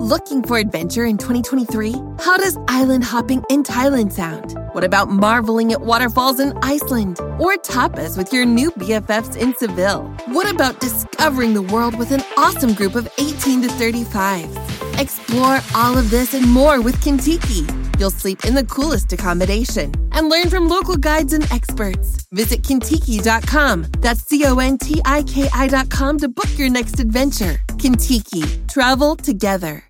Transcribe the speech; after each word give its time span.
Looking 0.00 0.44
for 0.44 0.58
adventure 0.58 1.06
in 1.06 1.18
2023? 1.18 1.92
How 2.20 2.36
does 2.36 2.56
island 2.68 3.02
hopping 3.02 3.42
in 3.50 3.64
Thailand 3.64 4.12
sound? 4.12 4.56
What 4.70 4.84
about 4.84 5.10
marveling 5.10 5.72
at 5.72 5.80
waterfalls 5.80 6.38
in 6.38 6.56
Iceland? 6.62 7.18
Or 7.40 7.56
tapas 7.56 8.16
with 8.16 8.32
your 8.32 8.46
new 8.46 8.70
BFFs 8.70 9.36
in 9.36 9.56
Seville? 9.56 10.04
What 10.26 10.48
about 10.48 10.78
discovering 10.78 11.54
the 11.54 11.62
world 11.62 11.98
with 11.98 12.12
an 12.12 12.22
awesome 12.36 12.74
group 12.74 12.94
of 12.94 13.08
18 13.18 13.62
to 13.62 13.66
35s? 13.66 15.00
Explore 15.00 15.58
all 15.74 15.98
of 15.98 16.10
this 16.10 16.32
and 16.32 16.48
more 16.48 16.80
with 16.80 16.94
Contiki. 17.00 17.66
You'll 17.98 18.12
sleep 18.12 18.44
in 18.44 18.54
the 18.54 18.66
coolest 18.66 19.12
accommodation 19.12 19.92
and 20.12 20.28
learn 20.28 20.48
from 20.48 20.68
local 20.68 20.96
guides 20.96 21.32
and 21.32 21.42
experts. 21.50 22.24
Visit 22.30 22.62
Contiki.com. 22.62 23.86
That's 23.98 24.20
C 24.20 24.44
O 24.46 24.60
N 24.60 24.78
T 24.78 25.00
I 25.04 25.24
K 25.24 25.48
I.com 25.52 26.18
to 26.18 26.28
book 26.28 26.56
your 26.56 26.70
next 26.70 27.00
adventure. 27.00 27.56
Contiki. 27.78 28.44
Travel 28.68 29.16
together. 29.16 29.87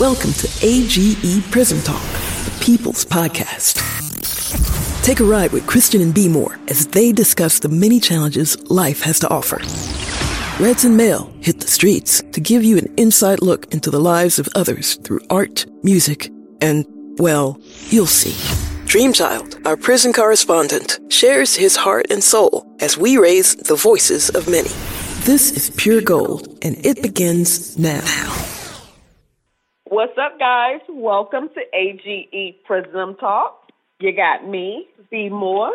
Welcome 0.00 0.32
to 0.32 0.48
AGE 0.62 1.50
Prison 1.50 1.78
Talk, 1.82 2.00
the 2.00 2.58
People's 2.64 3.04
Podcast. 3.04 3.82
Take 5.02 5.20
a 5.20 5.24
ride 5.24 5.52
with 5.52 5.66
Christian 5.66 6.00
and 6.00 6.14
B 6.14 6.26
More 6.26 6.58
as 6.68 6.86
they 6.86 7.12
discuss 7.12 7.58
the 7.58 7.68
many 7.68 8.00
challenges 8.00 8.58
life 8.70 9.02
has 9.02 9.18
to 9.18 9.28
offer. 9.28 9.58
Reds 10.58 10.86
and 10.86 10.96
Mail 10.96 11.30
hit 11.42 11.60
the 11.60 11.66
streets 11.66 12.22
to 12.32 12.40
give 12.40 12.64
you 12.64 12.78
an 12.78 12.86
inside 12.96 13.42
look 13.42 13.74
into 13.74 13.90
the 13.90 14.00
lives 14.00 14.38
of 14.38 14.48
others 14.54 14.94
through 15.04 15.20
art, 15.28 15.66
music, 15.82 16.30
and, 16.62 16.86
well, 17.18 17.60
you'll 17.90 18.06
see. 18.06 18.32
Dreamchild, 18.86 19.66
our 19.66 19.76
prison 19.76 20.14
correspondent, 20.14 20.98
shares 21.10 21.56
his 21.56 21.76
heart 21.76 22.06
and 22.08 22.24
soul 22.24 22.66
as 22.80 22.96
we 22.96 23.18
raise 23.18 23.54
the 23.54 23.76
voices 23.76 24.30
of 24.30 24.48
many. 24.48 24.70
This 25.26 25.52
is 25.52 25.68
pure 25.76 26.00
gold, 26.00 26.58
and 26.62 26.86
it 26.86 27.02
begins 27.02 27.76
now. 27.76 28.00
What's 29.90 30.16
up, 30.16 30.38
guys? 30.38 30.78
Welcome 30.88 31.48
to 31.48 31.60
AGE 31.76 32.54
Prism 32.64 33.16
Talk. 33.16 33.72
You 33.98 34.14
got 34.14 34.48
me, 34.48 34.86
B 35.10 35.28
Moore. 35.28 35.74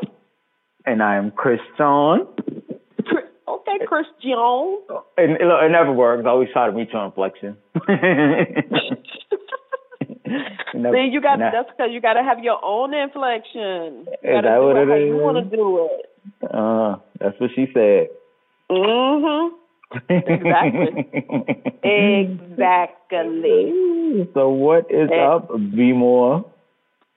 And 0.86 1.04
I 1.04 1.18
am 1.18 1.32
Chris 1.32 1.60
Christian. 1.76 2.26
Okay, 3.46 3.86
Christian. 3.86 4.80
And 5.18 5.32
it, 5.34 5.70
never 5.70 5.92
works. 5.92 6.24
I 6.26 6.30
always 6.30 6.48
try 6.54 6.68
to 6.68 6.72
reach 6.72 6.94
on 6.94 7.08
inflection. 7.08 7.58
See, 7.76 7.90
you 11.12 11.20
got 11.22 11.40
nah. 11.40 11.52
that's 11.52 11.70
because 11.72 11.90
you 11.92 12.00
got 12.00 12.14
to 12.14 12.24
have 12.24 12.40
your 12.40 12.64
own 12.64 12.94
inflection. 12.94 14.08
You 14.24 14.38
is 14.38 14.44
that 14.44 14.62
what 14.62 14.78
it, 14.78 14.88
it 14.88 15.02
is? 15.04 15.10
You 15.10 15.18
want 15.18 15.52
to 15.52 15.56
do 15.56 15.90
it? 15.92 16.10
Uh, 16.42 17.00
that's 17.20 17.38
what 17.38 17.50
she 17.54 17.68
said. 17.74 18.08
Mhm. 18.72 19.50
Exactly. 20.10 21.08
exactly. 21.84 23.74
So 24.34 24.50
what 24.50 24.90
is 24.90 25.10
and, 25.12 25.20
up, 25.20 25.50
B 25.50 25.92
more? 25.92 26.46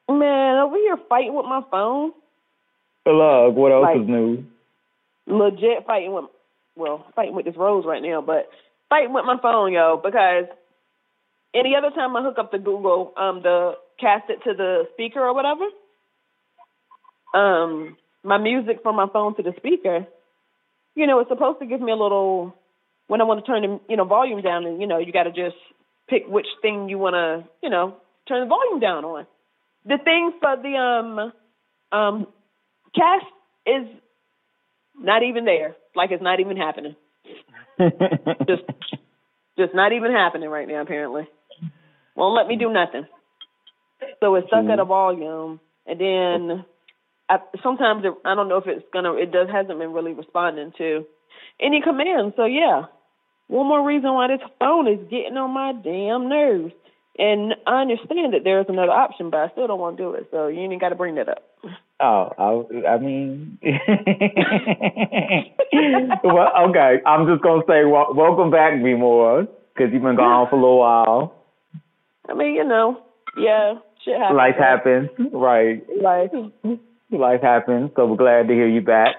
Man, 0.08 0.58
over 0.58 0.76
here 0.76 0.96
fighting 1.08 1.34
with 1.34 1.46
my 1.46 1.62
phone. 1.70 2.12
Look, 3.06 3.54
what 3.54 3.72
else 3.72 3.84
like, 3.84 4.00
is 4.00 4.08
new? 4.08 4.44
Legit 5.26 5.86
fighting 5.86 6.12
with, 6.12 6.24
well, 6.76 7.06
fighting 7.14 7.34
with 7.34 7.44
this 7.44 7.56
rose 7.56 7.84
right 7.86 8.02
now, 8.02 8.20
but 8.20 8.48
fighting 8.88 9.12
with 9.12 9.24
my 9.24 9.38
phone, 9.40 9.72
yo, 9.72 10.00
because 10.02 10.46
any 11.54 11.74
other 11.76 11.90
time 11.90 12.16
I 12.16 12.22
hook 12.22 12.38
up 12.38 12.50
the 12.50 12.58
Google, 12.58 13.12
um, 13.16 13.42
the 13.42 13.74
cast 14.00 14.28
it 14.28 14.42
to 14.44 14.54
the 14.54 14.88
speaker 14.94 15.20
or 15.20 15.34
whatever, 15.34 15.64
um, 17.34 17.96
my 18.24 18.38
music 18.38 18.78
from 18.82 18.96
my 18.96 19.06
phone 19.12 19.36
to 19.36 19.42
the 19.42 19.54
speaker, 19.56 20.06
you 20.98 21.06
know, 21.06 21.20
it's 21.20 21.30
supposed 21.30 21.60
to 21.60 21.66
give 21.66 21.80
me 21.80 21.92
a 21.92 21.96
little 21.96 22.54
when 23.06 23.20
I 23.20 23.24
want 23.24 23.44
to 23.44 23.46
turn 23.46 23.62
the 23.62 23.80
you 23.88 23.96
know 23.96 24.04
volume 24.04 24.42
down, 24.42 24.66
and 24.66 24.80
you 24.80 24.86
know, 24.88 24.98
you 24.98 25.12
got 25.12 25.24
to 25.24 25.30
just 25.30 25.56
pick 26.08 26.24
which 26.26 26.46
thing 26.60 26.88
you 26.88 26.98
want 26.98 27.14
to 27.14 27.48
you 27.62 27.70
know 27.70 27.94
turn 28.26 28.40
the 28.40 28.46
volume 28.46 28.80
down 28.80 29.04
on. 29.04 29.26
The 29.86 29.98
thing 30.02 30.32
for 30.40 30.56
the 30.56 30.74
um 30.76 31.32
um 31.92 32.26
cast 32.94 33.26
is 33.64 33.86
not 34.98 35.22
even 35.22 35.44
there. 35.44 35.76
Like 35.94 36.10
it's 36.10 36.22
not 36.22 36.40
even 36.40 36.56
happening. 36.56 36.96
just 37.78 38.64
just 39.56 39.74
not 39.74 39.92
even 39.92 40.10
happening 40.10 40.50
right 40.50 40.66
now. 40.66 40.82
Apparently, 40.82 41.28
won't 42.16 42.36
let 42.36 42.48
me 42.48 42.56
do 42.56 42.72
nothing. 42.72 43.06
So 44.18 44.34
it's 44.34 44.48
stuck 44.48 44.66
at 44.68 44.80
a 44.80 44.84
volume, 44.84 45.60
and 45.86 46.00
then 46.00 46.64
I, 47.28 47.38
sometimes 47.62 48.04
it, 48.04 48.14
I 48.24 48.34
don't 48.34 48.48
know 48.48 48.56
if 48.58 48.66
it's 48.66 48.84
gonna. 48.92 49.14
It 49.14 49.32
does 49.32 49.48
hasn't 49.52 49.78
been 49.78 49.92
really 49.92 50.12
responding 50.12 50.72
to 50.78 51.04
any 51.60 51.80
commands. 51.82 52.34
So 52.36 52.44
yeah, 52.46 52.84
one 53.48 53.66
more 53.66 53.84
reason 53.84 54.14
why 54.14 54.28
this 54.28 54.40
phone 54.58 54.88
is 54.88 55.00
getting 55.10 55.36
on 55.36 55.52
my 55.52 55.72
damn 55.72 56.28
nerves. 56.28 56.72
And 57.18 57.54
I 57.66 57.80
understand 57.80 58.32
that 58.32 58.44
there's 58.44 58.66
another 58.68 58.92
option, 58.92 59.30
but 59.30 59.40
I 59.40 59.48
still 59.50 59.66
don't 59.66 59.80
want 59.80 59.96
to 59.96 60.02
do 60.02 60.12
it. 60.12 60.28
So 60.30 60.46
you 60.46 60.60
ain't 60.60 60.80
got 60.80 60.90
to 60.90 60.94
bring 60.94 61.16
that 61.16 61.28
up. 61.28 61.42
Oh, 62.00 62.30
I, 62.38 62.90
I 62.90 62.98
mean, 62.98 63.58
well, 66.22 66.52
okay. 66.70 67.02
I'm 67.04 67.26
just 67.26 67.42
gonna 67.42 67.62
say 67.66 67.84
well, 67.84 68.14
welcome 68.14 68.52
back, 68.52 68.80
B 68.82 68.94
more, 68.94 69.48
because 69.74 69.92
you've 69.92 70.02
been 70.02 70.14
gone 70.14 70.46
for 70.48 70.54
a 70.54 70.60
little 70.60 70.78
while. 70.78 71.34
I 72.28 72.34
mean, 72.34 72.54
you 72.54 72.62
know, 72.62 73.02
yeah, 73.36 73.74
shit 74.04 74.16
happens. 74.16 74.36
Life 74.36 74.54
happens, 74.56 75.10
right? 75.32 75.82
Life, 76.00 76.30
life 77.10 77.42
happens. 77.42 77.90
So 77.96 78.06
we're 78.06 78.16
glad 78.16 78.48
to 78.48 78.54
hear 78.54 78.68
you 78.68 78.80
back. 78.80 79.16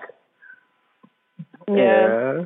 Yeah, 1.67 1.75
yeah. 1.75 2.45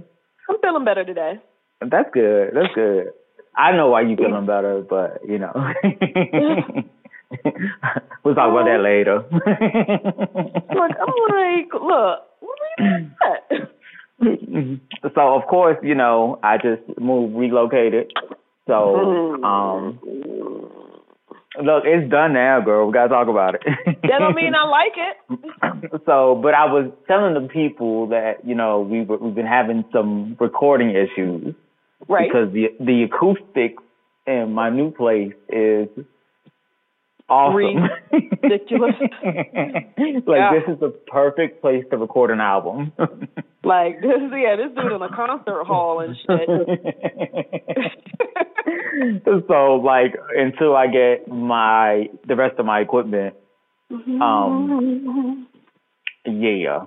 I'm 0.50 0.58
feeling 0.62 0.86
better 0.86 1.06
today. 1.06 1.40
That's 1.81 2.09
good. 2.14 2.52
That's 2.54 2.74
good. 2.74 3.12
I 3.56 3.72
know 3.72 3.90
why 3.90 4.02
you 4.02 4.16
feeling 4.16 4.46
better, 4.46 4.82
but 4.88 5.22
you 5.28 5.40
know. 5.40 5.52
we'll 8.24 8.36
talk 8.36 8.52
about 8.52 8.66
that 8.66 8.82
later. 8.82 9.24
look, 10.74 10.92
I'm 11.00 11.14
like, 11.30 11.74
look, 11.74 12.20
what 12.40 13.42
so 15.16 15.36
of 15.36 15.48
course, 15.48 15.78
you 15.84 15.96
know, 15.96 16.40
I 16.44 16.58
just 16.58 16.82
moved, 17.00 17.36
relocated. 17.36 18.12
So, 18.68 18.74
mm-hmm. 18.74 19.44
um, 19.44 20.00
look, 21.62 21.84
it's 21.86 22.09
done 22.09 22.34
now, 22.34 22.62
girl. 22.62 22.88
We 22.88 22.94
gotta 22.94 23.09
talk 23.09 23.28
about 23.28 23.56
it. 23.56 23.62
that 23.86 24.19
don't 24.19 24.36
mean 24.36 24.53
I 24.56 24.68
like 24.68 24.94
it. 24.96 26.02
so, 26.06 26.40
but 26.41 26.53
I 26.53 26.66
was 26.66 26.91
telling 27.08 27.34
the 27.34 27.47
people 27.47 28.08
that 28.08 28.46
you 28.46 28.56
know 28.56 28.81
we 28.81 29.00
have 29.00 29.09
we've 29.22 29.36
been 29.36 29.46
having 29.46 29.86
some 29.91 30.38
recording 30.40 30.91
issues. 30.91 31.56
Right. 32.08 32.30
Because 32.30 32.53
the 32.53 32.69
the 32.80 33.03
acoustics 33.03 33.84
in 34.25 34.53
my 34.53 34.69
new 34.69 34.91
place 34.91 35.34
is 35.50 35.88
awesome. 37.29 37.89
Ridiculous. 38.41 38.95
like 39.23 40.38
yeah. 40.38 40.51
this 40.53 40.73
is 40.73 40.79
the 40.79 40.94
perfect 41.07 41.61
place 41.61 41.84
to 41.91 41.97
record 41.97 42.31
an 42.31 42.41
album. 42.41 42.91
like 43.63 44.01
this 44.01 44.19
yeah, 44.31 44.56
this 44.56 44.75
dude 44.75 44.91
in 44.91 45.01
a 45.01 45.09
concert 45.16 45.63
hall 45.66 46.01
and 46.01 46.16
shit. 46.16 46.50
so 49.47 49.75
like 49.84 50.16
until 50.35 50.75
I 50.75 50.88
get 50.88 51.28
my 51.28 52.09
the 52.28 52.35
rest 52.35 52.59
of 52.59 52.66
my 52.66 52.79
equipment, 52.79 53.35
um 53.91 55.47
yeah. 56.25 56.85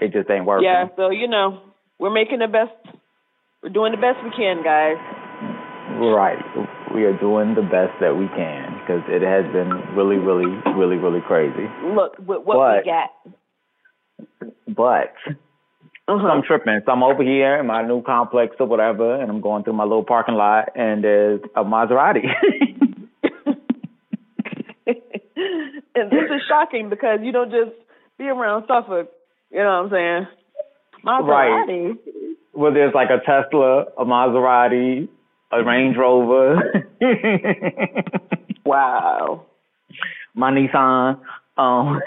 It 0.00 0.12
just 0.12 0.30
ain't 0.30 0.44
working. 0.44 0.64
Yeah, 0.64 0.86
so 0.96 1.10
you 1.10 1.26
know, 1.28 1.60
we're 1.98 2.12
making 2.12 2.38
the 2.38 2.46
best 2.46 2.96
we're 3.62 3.70
doing 3.70 3.92
the 3.92 3.98
best 3.98 4.22
we 4.22 4.30
can, 4.30 4.62
guys. 4.62 4.96
Right. 5.98 6.38
We 6.94 7.04
are 7.04 7.18
doing 7.18 7.54
the 7.54 7.62
best 7.62 7.98
that 8.00 8.16
we 8.16 8.28
can 8.28 8.77
because 8.88 9.02
it 9.08 9.20
has 9.20 9.44
been 9.52 9.68
really, 9.94 10.16
really, 10.16 10.50
really, 10.74 10.96
really 10.96 11.20
crazy. 11.20 11.68
Look, 11.94 12.16
what 12.24 12.46
but, 12.46 12.84
we 12.84 12.90
got. 12.90 13.10
But 14.66 15.12
uh-huh. 16.08 16.26
I'm 16.26 16.42
tripping. 16.42 16.80
So 16.86 16.92
I'm 16.92 17.02
over 17.02 17.22
here 17.22 17.58
in 17.60 17.66
my 17.66 17.86
new 17.86 18.02
complex 18.02 18.56
or 18.58 18.66
whatever, 18.66 19.20
and 19.20 19.30
I'm 19.30 19.42
going 19.42 19.64
through 19.64 19.74
my 19.74 19.84
little 19.84 20.04
parking 20.04 20.36
lot, 20.36 20.70
and 20.74 21.04
there's 21.04 21.40
a 21.54 21.64
Maserati. 21.64 22.24
and 24.86 26.10
this 26.10 26.30
is 26.34 26.40
shocking 26.48 26.88
because 26.88 27.18
you 27.22 27.32
don't 27.32 27.50
just 27.50 27.72
be 28.16 28.24
around 28.24 28.64
Suffolk. 28.66 29.10
You 29.50 29.58
know 29.58 29.82
what 29.82 29.84
I'm 29.84 29.90
saying? 29.90 30.26
Maserati. 31.04 31.88
Right 31.88 31.96
well, 32.54 32.72
there's 32.72 32.94
like 32.94 33.10
a 33.10 33.20
Tesla, 33.20 33.84
a 33.98 34.04
Maserati, 34.04 35.08
a 35.52 35.62
Range 35.62 35.96
Rover. 35.96 36.88
wow. 38.68 39.46
My 40.34 40.50
Nissan. 40.52 41.20
Um, 41.56 42.00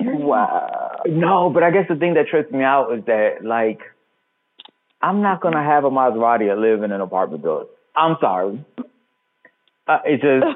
wow. 0.00 1.02
No, 1.06 1.50
but 1.50 1.62
I 1.62 1.70
guess 1.70 1.86
the 1.88 1.96
thing 1.96 2.14
that 2.14 2.26
trips 2.28 2.52
me 2.52 2.62
out 2.62 2.92
is 2.92 3.04
that 3.06 3.44
like 3.44 3.80
I'm 5.00 5.22
not 5.22 5.40
gonna 5.40 5.62
have 5.62 5.84
a 5.84 5.90
Maserati 5.90 6.48
or 6.48 6.56
live 6.56 6.82
in 6.82 6.92
an 6.92 7.00
apartment 7.00 7.42
building. 7.42 7.68
I'm 7.96 8.16
sorry. 8.20 8.64
Uh, 9.86 9.98
it 10.04 10.20
just. 10.20 10.46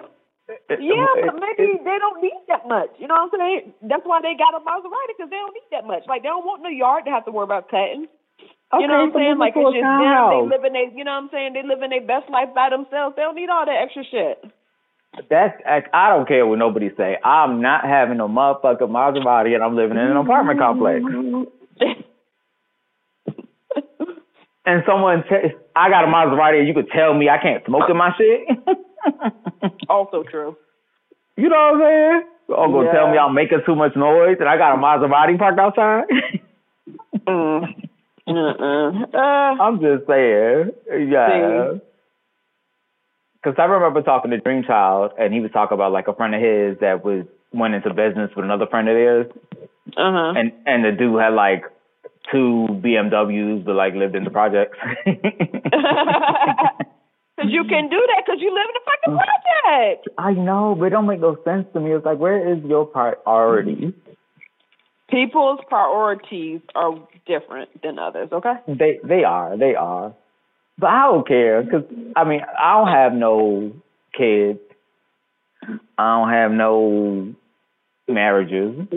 yeah, 0.81 1.07
but 1.27 1.37
maybe 1.37 1.77
it, 1.77 1.85
they 1.85 1.99
don't 2.01 2.23
need 2.23 2.41
that 2.49 2.67
much. 2.67 2.89
You 2.99 3.07
know 3.07 3.15
what 3.15 3.31
I'm 3.33 3.39
saying? 3.39 3.75
That's 3.83 4.03
why 4.05 4.21
they 4.23 4.33
got 4.37 4.57
a 4.57 4.65
Maserati 4.65 5.13
because 5.17 5.31
they 5.31 5.37
don't 5.37 5.53
need 5.53 5.69
that 5.71 5.87
much. 5.87 6.05
Like 6.09 6.23
they 6.23 6.29
don't 6.29 6.47
want 6.47 6.63
no 6.63 6.71
yard 6.71 7.05
to 7.05 7.11
have 7.11 7.25
to 7.27 7.31
worry 7.31 7.45
about 7.45 7.69
cutting. 7.71 8.09
Okay, 8.73 8.83
you 8.83 8.89
know 8.89 9.01
what 9.01 9.09
I'm 9.09 9.13
saying? 9.15 9.39
Like 9.39 9.55
it's 9.57 9.65
just 9.65 9.75
them. 9.75 9.81
They 9.81 9.81
townhouse. 9.81 10.51
living 10.51 10.73
they, 10.73 10.87
you 10.93 11.05
know 11.05 11.13
what 11.13 11.25
I'm 11.25 11.31
saying? 11.33 11.53
They 11.55 11.63
living 11.65 11.91
their 11.91 12.05
best 12.05 12.29
life 12.31 12.53
by 12.55 12.69
themselves. 12.69 13.17
They 13.17 13.23
don't 13.23 13.35
need 13.35 13.49
all 13.49 13.65
that 13.65 13.81
extra 13.81 14.05
shit. 14.05 14.45
That's 15.31 15.57
I 15.65 16.11
don't 16.11 16.29
care 16.29 16.47
what 16.47 16.59
nobody 16.59 16.91
say. 16.97 17.17
I'm 17.25 17.63
not 17.63 17.85
having 17.85 18.21
a 18.21 18.29
motherfucking 18.29 18.93
Maserati 18.93 19.55
and 19.55 19.65
I'm 19.65 19.75
living 19.75 19.97
in 19.97 20.05
an 20.05 20.17
apartment 20.17 20.59
complex. 20.61 21.01
And 24.69 24.83
someone, 24.87 25.25
t- 25.27 25.57
I 25.75 25.89
got 25.89 26.05
a 26.05 26.09
Maserati, 26.09 26.59
and 26.59 26.69
you 26.69 26.75
could 26.75 26.91
tell 26.91 27.15
me 27.15 27.31
I 27.31 27.39
can't 27.41 27.65
smoke 27.65 27.89
in 27.89 27.97
my 27.97 28.11
shit. 28.19 28.47
also 29.89 30.25
true. 30.31 30.59
you 31.39 31.49
know 31.49 31.57
what 31.73 31.75
I'm 31.75 31.81
saying? 31.81 32.23
Or 32.49 32.69
gonna 32.69 32.93
tell 32.93 33.11
me 33.11 33.17
I'm 33.17 33.35
making 33.35 33.63
too 33.65 33.75
much 33.75 33.97
noise 33.97 34.37
and 34.41 34.49
I 34.49 34.59
got 34.59 34.75
a 34.75 34.77
Maserati 34.77 35.39
parked 35.39 35.59
outside. 35.59 36.05
Mm. 37.27 37.88
Uh, 38.29 39.19
I'm 39.19 39.81
just 39.81 40.07
saying, 40.07 40.71
yeah. 41.11 41.73
Because 43.35 43.57
I 43.59 43.65
remember 43.65 44.03
talking 44.03 44.31
to 44.33 44.39
Dreamchild, 44.39 45.13
and 45.19 45.33
he 45.33 45.41
was 45.41 45.51
talking 45.53 45.75
about 45.75 45.93
like 45.93 46.09
a 46.09 46.15
friend 46.15 46.35
of 46.35 46.41
his 46.41 46.79
that 46.81 47.05
was 47.05 47.25
went 47.53 47.75
into 47.75 47.91
business 47.91 48.31
with 48.37 48.45
another 48.45 48.67
friend 48.67 48.89
of 48.89 48.95
theirs, 48.95 49.27
uh-huh. 49.97 50.35
and 50.37 50.53
and 50.67 50.85
the 50.85 50.93
dude 50.93 51.21
had 51.21 51.33
like 51.35 51.63
two 52.31 52.67
BMWs, 52.71 53.65
but 53.65 53.75
like 53.75 53.95
lived 53.95 54.15
in 54.15 54.25
the 54.25 54.31
projects. 54.31 54.77
Because 57.39 57.53
you 57.53 57.63
can 57.69 57.89
do 57.89 57.97
that 57.97 58.25
because 58.27 58.41
you 58.41 58.53
live 58.53 58.67
in 58.69 58.75
a 58.75 58.85
fucking 58.85 59.15
project. 59.15 60.09
I 60.19 60.33
know, 60.33 60.75
but 60.77 60.87
it 60.87 60.91
don't 60.91 61.07
make 61.07 61.21
no 61.21 61.39
sense 61.45 61.67
to 61.73 61.79
me. 61.79 61.93
It's 61.93 62.05
like, 62.05 62.19
where 62.19 62.53
is 62.53 62.65
your 62.65 62.85
priority? 62.85 63.95
People's 65.11 65.61
priorities 65.69 66.61
are 66.75 66.95
different 67.27 67.83
than 67.83 67.99
others, 67.99 68.29
okay? 68.33 68.55
They 68.67 69.01
they 69.03 69.25
are, 69.25 69.57
they 69.57 69.75
are. 69.75 70.15
But 70.79 70.91
I 70.91 71.07
don't 71.07 71.27
care 71.27 71.63
because 71.63 71.85
I 72.15 72.25
mean 72.25 72.41
I 72.59 72.79
don't 72.79 72.89
have 72.89 73.13
no 73.13 73.73
kids. 74.17 74.61
I 75.97 76.17
don't 76.17 76.31
have 76.31 76.53
no 76.53 77.35
marriages. 78.07 78.87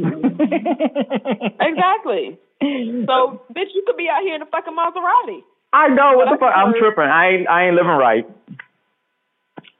Exactly. 1.61 2.37
So, 2.61 3.41
bitch, 3.53 3.73
you 3.73 3.83
could 3.87 3.97
be 3.97 4.07
out 4.07 4.21
here 4.21 4.35
in 4.35 4.41
a 4.41 4.45
fucking 4.45 4.75
Maserati. 4.75 5.41
I 5.73 5.87
know 5.87 6.13
what 6.15 6.29
the 6.29 6.37
fuck. 6.39 6.53
I'm 6.55 6.73
tripping. 6.77 7.05
I 7.05 7.29
ain't 7.29 7.49
I 7.49 7.65
ain't 7.67 7.75
living 7.75 7.91
right. 7.91 8.27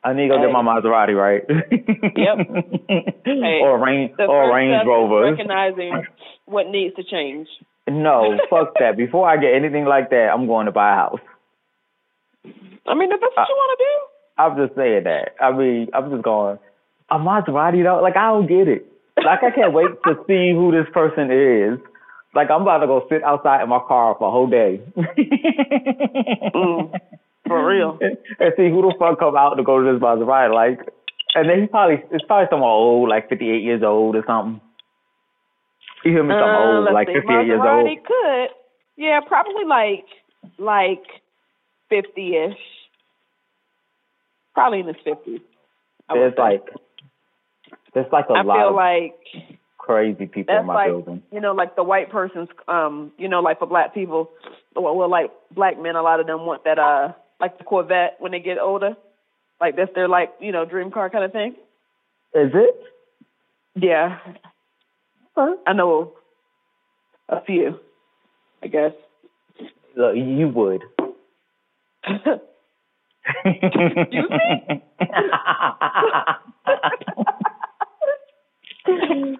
I 0.03 0.13
need 0.13 0.29
to 0.29 0.35
go 0.35 0.41
get 0.41 0.51
my 0.51 0.63
Maserati 0.63 1.15
right. 1.15 1.43
Yep. 1.47 2.37
Hey, 3.25 3.59
or 3.63 3.79
Range 3.83 4.11
or 4.19 4.53
Range 4.53 4.83
Rovers. 4.85 5.31
recognizing 5.31 6.03
what 6.45 6.67
needs 6.67 6.95
to 6.95 7.03
change. 7.03 7.47
No, 7.87 8.37
fuck 8.49 8.73
that. 8.79 8.97
Before 8.97 9.27
I 9.29 9.37
get 9.37 9.53
anything 9.53 9.85
like 9.85 10.09
that, 10.09 10.29
I'm 10.33 10.47
going 10.47 10.65
to 10.65 10.71
buy 10.71 10.91
a 10.91 10.95
house. 10.95 11.19
I 12.43 12.93
mean, 12.95 13.11
if 13.11 13.19
that's 13.21 13.33
what 13.35 13.47
you 13.47 13.55
want 13.55 13.79
to 13.79 13.85
do. 13.85 13.93
I'm 14.37 14.67
just 14.67 14.75
saying 14.75 15.03
that. 15.05 15.35
I 15.39 15.51
mean, 15.55 15.87
I'm 15.93 16.09
just 16.11 16.23
going, 16.23 16.57
a 17.09 17.17
Maserati 17.19 17.83
though? 17.83 18.01
Like, 18.01 18.17
I 18.17 18.27
don't 18.31 18.47
get 18.47 18.67
it. 18.67 18.85
Like, 19.23 19.43
I 19.43 19.51
can't 19.51 19.73
wait 19.73 19.87
to 20.05 20.15
see 20.27 20.51
who 20.51 20.71
this 20.71 20.87
person 20.93 21.31
is. 21.31 21.79
Like, 22.33 22.49
I'm 22.49 22.61
about 22.63 22.79
to 22.79 22.87
go 22.87 23.05
sit 23.09 23.23
outside 23.23 23.61
in 23.61 23.69
my 23.69 23.79
car 23.87 24.15
for 24.17 24.27
a 24.27 24.31
whole 24.31 24.47
day. 24.47 24.81
Mm, 26.55 26.93
for 27.51 27.67
real. 27.67 27.99
and 28.01 28.53
see 28.57 28.69
who 28.69 28.81
the 28.81 28.93
fuck 28.99 29.19
come 29.19 29.35
out 29.35 29.55
to 29.55 29.63
go 29.63 29.83
to 29.83 29.91
this 29.93 30.01
Maserati. 30.01 30.53
Like, 30.53 30.79
and 31.35 31.49
then 31.49 31.61
he 31.61 31.67
probably, 31.67 32.03
it's 32.11 32.23
probably 32.25 32.47
someone 32.49 32.69
old, 32.69 33.09
like 33.09 33.29
58 33.29 33.61
years 33.63 33.83
old 33.83 34.15
or 34.15 34.23
something. 34.25 34.59
You 36.03 36.11
hear 36.11 36.23
me? 36.23 36.33
Something 36.33 36.49
Uh, 36.49 36.81
old, 36.81 36.93
like 36.93 37.07
58 37.07 37.45
years 37.45 37.59
old. 37.61 37.85
Maserati 37.85 38.03
could. 38.03 38.49
Yeah, 38.97 39.19
probably 39.25 39.65
like 39.65 40.05
like 40.57 41.03
fifty 41.89 42.35
ish. 42.35 42.57
Probably 44.53 44.79
in 44.81 44.87
his 44.87 44.95
fifties. 45.03 45.39
There's 46.13 46.33
like, 46.37 46.63
there's 47.93 48.11
like 48.11 48.25
a 48.29 48.33
I 48.33 48.41
lot 48.41 48.57
feel 48.57 48.69
of 48.69 48.75
like 48.75 49.15
crazy 49.77 50.27
people 50.27 50.55
in 50.55 50.65
my 50.65 50.73
like 50.73 50.87
building. 50.89 51.23
you 51.31 51.39
know, 51.39 51.53
like 51.53 51.75
the 51.75 51.83
white 51.83 52.09
person's 52.11 52.49
um, 52.67 53.11
you 53.17 53.29
know, 53.29 53.39
like 53.41 53.59
for 53.59 53.65
black 53.65 53.93
people 53.93 54.29
well, 54.75 54.95
well 54.95 55.09
like 55.09 55.31
black 55.51 55.81
men 55.81 55.95
a 55.95 56.01
lot 56.01 56.19
of 56.19 56.27
them 56.27 56.45
want 56.45 56.63
that 56.65 56.77
uh 56.79 57.13
like 57.41 57.57
the 57.57 57.63
Corvette 57.63 58.17
when 58.19 58.31
they 58.31 58.39
get 58.39 58.59
older. 58.59 58.95
Like 59.59 59.75
that's 59.75 59.93
their 59.93 60.07
like, 60.07 60.31
you 60.39 60.51
know, 60.51 60.65
dream 60.65 60.91
car 60.91 61.09
kind 61.09 61.25
of 61.25 61.33
thing. 61.33 61.55
Is 62.33 62.51
it? 62.53 62.75
Yeah. 63.75 64.19
Huh? 65.35 65.55
I 65.65 65.73
know 65.73 66.13
a 67.27 67.43
few, 67.43 67.79
I 68.63 68.67
guess. 68.67 68.91
Look, 69.97 70.15
you 70.15 70.47
would. 70.49 70.83
Excuse 73.45 74.29
me? 74.29 74.81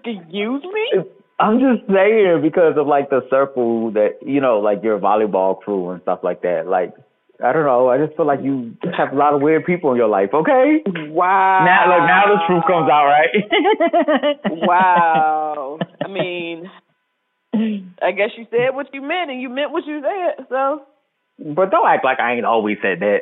Excuse 0.04 0.64
me? 0.64 1.04
I'm 1.40 1.60
just 1.60 1.88
saying 1.92 2.42
because 2.44 2.74
of 2.78 2.88
like 2.88 3.10
the 3.10 3.22
circle 3.30 3.92
that 3.92 4.20
you 4.26 4.40
know, 4.42 4.60
like 4.60 4.84
your 4.84 5.00
volleyball 5.00 5.60
crew 5.60 5.90
and 5.90 6.02
stuff 6.04 6.20
like 6.24 6.42
that. 6.44 6.68
Like, 6.68 6.94
I 7.44 7.54
don't 7.54 7.66
know. 7.66 7.90
I 7.90 7.98
just 7.98 8.16
feel 8.16 8.28
like 8.28 8.42
you 8.44 8.76
have 8.96 9.14
a 9.14 9.16
lot 9.16 9.34
of 9.34 9.42
weird 9.42 9.66
people 9.66 9.92
in 9.92 9.98
your 9.98 10.08
life. 10.08 10.30
Okay. 10.34 10.84
Wow. 11.10 11.66
Now, 11.66 11.90
look, 11.90 12.08
now 12.08 12.24
the 12.28 12.40
truth 12.48 12.64
comes 12.68 12.90
out, 12.90 13.06
right? 13.06 14.38
wow. 14.68 15.80
I 16.04 16.08
mean, 16.08 16.70
I 18.02 18.12
guess 18.12 18.30
you 18.38 18.46
said 18.52 18.76
what 18.76 18.94
you 18.94 19.02
meant, 19.02 19.32
and 19.32 19.42
you 19.42 19.50
meant 19.50 19.72
what 19.72 19.86
you 19.86 20.02
said. 20.02 20.46
So, 20.50 20.84
But 21.40 21.72
don't 21.72 21.88
act 21.88 22.06
like 22.06 22.20
I 22.20 22.34
ain't 22.34 22.46
always 22.46 22.78
said 22.82 23.00
that. 23.00 23.22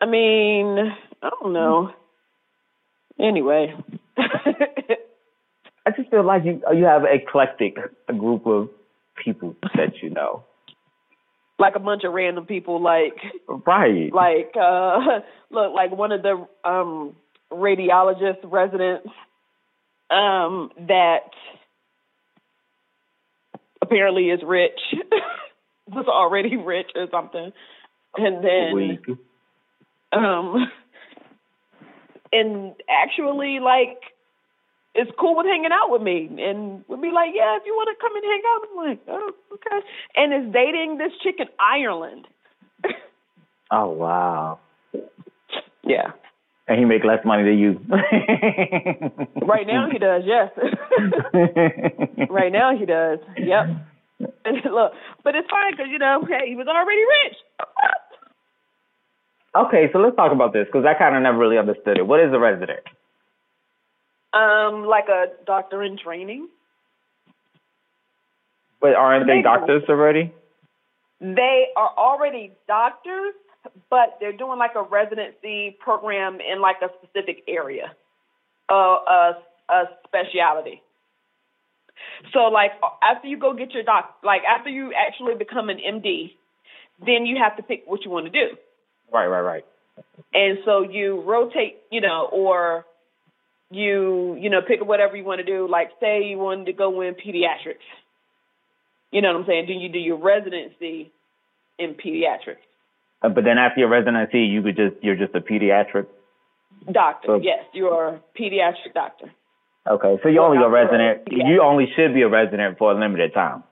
I 0.00 0.06
mean, 0.06 0.78
I 1.22 1.30
don't 1.30 1.52
know. 1.52 1.92
Anyway, 3.20 3.74
I 4.16 5.90
just 5.96 6.10
feel 6.10 6.24
like 6.24 6.44
you 6.44 6.62
you 6.74 6.84
have 6.84 7.02
an 7.02 7.10
eclectic 7.12 7.76
group 8.06 8.46
of 8.46 8.68
people 9.22 9.54
that 9.74 10.02
you 10.02 10.10
know. 10.10 10.44
Like 11.62 11.76
a 11.76 11.80
bunch 11.80 12.02
of 12.04 12.12
random 12.12 12.44
people, 12.44 12.82
like 12.82 13.14
Right. 13.48 14.12
like 14.12 14.52
uh 14.60 15.20
look 15.50 15.72
like 15.72 15.92
one 15.92 16.12
of 16.12 16.22
the 16.22 16.46
um 16.68 17.14
radiologist 17.52 18.38
residents 18.44 19.08
um 20.10 20.70
that 20.88 21.30
apparently 23.80 24.30
is 24.30 24.40
rich 24.44 24.80
was 25.86 26.06
already 26.08 26.56
rich 26.56 26.90
or 26.94 27.06
something 27.10 27.52
and 28.16 28.44
then 28.44 29.16
um 30.12 30.70
and 32.32 32.74
actually 32.88 33.60
like 33.60 33.98
is 34.94 35.08
cool 35.18 35.36
with 35.36 35.46
hanging 35.46 35.70
out 35.72 35.90
with 35.90 36.02
me 36.02 36.28
and 36.40 36.84
would 36.88 37.00
be 37.00 37.10
like, 37.10 37.30
Yeah, 37.34 37.56
if 37.56 37.62
you 37.66 37.74
wanna 37.74 37.96
come 38.00 38.14
and 38.16 38.24
hang 38.24 38.42
out, 38.46 38.60
I'm 38.70 38.76
like, 38.88 39.00
Oh, 39.08 39.30
okay. 39.54 39.86
And 40.16 40.32
is 40.46 40.52
dating 40.52 40.98
this 40.98 41.12
chick 41.22 41.36
in 41.38 41.48
Ireland. 41.58 42.26
Oh 43.74 43.88
wow. 43.88 44.58
yeah. 45.82 46.12
And 46.68 46.78
he 46.78 46.84
make 46.84 47.04
less 47.04 47.24
money 47.24 47.42
than 47.42 47.58
you. 47.58 47.80
Right 49.46 49.66
now 49.66 49.88
he 49.90 49.98
does, 49.98 50.24
yes. 50.26 50.50
right 52.28 52.52
now 52.52 52.76
he 52.76 52.84
does. 52.84 53.18
Yep. 53.38 53.66
Look, 54.70 54.92
but 55.24 55.34
it's 55.34 55.48
fine 55.50 55.72
because 55.72 55.86
you 55.90 55.98
know, 55.98 56.22
hey, 56.28 56.48
he 56.48 56.54
was 56.54 56.66
already 56.68 57.00
rich. 57.00 57.36
Okay, 59.54 59.88
so 59.92 59.98
let's 59.98 60.16
talk 60.16 60.32
about 60.32 60.52
this 60.52 60.66
because 60.66 60.84
I 60.86 60.94
kind 60.94 61.14
of 61.16 61.22
never 61.22 61.38
really 61.38 61.58
understood 61.58 61.98
it. 61.98 62.06
What 62.06 62.20
is 62.20 62.32
a 62.32 62.38
resident? 62.38 62.80
Um, 64.32 64.84
like 64.86 65.08
a 65.08 65.26
doctor 65.46 65.82
in 65.82 65.98
training. 65.98 66.48
But 68.80 68.94
aren't 68.94 69.26
they 69.26 69.36
They- 69.36 69.42
doctors 69.42 69.82
already? 69.88 70.32
They 71.20 71.68
are 71.76 71.90
already 71.96 72.50
doctors, 72.66 73.34
but 73.90 74.16
they're 74.18 74.32
doing 74.32 74.58
like 74.58 74.74
a 74.74 74.82
residency 74.82 75.76
program 75.78 76.40
in 76.40 76.60
like 76.60 76.82
a 76.82 76.90
specific 76.98 77.44
area, 77.46 77.94
uh, 78.68 78.74
a 78.74 79.36
a 79.68 79.84
specialty. 80.04 80.82
So 82.32 82.46
like 82.48 82.72
after 83.02 83.28
you 83.28 83.36
go 83.36 83.52
get 83.52 83.72
your 83.72 83.84
doc, 83.84 84.16
like 84.24 84.42
after 84.44 84.68
you 84.68 84.92
actually 84.94 85.36
become 85.36 85.68
an 85.68 85.78
MD, 85.78 86.34
then 87.06 87.24
you 87.24 87.36
have 87.38 87.56
to 87.56 87.62
pick 87.62 87.84
what 87.86 88.04
you 88.04 88.10
want 88.10 88.26
to 88.26 88.32
do. 88.32 88.56
Right, 89.12 89.26
right, 89.28 89.40
right. 89.42 89.64
and 90.34 90.58
so 90.64 90.80
you 90.82 91.20
rotate, 91.20 91.78
you 91.90 92.00
know, 92.00 92.28
or 92.32 92.84
you 93.72 94.36
you 94.40 94.50
know 94.50 94.60
pick 94.66 94.84
whatever 94.84 95.16
you 95.16 95.24
want 95.24 95.40
to 95.40 95.44
do. 95.46 95.66
Like 95.68 95.90
say 96.00 96.24
you 96.24 96.38
wanted 96.38 96.66
to 96.66 96.72
go 96.72 97.00
in 97.00 97.14
pediatrics, 97.14 97.86
you 99.10 99.22
know 99.22 99.32
what 99.32 99.40
I'm 99.40 99.46
saying? 99.46 99.66
Then 99.68 99.80
you 99.80 99.88
do 99.88 99.98
your 99.98 100.18
residency 100.18 101.10
in 101.78 101.94
pediatrics. 101.94 102.62
Uh, 103.22 103.28
but 103.30 103.44
then 103.44 103.58
after 103.58 103.80
your 103.80 103.88
residency, 103.88 104.40
you 104.40 104.62
could 104.62 104.76
just 104.76 104.96
you're 105.02 105.16
just 105.16 105.34
a 105.34 105.40
pediatric. 105.40 106.06
Doctor, 106.90 107.26
So- 107.28 107.40
yes, 107.42 107.64
you're 107.72 108.08
a 108.08 108.20
pediatric 108.38 108.94
doctor. 108.94 109.30
Okay, 109.88 110.16
so 110.22 110.28
you're 110.28 110.44
only 110.44 110.62
a 110.62 110.68
resident. 110.68 111.22
You 111.30 111.60
only 111.60 111.86
should 111.96 112.14
be 112.14 112.22
a 112.22 112.28
resident 112.28 112.78
for 112.78 112.92
a 112.92 112.94
limited 112.94 113.34
time. 113.34 113.64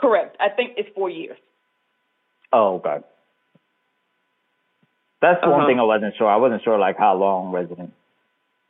Correct. 0.00 0.36
I 0.40 0.48
think 0.48 0.72
it's 0.76 0.88
four 0.94 1.08
years. 1.08 1.38
Oh, 2.52 2.78
god 2.78 3.04
That's 5.22 5.40
the 5.40 5.48
one 5.50 5.60
Uh-huh. 5.60 5.68
thing 5.68 5.80
I 5.80 5.84
wasn't 5.84 6.14
sure. 6.16 6.28
I 6.28 6.36
wasn't 6.36 6.62
sure 6.64 6.78
like 6.78 6.98
how 6.98 7.14
long 7.14 7.52
residents 7.52 7.92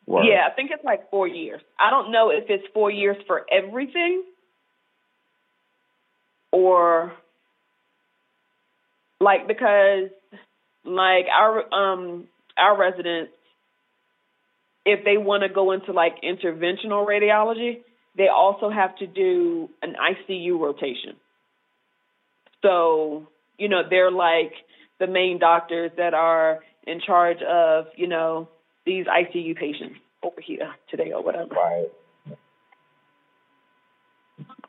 were. 0.07 0.25
Yeah, 0.25 0.47
I 0.51 0.55
think 0.55 0.71
it's 0.73 0.85
like 0.85 1.11
four 1.11 1.27
years. 1.27 1.61
I 1.79 1.91
don't 1.91 2.13
know 2.13 2.31
if 2.31 2.45
it's 2.49 2.65
four 2.73 2.91
years 2.91 3.17
for 3.27 3.45
everything 3.51 4.23
or 6.53 7.13
like 9.21 9.47
because 9.49 10.11
like 10.85 11.27
our 11.33 11.75
um 11.75 12.29
our 12.57 12.79
residents 12.79 13.33
if 14.87 15.05
they 15.05 15.19
want 15.19 15.43
to 15.43 15.49
go 15.49 15.73
into 15.73 15.93
like 15.93 16.23
interventional 16.23 17.07
radiology, 17.07 17.81
they 18.17 18.29
also 18.29 18.71
have 18.71 18.97
to 18.97 19.07
do 19.07 19.69
an 19.83 19.95
ICU 19.95 20.59
rotation. 20.59 21.17
So, 22.63 23.29
you 23.59 23.69
know, 23.69 23.83
they're 23.91 24.13
like 24.13 24.53
the 25.01 25.09
main 25.09 25.41
doctors 25.41 25.91
that 25.97 26.15
are 26.15 26.61
in 26.87 27.01
charge 27.05 27.39
of, 27.43 27.87
you 27.97 28.07
know, 28.07 28.49
these 28.87 29.07
ICU 29.07 29.57
patients 29.57 29.99
over 30.23 30.41
here 30.41 30.73
today 30.89 31.13
or 31.13 31.23
whatever. 31.23 31.55
Right. 31.55 31.89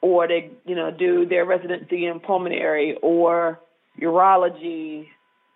Or 0.02 0.28
they, 0.28 0.52
you 0.66 0.76
know, 0.76 0.92
do 0.92 1.26
their 1.26 1.46
residency 1.46 2.06
in 2.06 2.20
pulmonary 2.20 2.98
or 3.02 3.60
urology 4.00 5.08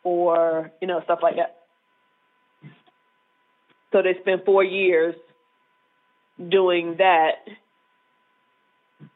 or, 0.03 0.71
you 0.81 0.87
know, 0.87 1.01
stuff 1.03 1.19
like 1.21 1.35
that. 1.35 1.57
So 3.91 4.01
they 4.01 4.15
spend 4.21 4.43
four 4.45 4.63
years 4.63 5.15
doing 6.49 6.95
that. 6.97 7.45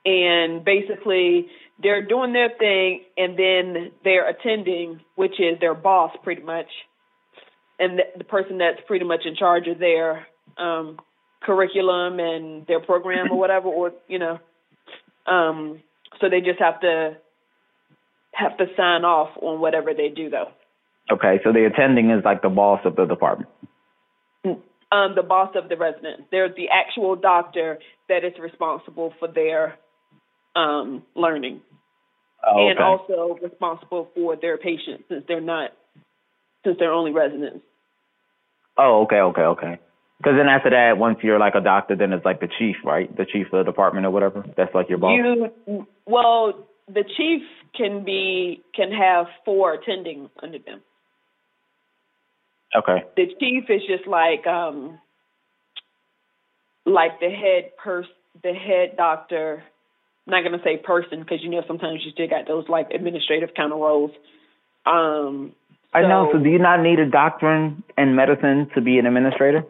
And 0.06 0.64
basically, 0.66 1.48
they're 1.82 2.06
doing 2.06 2.34
their 2.34 2.50
thing, 2.58 3.04
and 3.18 3.38
then 3.38 3.92
they're 4.04 4.28
attending, 4.28 5.02
which 5.16 5.40
is 5.40 5.60
their 5.60 5.76
boss 5.76 6.16
pretty 6.24 6.42
much, 6.42 6.70
and 7.80 8.00
the, 8.00 8.04
the 8.18 8.24
person 8.24 8.58
that's 8.58 8.80
pretty 8.88 9.06
much 9.06 9.22
in 9.26 9.36
charge 9.36 9.68
of 9.68 9.80
their 9.80 10.28
um, 10.58 11.00
curriculum 11.42 12.20
and 12.20 12.66
their 12.68 12.80
program 12.80 13.32
or 13.32 13.38
whatever, 13.40 13.68
or 13.68 13.92
you 14.08 14.20
know, 14.20 14.40
um, 15.26 15.82
so 16.22 16.30
they 16.30 16.42
just 16.42 16.60
have 16.60 16.80
to 16.82 17.18
have 18.34 18.58
to 18.58 18.66
sign 18.76 19.06
off 19.06 19.30
on 19.42 19.60
whatever 19.60 19.94
they 19.94 20.10
do, 20.10 20.30
though. 20.30 20.52
Okay, 21.12 21.40
so 21.44 21.54
the 21.54 21.66
attending 21.66 22.10
is 22.10 22.24
like 22.26 22.42
the 22.42 22.50
boss 22.50 22.82
of 22.84 22.96
the 22.96 23.06
department. 23.06 23.50
um, 24.46 25.14
the 25.16 25.24
boss 25.24 25.56
of 25.56 25.70
the 25.70 25.78
residence. 25.78 26.24
They're 26.32 26.50
the 26.50 26.70
actual 26.70 27.16
doctor 27.16 27.80
that 28.10 28.24
is 28.24 28.34
responsible 28.40 29.14
for 29.20 29.28
their 29.28 29.78
um, 30.56 31.04
learning 31.16 31.62
Oh, 32.48 32.70
and 32.70 32.80
also 32.80 33.40
responsible 33.42 34.10
for 34.14 34.36
their 34.36 34.58
patients 34.58 35.06
since 35.10 35.24
they're 35.28 35.42
not 35.42 35.72
since 36.66 36.78
they're 36.80 36.92
only 36.92 37.12
residents. 37.12 37.64
Oh, 38.78 39.04
okay, 39.04 39.22
okay, 39.22 39.42
okay. 39.42 39.80
Because 40.18 40.34
then 40.38 40.48
after 40.48 40.70
that, 40.72 40.98
once 40.98 41.20
you're 41.22 41.40
like 41.40 41.56
a 41.56 41.62
doctor, 41.62 41.96
then 41.96 42.14
it's 42.14 42.26
like 42.26 42.40
the 42.40 42.50
chief, 42.60 42.78
right? 42.84 43.16
The 43.16 43.26
chief 43.26 43.48
of 43.48 43.66
the 43.66 43.72
department 43.72 44.06
or 44.06 44.12
whatever. 44.12 44.46
That's 44.58 44.74
like 44.74 44.90
your 44.90 44.98
boss. 44.98 45.12
You 45.16 45.88
well, 46.06 46.68
the 46.88 47.04
chief 47.18 47.42
can 47.76 48.04
be 48.04 48.64
can 48.74 48.92
have 48.92 49.28
four 49.44 49.74
attending 49.74 50.30
under 50.42 50.60
them. 50.60 50.82
okay. 52.76 53.04
The 53.16 53.28
chief 53.40 53.66
is 53.70 53.82
just 53.88 54.08
like 54.08 54.48
um 54.48 55.00
like 56.86 57.20
the 57.20 57.30
head 57.30 57.72
pers 57.82 58.06
the 58.44 58.54
head 58.54 58.98
doctor. 58.98 59.64
I'm 60.28 60.32
not 60.32 60.44
gonna 60.44 60.64
say 60.64 60.78
person 60.78 61.20
because 61.20 61.40
you 61.44 61.50
know 61.50 61.64
sometimes 61.68 62.02
you 62.04 62.12
still 62.12 62.28
got 62.28 62.48
those 62.48 62.68
like 62.70 62.92
administrative 62.92 63.50
kind 63.56 63.72
of 63.74 63.80
roles. 63.80 64.12
Um, 64.86 65.54
I 65.94 66.02
know. 66.02 66.28
so- 66.32 66.38
So 66.38 66.44
do 66.44 66.50
you 66.50 66.60
not 66.60 66.82
need 66.82 67.00
a 67.00 67.06
doctorate 67.06 67.74
in 67.98 68.16
medicine 68.16 68.70
to 68.76 68.82
be 68.82 69.00
an 69.00 69.06
administrator? 69.06 69.64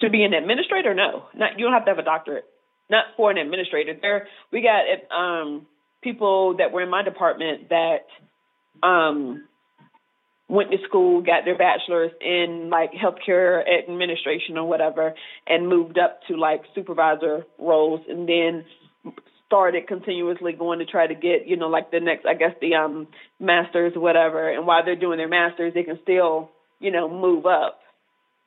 To 0.00 0.08
be 0.08 0.24
an 0.24 0.32
administrator, 0.32 0.94
no, 0.94 1.24
not 1.34 1.58
you 1.58 1.64
don't 1.66 1.74
have 1.74 1.84
to 1.84 1.90
have 1.90 1.98
a 1.98 2.02
doctorate. 2.02 2.46
Not 2.88 3.04
for 3.16 3.30
an 3.30 3.36
administrator. 3.38 3.94
There, 4.00 4.26
we 4.50 4.62
got 4.62 4.84
um, 5.16 5.66
people 6.02 6.56
that 6.56 6.72
were 6.72 6.82
in 6.82 6.88
my 6.90 7.02
department 7.02 7.68
that 7.68 8.06
um, 8.82 9.44
went 10.48 10.70
to 10.72 10.78
school, 10.88 11.20
got 11.20 11.44
their 11.44 11.56
bachelor's 11.56 12.10
in 12.20 12.70
like 12.70 12.92
healthcare 12.92 13.62
administration 13.78 14.56
or 14.56 14.66
whatever, 14.66 15.14
and 15.46 15.68
moved 15.68 15.98
up 15.98 16.20
to 16.28 16.36
like 16.36 16.62
supervisor 16.74 17.44
roles, 17.58 18.00
and 18.08 18.26
then 18.28 18.64
started 19.50 19.88
continuously 19.88 20.52
going 20.52 20.78
to 20.78 20.86
try 20.86 21.08
to 21.08 21.14
get 21.14 21.48
you 21.48 21.56
know 21.56 21.66
like 21.66 21.90
the 21.90 21.98
next, 21.98 22.24
I 22.24 22.34
guess 22.34 22.54
the 22.60 22.76
um, 22.76 23.08
masters 23.40 23.94
whatever. 23.96 24.48
And 24.48 24.64
while 24.64 24.84
they're 24.84 24.94
doing 24.94 25.18
their 25.18 25.28
masters, 25.28 25.74
they 25.74 25.82
can 25.82 25.98
still 26.04 26.50
you 26.78 26.92
know 26.92 27.08
move 27.08 27.46
up 27.46 27.80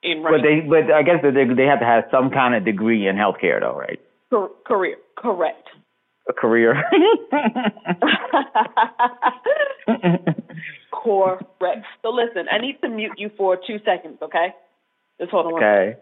in 0.02 0.24
But 0.24 0.42
they, 0.42 0.62
but 0.62 0.90
I 0.94 1.04
guess 1.04 1.22
that 1.24 1.34
they 1.34 1.44
they 1.54 1.68
have 1.68 1.80
to 1.80 1.86
have 1.86 2.06
some 2.10 2.30
kind 2.30 2.56
of 2.56 2.64
degree 2.64 3.06
in 3.08 3.18
healthcare, 3.18 3.60
though, 3.60 3.76
right? 3.78 4.00
Cor- 4.30 4.52
career, 4.66 4.96
correct. 5.18 5.68
A 6.30 6.34
career. 6.34 6.76
correct. 11.04 11.86
So 12.02 12.12
listen, 12.12 12.48
I 12.50 12.60
need 12.60 12.80
to 12.82 12.88
mute 12.88 13.12
you 13.18 13.30
for 13.38 13.58
two 13.58 13.80
seconds, 13.84 14.20
okay? 14.22 14.54
Just 15.20 15.32
hold 15.32 15.48
on. 15.48 15.54
okay. 15.56 15.98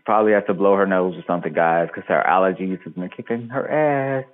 She 0.00 0.04
probably 0.04 0.32
has 0.32 0.44
to 0.46 0.54
blow 0.54 0.76
her 0.76 0.86
nose 0.86 1.14
or 1.14 1.22
something, 1.26 1.52
guys, 1.52 1.88
because 1.88 2.08
her 2.08 2.24
allergies 2.26 2.82
has 2.84 2.94
been 2.94 3.10
kicking 3.10 3.50
her 3.50 3.70
ass. 3.70 4.24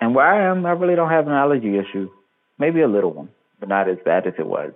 And 0.00 0.14
where 0.14 0.24
I 0.24 0.48
am, 0.48 0.64
I 0.64 0.70
really 0.70 0.94
don't 0.94 1.10
have 1.10 1.26
an 1.26 1.32
allergy 1.32 1.76
issue. 1.76 2.08
Maybe 2.56 2.82
a 2.82 2.86
little 2.86 3.12
one, 3.12 3.30
but 3.58 3.68
not 3.68 3.88
as 3.88 3.98
bad 4.04 4.28
as 4.28 4.34
it 4.38 4.46
was 4.46 4.74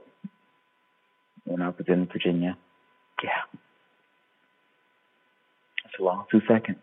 when 1.44 1.62
I 1.62 1.68
was 1.68 1.84
in 1.86 2.06
Virginia. 2.06 2.58
Yeah. 3.22 3.60
That's 5.84 5.94
a 6.00 6.02
long 6.02 6.24
two 6.28 6.40
seconds. 6.48 6.78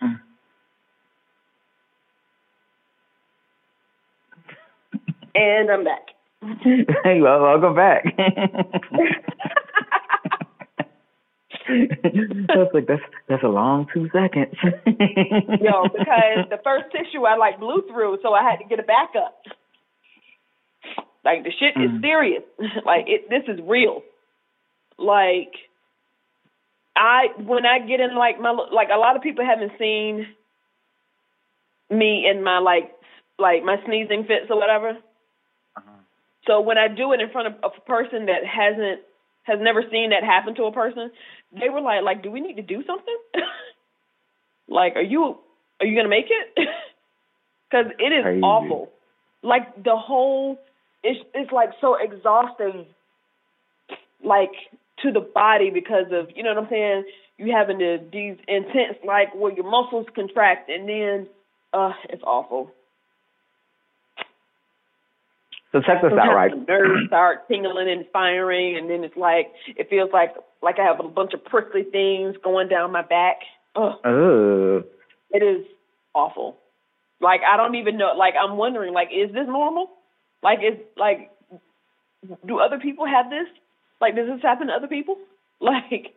Mm. 0.00 0.20
And 5.34 5.70
I'm 5.72 5.82
back. 5.82 6.13
hey, 7.04 7.20
well, 7.20 7.40
welcome 7.42 7.74
back. 7.74 8.04
that's 11.66 12.74
like 12.74 12.86
that's 12.86 13.02
that's 13.28 13.42
a 13.42 13.48
long 13.48 13.86
two 13.92 14.08
seconds. 14.12 14.54
Yo, 15.60 15.88
because 15.88 16.48
the 16.50 16.58
first 16.62 16.84
tissue 16.92 17.24
I 17.24 17.36
like 17.36 17.58
blew 17.58 17.82
through, 17.90 18.18
so 18.22 18.34
I 18.34 18.42
had 18.42 18.56
to 18.56 18.64
get 18.68 18.78
a 18.78 18.82
backup. 18.82 19.34
Like 21.24 21.44
the 21.44 21.50
shit 21.58 21.80
is 21.80 21.90
Mm. 21.90 22.00
serious. 22.02 22.42
like 22.84 23.06
it, 23.08 23.30
this 23.30 23.44
is 23.48 23.60
real. 23.66 24.02
Like 24.98 25.52
I 26.96 27.28
when 27.38 27.64
I 27.64 27.78
get 27.78 28.00
in 28.00 28.14
like 28.16 28.38
my 28.40 28.50
like 28.50 28.88
a 28.94 28.98
lot 28.98 29.16
of 29.16 29.22
people 29.22 29.44
haven't 29.44 29.72
seen 29.78 30.26
me 31.90 32.26
in 32.30 32.42
my 32.44 32.58
like 32.58 32.90
like 33.38 33.64
my 33.64 33.76
sneezing 33.86 34.24
fits 34.24 34.50
or 34.50 34.58
whatever. 34.58 34.98
So 36.46 36.60
when 36.60 36.78
I 36.78 36.88
do 36.88 37.12
it 37.12 37.20
in 37.20 37.30
front 37.30 37.48
of 37.48 37.54
a 37.62 37.80
person 37.80 38.26
that 38.26 38.44
hasn't 38.44 39.00
has 39.44 39.58
never 39.60 39.82
seen 39.90 40.10
that 40.10 40.24
happen 40.24 40.54
to 40.54 40.64
a 40.64 40.72
person, 40.72 41.10
they 41.52 41.68
were 41.68 41.80
like, 41.80 42.02
like, 42.02 42.22
do 42.22 42.30
we 42.30 42.40
need 42.40 42.56
to 42.56 42.62
do 42.62 42.82
something? 42.86 43.16
like, 44.68 44.96
are 44.96 45.02
you 45.02 45.36
are 45.80 45.86
you 45.86 45.96
gonna 45.96 46.08
make 46.08 46.26
it? 46.30 46.68
Because 47.70 47.92
it 47.98 48.12
is 48.12 48.22
Crazy. 48.22 48.40
awful. 48.42 48.92
Like 49.42 49.82
the 49.82 49.96
whole, 49.96 50.60
it's 51.02 51.18
it's 51.34 51.50
like 51.50 51.70
so 51.80 51.96
exhausting. 52.00 52.86
Like 54.22 54.52
to 55.02 55.10
the 55.10 55.20
body 55.20 55.70
because 55.70 56.06
of 56.12 56.28
you 56.36 56.44
know 56.44 56.54
what 56.54 56.64
I'm 56.64 56.70
saying. 56.70 57.04
You 57.36 57.52
having 57.52 57.80
to 57.80 57.98
these 58.12 58.36
intense 58.46 58.98
like 59.04 59.34
where 59.34 59.52
your 59.52 59.68
muscles 59.68 60.06
contract 60.14 60.70
and 60.70 60.88
then, 60.88 61.26
uh, 61.72 61.94
it's 62.10 62.22
awful. 62.22 62.70
So 65.74 65.80
check 65.80 66.02
this 66.02 66.12
out, 66.12 66.32
right? 66.32 66.52
The 66.52 66.64
nerves 66.72 67.08
start 67.08 67.48
tingling 67.48 67.90
and 67.90 68.06
firing, 68.12 68.76
and 68.78 68.88
then 68.88 69.02
it's 69.02 69.16
like 69.16 69.50
it 69.66 69.90
feels 69.90 70.10
like 70.12 70.36
like 70.62 70.76
I 70.78 70.84
have 70.84 71.04
a 71.04 71.08
bunch 71.08 71.34
of 71.34 71.44
prickly 71.44 71.82
things 71.82 72.36
going 72.44 72.68
down 72.68 72.92
my 72.92 73.02
back. 73.02 73.38
Ugh, 73.74 73.98
Ugh. 74.04 74.84
it 75.32 75.42
is 75.42 75.66
awful. 76.14 76.58
Like 77.20 77.40
I 77.42 77.56
don't 77.56 77.74
even 77.74 77.96
know. 77.96 78.12
Like 78.16 78.34
I'm 78.40 78.56
wondering, 78.56 78.94
like, 78.94 79.08
is 79.08 79.32
this 79.32 79.48
normal? 79.48 79.90
Like, 80.44 80.60
is 80.60 80.78
like, 80.96 81.32
do 82.46 82.60
other 82.60 82.78
people 82.78 83.04
have 83.04 83.28
this? 83.28 83.48
Like, 84.00 84.14
does 84.14 84.28
this 84.28 84.42
happen 84.42 84.68
to 84.68 84.74
other 84.74 84.88
people? 84.88 85.16
Like, 85.60 86.12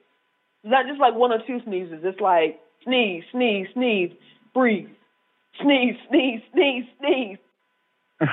not 0.64 0.88
just 0.88 1.00
like 1.00 1.14
one 1.14 1.32
or 1.32 1.38
two 1.46 1.60
sneezes. 1.64 2.00
It's 2.04 2.20
like 2.20 2.60
sneeze, 2.84 3.24
sneeze, 3.32 3.68
sneeze, 3.74 4.12
breathe, 4.54 4.90
sneeze, 5.62 5.96
sneeze, 6.10 6.42
sneeze, 6.52 6.84
sneeze. 7.00 7.38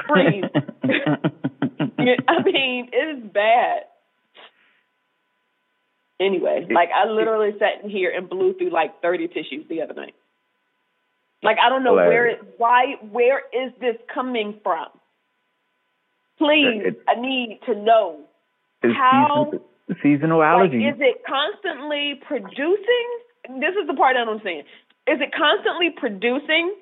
Yeah, 1.97 2.17
I 2.29 2.43
mean, 2.43 2.91
it 2.93 3.19
is 3.19 3.33
bad. 3.33 3.85
Anyway, 6.21 6.67
like 6.71 6.91
I 6.95 7.09
literally 7.09 7.53
sat 7.59 7.83
in 7.83 7.91
here 7.91 8.12
and 8.14 8.29
blew 8.29 8.55
through 8.55 8.71
like 8.71 9.00
30 9.00 9.29
tissues 9.29 9.67
the 9.69 9.83
other 9.83 9.95
night. 9.95 10.14
Like 11.43 11.57
I 11.62 11.69
don't 11.69 11.83
know 11.83 11.95
where 11.95 12.26
it, 12.26 12.41
why, 12.59 12.97
where 13.11 13.38
is 13.53 13.73
this 13.81 13.97
coming 14.12 14.61
from? 14.62 14.87
Please, 16.38 16.83
it, 16.85 17.03
I 17.09 17.21
need 17.21 17.61
to 17.67 17.75
know 17.75 18.21
how 18.83 19.53
seasonal 20.03 20.43
allergy. 20.43 20.79
Like, 20.79 20.95
is 20.95 21.00
it 21.00 21.23
constantly 21.26 22.21
producing? 22.26 23.07
This 23.61 23.75
is 23.81 23.87
the 23.87 23.95
part 23.95 24.17
I 24.17 24.25
don't 24.25 24.29
understand. 24.29 24.64
Is 25.07 25.21
it 25.21 25.33
constantly 25.37 25.91
producing? 25.91 26.75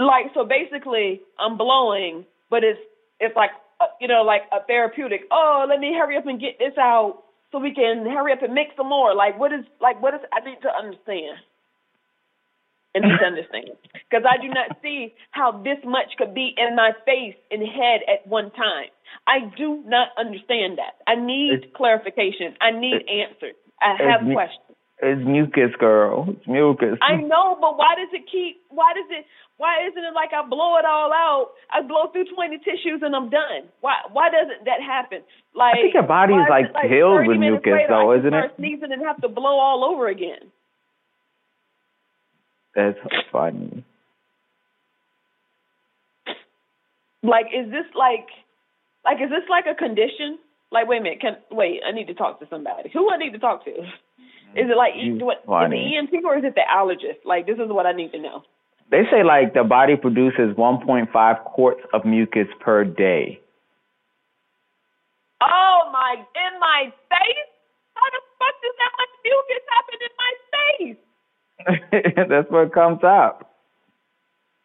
Like 0.00 0.32
so, 0.32 0.44
basically, 0.44 1.20
I'm 1.38 1.58
blowing, 1.58 2.24
but 2.48 2.64
it's 2.64 2.80
it's 3.20 3.36
like 3.36 3.50
uh, 3.80 3.92
you 4.00 4.08
know, 4.08 4.22
like 4.22 4.42
a 4.50 4.64
therapeutic. 4.64 5.28
Oh, 5.30 5.66
let 5.68 5.78
me 5.78 5.92
hurry 5.92 6.16
up 6.16 6.26
and 6.26 6.40
get 6.40 6.58
this 6.58 6.76
out 6.78 7.22
so 7.52 7.58
we 7.58 7.74
can 7.74 8.06
hurry 8.06 8.32
up 8.32 8.42
and 8.42 8.54
make 8.54 8.68
some 8.76 8.88
more. 8.88 9.14
Like, 9.14 9.38
what 9.38 9.52
is 9.52 9.64
like 9.80 10.00
what 10.00 10.14
is 10.14 10.20
I 10.32 10.40
need 10.40 10.60
to 10.62 10.72
understand 10.72 11.36
and 12.94 13.04
need 13.08 13.18
to 13.18 13.26
understand 13.26 13.70
because 13.92 14.24
I 14.24 14.40
do 14.40 14.48
not 14.48 14.78
see 14.82 15.12
how 15.30 15.52
this 15.52 15.78
much 15.84 16.16
could 16.18 16.34
be 16.34 16.54
in 16.56 16.76
my 16.76 16.92
face 17.04 17.36
and 17.50 17.60
head 17.60 18.00
at 18.08 18.26
one 18.26 18.50
time. 18.52 18.88
I 19.26 19.52
do 19.56 19.82
not 19.86 20.08
understand 20.18 20.78
that. 20.78 20.96
I 21.06 21.14
need 21.14 21.64
it's, 21.64 21.76
clarification. 21.76 22.56
I 22.60 22.70
need 22.70 23.04
answers. 23.08 23.54
I 23.80 23.96
have 24.00 24.20
questions. 24.32 24.69
It's 25.02 25.24
mucus, 25.24 25.72
girl. 25.78 26.26
It's 26.28 26.46
mucus. 26.46 26.98
I 27.00 27.16
know, 27.16 27.56
but 27.60 27.78
why 27.78 27.94
does 27.96 28.12
it 28.12 28.28
keep? 28.30 28.60
Why 28.68 28.92
does 28.94 29.08
it? 29.10 29.24
Why 29.56 29.86
isn't 29.88 30.04
it 30.04 30.14
like 30.14 30.30
I 30.32 30.46
blow 30.46 30.76
it 30.76 30.84
all 30.84 31.12
out? 31.12 31.52
I 31.72 31.80
blow 31.80 32.12
through 32.12 32.26
twenty 32.34 32.58
tissues 32.58 33.00
and 33.02 33.16
I'm 33.16 33.30
done. 33.30 33.68
Why? 33.80 33.96
Why 34.12 34.28
doesn't 34.28 34.64
that 34.64 34.80
happen? 34.84 35.20
Like 35.54 35.74
I 35.74 35.82
think 35.82 35.94
your 35.94 36.04
body 36.04 36.34
is 36.34 36.46
like, 36.48 36.72
like 36.72 36.88
filled 36.88 37.26
with 37.26 37.38
mucus, 37.38 37.88
though, 37.88 38.12
isn't 38.16 38.32
it? 38.32 38.52
Sneezing 38.56 38.92
and 38.92 39.02
have 39.02 39.20
to 39.22 39.28
blow 39.28 39.58
all 39.58 39.84
over 39.84 40.08
again. 40.08 40.52
That's 42.74 42.98
funny. 43.32 43.84
Like, 47.22 47.46
is 47.46 47.70
this 47.70 47.84
like, 47.94 48.28
like, 49.04 49.20
is 49.20 49.28
this 49.28 49.48
like 49.50 49.64
a 49.70 49.74
condition? 49.74 50.38
Like, 50.72 50.88
wait 50.88 51.00
a 51.00 51.02
minute, 51.02 51.20
can 51.20 51.36
wait? 51.50 51.80
I 51.86 51.92
need 51.92 52.06
to 52.06 52.14
talk 52.14 52.38
to 52.40 52.46
somebody. 52.48 52.90
Who 52.92 53.10
I 53.10 53.16
need 53.18 53.32
to 53.32 53.38
talk 53.38 53.64
to? 53.64 53.72
Is 54.56 54.66
it 54.68 54.76
like 54.76 54.94
you 54.96 55.14
what, 55.24 55.38
is 55.38 55.70
the 55.70 55.96
ENT 55.96 56.24
or 56.24 56.36
is 56.36 56.44
it 56.44 56.54
the 56.54 56.66
allergist? 56.66 57.24
Like, 57.24 57.46
this 57.46 57.54
is 57.54 57.70
what 57.70 57.86
I 57.86 57.92
need 57.92 58.10
to 58.12 58.18
know. 58.18 58.42
They 58.90 59.02
say 59.10 59.22
like 59.22 59.54
the 59.54 59.62
body 59.62 59.94
produces 59.94 60.56
1.5 60.58 61.44
quarts 61.44 61.80
of 61.94 62.04
mucus 62.04 62.48
per 62.60 62.84
day. 62.84 63.40
Oh 65.40 65.88
my! 65.92 66.16
In 66.18 66.60
my 66.60 66.92
face? 67.08 67.50
How 67.94 68.08
the 68.10 68.22
fuck 68.38 68.54
does 68.60 68.76
that 68.82 68.92
much 68.98 69.12
mucus 69.24 69.64
happen 69.70 69.98
in 70.02 70.14
my 70.18 70.32
face? 70.56 71.00
That's 72.28 72.50
what 72.50 72.74
comes 72.74 73.04
out. 73.04 73.46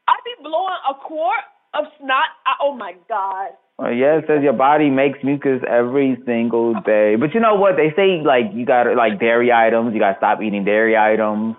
I 0.07 0.15
be 0.25 0.43
blowing 0.43 0.81
a 0.89 0.93
quart 0.95 1.45
of 1.73 1.85
snot. 1.99 2.29
I, 2.45 2.53
oh 2.61 2.75
my 2.75 2.93
god. 3.07 3.51
Well, 3.77 3.91
yeah, 3.91 4.19
it 4.19 4.25
says 4.27 4.41
your 4.41 4.53
body 4.53 4.89
makes 4.89 5.19
mucus 5.21 5.61
every 5.67 6.17
single 6.25 6.73
day. 6.85 7.17
But 7.19 7.33
you 7.33 7.41
know 7.41 7.55
what? 7.55 7.75
They 7.75 7.91
say 7.95 8.23
like 8.23 8.53
you 8.53 8.65
gotta 8.65 8.93
like 8.93 9.19
dairy 9.19 9.51
items. 9.51 9.93
You 9.93 9.99
gotta 9.99 10.17
stop 10.17 10.41
eating 10.41 10.63
dairy 10.63 10.95
items 10.95 11.55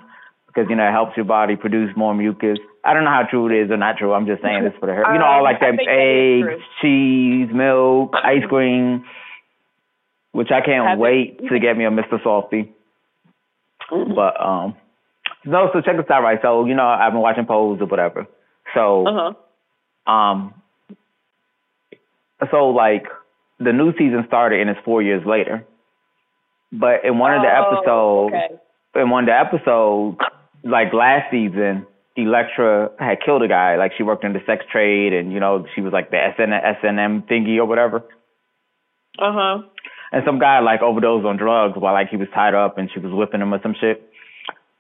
because 0.46 0.70
you 0.70 0.76
know 0.76 0.88
it 0.88 0.92
helps 0.92 1.14
your 1.16 1.26
body 1.26 1.56
produce 1.56 1.94
more 1.94 2.14
mucus. 2.14 2.58
I 2.84 2.94
don't 2.94 3.04
know 3.04 3.10
how 3.10 3.26
true 3.28 3.48
it 3.48 3.64
is 3.64 3.70
or 3.70 3.76
not 3.76 3.98
true. 3.98 4.14
I'm 4.14 4.26
just 4.26 4.40
saying 4.42 4.64
this 4.64 4.72
for 4.80 4.86
the 4.86 4.94
you 4.94 5.18
know 5.18 5.26
all 5.26 5.42
like 5.42 5.60
that 5.60 5.76
eggs, 5.86 6.62
cheese, 6.80 7.48
milk, 7.52 8.14
ice 8.14 8.44
cream, 8.48 9.04
which 10.32 10.48
I 10.50 10.64
can't 10.64 10.86
Have 10.86 10.98
wait 10.98 11.38
it? 11.38 11.48
to 11.48 11.60
get 11.60 11.76
me 11.76 11.84
a 11.84 11.90
Mr. 11.90 12.16
Mm-hmm. 12.16 14.14
But 14.14 14.40
um, 14.40 14.74
no, 15.44 15.68
so 15.72 15.82
check 15.82 15.96
this 15.96 16.10
out, 16.10 16.22
right? 16.22 16.38
So 16.40 16.64
you 16.64 16.74
know 16.74 16.86
I've 16.86 17.12
been 17.12 17.20
watching 17.20 17.44
Pose 17.44 17.78
or 17.82 17.86
whatever. 17.86 18.26
So 18.74 19.06
uh-huh. 19.06 20.10
um, 20.10 20.54
so 22.50 22.68
like 22.68 23.06
the 23.58 23.72
new 23.72 23.92
season 23.92 24.24
started 24.26 24.60
and 24.60 24.70
it's 24.70 24.80
four 24.84 25.02
years 25.02 25.22
later. 25.26 25.66
But 26.72 27.04
in 27.04 27.18
one 27.18 27.32
of 27.32 27.42
the 27.42 27.48
oh, 27.48 27.78
episodes, 27.78 28.34
okay. 28.34 29.02
in 29.02 29.10
one 29.10 29.24
of 29.24 29.28
the 29.28 29.38
episodes, 29.38 30.18
like 30.64 30.92
last 30.92 31.30
season, 31.30 31.86
Elektra 32.16 32.90
had 32.98 33.18
killed 33.24 33.42
a 33.42 33.48
guy. 33.48 33.76
Like 33.76 33.92
she 33.96 34.02
worked 34.02 34.24
in 34.24 34.32
the 34.32 34.40
sex 34.46 34.64
trade, 34.70 35.12
and 35.12 35.32
you 35.32 35.40
know 35.40 35.66
she 35.74 35.80
was 35.80 35.92
like 35.92 36.10
the 36.10 36.18
SN 36.36 36.50
SNM 36.50 37.28
thingy 37.28 37.58
or 37.58 37.66
whatever. 37.66 37.98
Uh 39.18 39.32
huh. 39.32 39.58
And 40.12 40.22
some 40.24 40.38
guy 40.38 40.60
like 40.60 40.82
overdosed 40.82 41.26
on 41.26 41.36
drugs 41.36 41.74
while 41.76 41.92
like 41.92 42.08
he 42.08 42.16
was 42.16 42.28
tied 42.34 42.54
up, 42.54 42.78
and 42.78 42.90
she 42.92 43.00
was 43.00 43.12
whipping 43.12 43.40
him 43.40 43.54
or 43.54 43.60
some 43.62 43.74
shit. 43.78 44.02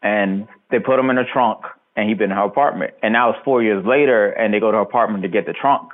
And 0.02 0.48
they 0.70 0.78
put 0.78 0.98
him 0.98 1.10
in 1.10 1.18
a 1.18 1.24
trunk, 1.24 1.60
and 1.94 2.08
he'd 2.08 2.18
been 2.18 2.30
in 2.30 2.36
her 2.36 2.44
apartment. 2.44 2.94
And 3.02 3.12
now 3.12 3.30
it's 3.30 3.38
four 3.44 3.62
years 3.62 3.84
later, 3.86 4.28
and 4.28 4.52
they 4.52 4.60
go 4.60 4.70
to 4.70 4.78
her 4.78 4.82
apartment 4.82 5.22
to 5.22 5.28
get 5.28 5.46
the 5.46 5.52
trunk. 5.52 5.90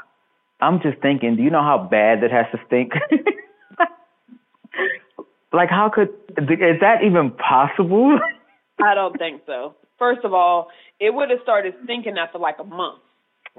I'm 0.62 0.80
just 0.80 0.98
thinking, 1.02 1.36
do 1.36 1.42
you 1.42 1.50
know 1.50 1.62
how 1.62 1.88
bad 1.90 2.22
that 2.22 2.30
has 2.30 2.46
to 2.52 2.60
stink? 2.66 2.92
like, 5.52 5.68
how 5.68 5.90
could 5.92 6.08
is 6.38 6.80
that 6.80 7.02
even 7.04 7.32
possible? 7.32 8.18
I 8.82 8.94
don't 8.94 9.18
think 9.18 9.42
so. 9.46 9.74
First 9.98 10.24
of 10.24 10.32
all, 10.32 10.68
it 11.00 11.12
would 11.12 11.30
have 11.30 11.40
started 11.42 11.74
stinking 11.84 12.16
after 12.16 12.38
like 12.38 12.56
a 12.60 12.64
month. 12.64 13.00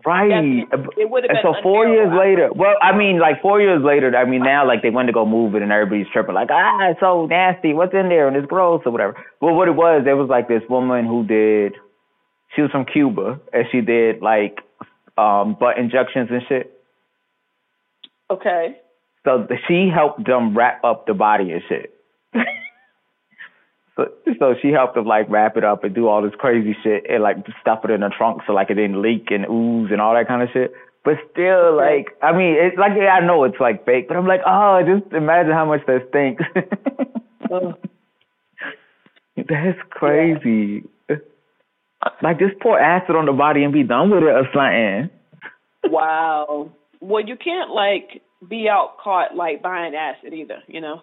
Right. 0.06 0.32
It 0.32 1.10
would 1.10 1.24
have 1.24 1.30
been. 1.30 1.38
So 1.44 1.54
four 1.62 1.88
years 1.88 2.10
later, 2.18 2.50
well, 2.52 2.74
I 2.82 2.98
mean, 2.98 3.20
like 3.20 3.44
four 3.44 3.62
years 3.62 3.84
later, 3.84 4.16
I 4.16 4.26
mean, 4.26 4.42
now 4.42 4.66
like 4.66 4.82
they 4.82 4.90
went 4.90 5.08
to 5.08 5.14
go 5.14 5.26
move 5.26 5.54
it, 5.54 5.62
and 5.62 5.72
everybody's 5.72 6.08
tripping, 6.12 6.34
like, 6.34 6.50
ah, 6.52 6.90
it's 6.90 7.00
so 7.00 7.28
nasty. 7.28 7.74
What's 7.74 7.94
in 7.94 8.10
there? 8.10 8.28
And 8.28 8.36
it's 8.36 8.48
gross 8.48 8.82
or 8.86 8.92
whatever. 8.92 9.16
Well, 9.40 9.54
what 9.54 9.68
it 9.68 9.76
was, 9.76 10.02
there 10.04 10.18
was 10.18 10.30
like 10.30 10.48
this 10.48 10.64
woman 10.68 11.06
who 11.06 11.26
did. 11.26 11.74
She 12.56 12.62
was 12.62 12.72
from 12.72 12.86
Cuba, 12.86 13.40
and 13.52 13.66
she 13.72 13.82
did 13.82 14.22
like 14.22 14.58
um 15.16 15.56
butt 15.60 15.78
injections 15.78 16.30
and 16.32 16.42
shit. 16.50 16.73
Okay. 18.32 18.78
So 19.26 19.48
she 19.68 19.90
helped 19.94 20.26
them 20.26 20.58
wrap 20.58 20.84
up 20.84 21.08
the 21.08 21.14
body 21.14 21.52
and 21.52 21.62
shit. 21.70 21.94
so 23.96 24.08
so 24.40 24.56
she 24.62 24.70
helped 24.70 24.96
them 24.96 25.06
like 25.06 25.30
wrap 25.30 25.56
it 25.56 25.64
up 25.64 25.84
and 25.84 25.96
do 25.96 26.08
all 26.08 26.22
this 26.22 26.34
crazy 26.38 26.76
shit 26.84 27.06
and 27.10 27.24
like 27.24 27.38
stuff 27.62 27.86
it 27.86 27.92
in 27.92 28.02
the 28.02 28.10
trunk 28.10 28.42
so 28.46 28.54
like 28.54 28.70
it 28.70 28.74
didn't 28.76 29.02
leak 29.02 29.28
and 29.30 29.46
ooze 29.46 29.92
and 29.92 30.02
all 30.02 30.14
that 30.14 30.28
kind 30.28 30.42
of 30.42 30.50
shit. 30.52 30.74
But 31.06 31.16
still, 31.32 31.76
like 31.76 32.08
I 32.22 32.36
mean, 32.36 32.56
it's 32.58 32.78
like 32.78 32.94
yeah, 32.98 33.20
I 33.22 33.26
know 33.26 33.44
it's 33.46 33.60
like 33.60 33.86
fake, 33.86 34.08
but 34.08 34.18
I'm 34.18 34.28
like, 34.28 34.42
oh, 34.46 34.82
just 34.86 35.14
imagine 35.14 35.54
how 35.54 35.66
much 35.66 35.82
that 35.88 36.08
stinks. 36.10 36.44
That's 39.36 39.80
crazy. 39.90 40.84
Yeah. 41.10 41.18
Like 42.22 42.40
just 42.40 42.60
pour 42.62 42.80
acid 42.80 43.16
on 43.16 43.26
the 43.26 43.32
body 43.32 43.64
and 43.64 43.74
be 43.74 43.84
done 43.84 44.10
with 44.10 44.24
it 44.24 44.28
or 44.28 44.48
something. 44.54 45.10
Wow 45.92 46.72
well, 47.04 47.24
you 47.24 47.36
can't 47.36 47.72
like 47.72 48.22
be 48.48 48.68
out 48.70 48.98
caught 49.04 49.36
like 49.36 49.62
buying 49.62 49.94
acid 49.94 50.34
either, 50.34 50.64
you 50.68 50.80
know. 50.80 51.02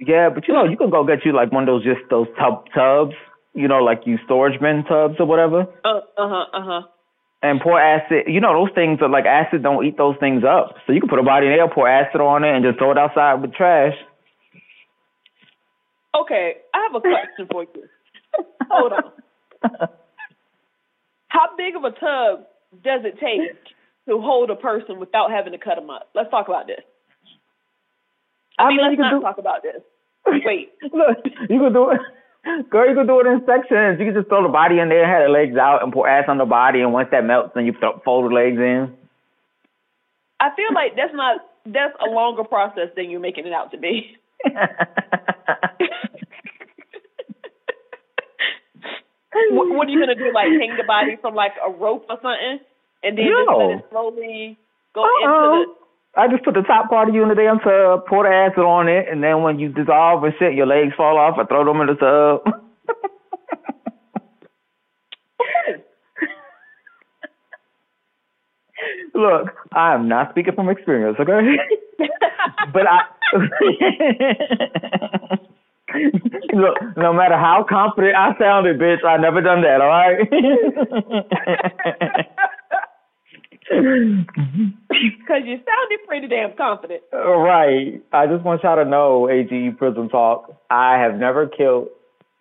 Yeah, 0.00 0.30
but 0.34 0.48
you 0.48 0.54
know, 0.54 0.64
you 0.64 0.76
can 0.76 0.90
go 0.90 1.04
get 1.04 1.24
you 1.24 1.34
like 1.34 1.52
one 1.52 1.62
of 1.62 1.66
those 1.66 1.84
just 1.84 2.08
those 2.10 2.26
tub 2.38 2.64
tubs, 2.74 3.14
you 3.54 3.68
know, 3.68 3.78
like 3.78 4.02
you 4.06 4.18
storage 4.24 4.60
bin 4.60 4.84
tubs 4.88 5.16
or 5.18 5.26
whatever. 5.26 5.66
Uh 5.84 6.00
huh, 6.16 6.44
uh 6.52 6.64
huh. 6.64 6.82
And 7.42 7.60
pour 7.60 7.78
acid. 7.78 8.24
You 8.26 8.40
know, 8.40 8.64
those 8.64 8.74
things 8.74 9.00
are 9.02 9.08
like 9.08 9.26
acid 9.26 9.62
don't 9.62 9.84
eat 9.84 9.96
those 9.98 10.16
things 10.18 10.42
up. 10.42 10.76
So 10.86 10.92
you 10.92 11.00
can 11.00 11.08
put 11.08 11.18
a 11.18 11.22
body 11.22 11.46
in 11.46 11.52
there, 11.52 11.68
pour 11.68 11.88
acid 11.88 12.20
on 12.20 12.44
it, 12.44 12.54
and 12.54 12.64
just 12.64 12.78
throw 12.78 12.90
it 12.92 12.98
outside 12.98 13.34
with 13.42 13.54
trash. 13.54 13.94
Okay, 16.14 16.54
I 16.72 16.88
have 16.88 16.94
a 16.94 17.00
question 17.00 17.48
for 17.50 17.62
you. 17.62 17.84
Hold 18.70 18.92
on. 18.92 19.12
How 21.28 21.56
big 21.56 21.76
of 21.76 21.84
a 21.84 21.90
tub 21.90 22.46
does 22.82 23.04
it 23.04 23.18
take 23.20 23.75
to 24.08 24.20
hold 24.20 24.50
a 24.50 24.56
person 24.56 24.98
without 24.98 25.30
having 25.30 25.52
to 25.52 25.58
cut 25.58 25.76
them 25.76 25.90
up. 25.90 26.08
Let's 26.14 26.30
talk 26.30 26.48
about 26.48 26.66
this. 26.66 26.82
I, 28.58 28.64
I 28.64 28.68
mean, 28.68 28.78
let's 28.82 28.98
not 28.98 29.14
do... 29.14 29.20
talk 29.20 29.38
about 29.38 29.62
this. 29.62 29.82
Wait. 30.26 30.72
Look, 30.82 31.18
you 31.48 31.60
can 31.60 31.72
do 31.72 31.90
it. 31.90 32.00
Girl, 32.70 32.88
you 32.88 32.94
can 32.94 33.06
do 33.06 33.20
it 33.20 33.26
in 33.26 33.42
sections. 33.44 33.98
You 33.98 34.06
can 34.06 34.14
just 34.14 34.28
throw 34.28 34.42
the 34.42 34.48
body 34.48 34.78
in 34.78 34.88
there, 34.88 35.06
have 35.06 35.26
the 35.26 35.32
legs 35.32 35.56
out, 35.56 35.82
and 35.82 35.92
pour 35.92 36.08
ass 36.08 36.26
on 36.28 36.38
the 36.38 36.44
body, 36.44 36.80
and 36.80 36.92
once 36.92 37.08
that 37.10 37.24
melts, 37.24 37.50
then 37.54 37.66
you 37.66 37.74
throw, 37.78 38.00
fold 38.04 38.30
the 38.30 38.34
legs 38.34 38.58
in. 38.58 38.94
I 40.38 40.54
feel 40.54 40.72
like 40.74 40.94
that's 40.96 41.14
not 41.14 41.40
that's 41.64 41.94
a 41.98 42.08
longer 42.08 42.44
process 42.44 42.90
than 42.94 43.10
you're 43.10 43.20
making 43.20 43.46
it 43.46 43.52
out 43.52 43.72
to 43.72 43.78
be. 43.78 44.16
what, 49.50 49.68
what 49.74 49.88
are 49.88 49.90
you 49.90 49.98
gonna 49.98 50.14
do? 50.14 50.32
Like 50.32 50.48
hang 50.48 50.76
the 50.76 50.84
body 50.86 51.16
from 51.20 51.34
like 51.34 51.54
a 51.66 51.70
rope 51.70 52.06
or 52.08 52.18
something? 52.22 52.60
And 53.02 53.18
then 53.18 53.26
no. 53.26 53.44
just 53.44 53.58
let 53.58 53.70
it 53.78 53.84
slowly 53.90 54.58
go 54.94 55.02
uh-uh. 55.02 55.08
into 55.08 55.28
the. 55.28 55.70
Uh-uh. 55.70 55.82
I 56.16 56.28
just 56.28 56.44
put 56.44 56.54
the 56.54 56.62
top 56.62 56.88
part 56.88 57.10
of 57.10 57.14
you 57.14 57.22
in 57.22 57.28
the 57.28 57.34
damn 57.34 57.58
tub, 57.58 58.06
pour 58.06 58.24
the 58.24 58.30
acid 58.30 58.64
on 58.64 58.88
it, 58.88 59.04
and 59.10 59.22
then 59.22 59.42
when 59.42 59.58
you 59.58 59.68
dissolve 59.68 60.24
and 60.24 60.32
shit, 60.38 60.54
your 60.54 60.64
legs 60.66 60.94
fall 60.96 61.18
off. 61.18 61.36
I 61.38 61.44
throw 61.44 61.62
them 61.62 61.82
in 61.82 61.88
the 61.88 61.94
tub. 61.94 62.40
Look, 69.14 69.50
I 69.72 69.92
am 69.94 70.08
not 70.08 70.30
speaking 70.30 70.54
from 70.54 70.70
experience, 70.70 71.18
okay? 71.20 71.56
but 72.72 72.86
I 72.86 73.02
Look, 76.52 76.76
no 76.96 77.12
matter 77.12 77.36
how 77.36 77.64
confident 77.68 78.14
I 78.16 78.32
sounded, 78.38 78.78
bitch, 78.78 79.04
I 79.04 79.16
never 79.18 79.40
done 79.40 79.62
that. 79.62 79.80
All 79.80 79.88
right. 79.88 80.18
Because 83.86 85.42
you 85.44 85.56
sounded 85.56 86.06
pretty 86.06 86.28
damn 86.28 86.56
confident. 86.56 87.02
right. 87.12 88.02
I 88.12 88.26
just 88.26 88.44
want 88.44 88.62
y'all 88.62 88.76
to 88.76 88.84
know, 88.84 89.28
AGE 89.28 89.76
Prison 89.76 90.08
Talk. 90.08 90.60
I 90.70 90.98
have 90.98 91.16
never 91.16 91.46
killed 91.46 91.88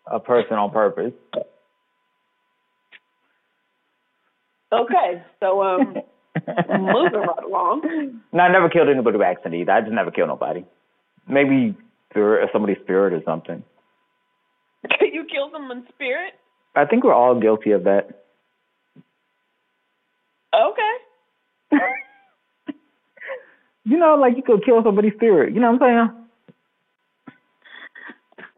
a 0.07 0.19
person 0.19 0.53
on 0.53 0.71
purpose. 0.71 1.13
Okay, 4.71 5.23
so 5.39 5.61
um, 5.61 5.95
moving 6.69 7.19
right 7.19 7.43
along. 7.45 8.21
No, 8.33 8.43
I 8.43 8.51
never 8.51 8.69
killed 8.69 8.89
anybody 8.89 9.17
by 9.17 9.25
accident 9.31 9.55
either. 9.55 9.71
I 9.71 9.81
just 9.81 9.93
never 9.93 10.11
killed 10.11 10.29
nobody. 10.29 10.65
Maybe 11.27 11.75
spirit, 12.09 12.49
somebody's 12.51 12.77
spirit 12.83 13.13
or 13.13 13.21
something. 13.23 13.63
you 15.01 15.25
kill 15.31 15.49
someone's 15.51 15.87
spirit? 15.89 16.33
I 16.75 16.85
think 16.85 17.03
we're 17.03 17.13
all 17.13 17.39
guilty 17.39 17.71
of 17.71 17.83
that. 17.85 18.25
Okay. 20.53 20.95
you 23.85 23.97
know, 23.97 24.15
like 24.15 24.35
you 24.37 24.43
could 24.43 24.63
kill 24.65 24.81
somebody's 24.83 25.13
spirit. 25.15 25.53
You 25.53 25.59
know 25.61 25.71
what 25.71 25.83
I'm 25.83 26.09
saying? 26.09 26.25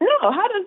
No, 0.00 0.32
how 0.32 0.48
does? 0.48 0.66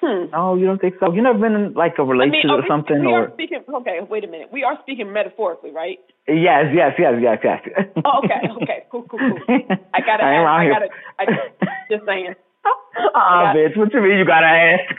Hmm. 0.00 0.30
No, 0.32 0.54
you 0.56 0.64
don't 0.64 0.80
think 0.80 0.94
so. 0.98 1.12
You 1.12 1.22
never 1.22 1.38
been 1.38 1.52
in 1.52 1.74
like 1.74 1.92
a 1.98 2.02
I 2.02 2.04
mean, 2.04 2.16
relationship 2.16 2.50
or 2.50 2.64
something, 2.66 3.00
we 3.00 3.06
or 3.06 3.24
are 3.28 3.30
speaking. 3.34 3.62
Okay, 3.68 3.98
wait 4.08 4.24
a 4.24 4.28
minute. 4.28 4.48
We 4.50 4.64
are 4.64 4.78
speaking 4.82 5.12
metaphorically, 5.12 5.72
right? 5.72 5.98
yes, 6.26 6.72
yes, 6.72 6.92
yes, 6.98 7.14
yes, 7.20 7.38
yes. 7.44 7.60
Oh, 8.04 8.20
okay, 8.24 8.40
okay, 8.62 8.84
cool, 8.90 9.02
cool, 9.10 9.18
cool. 9.18 9.38
I 9.92 10.00
gotta, 10.06 10.24
I 10.24 10.32
ask, 10.40 10.48
I 10.48 10.62
here. 10.62 10.72
gotta, 10.72 10.88
I 11.18 11.24
just 11.90 12.06
saying. 12.06 12.34
Uh-uh, 13.14 13.54
bitch. 13.54 13.76
What 13.76 13.92
you 13.92 14.00
mean 14.00 14.18
you 14.18 14.24
gotta 14.24 14.46
ask? 14.46 14.94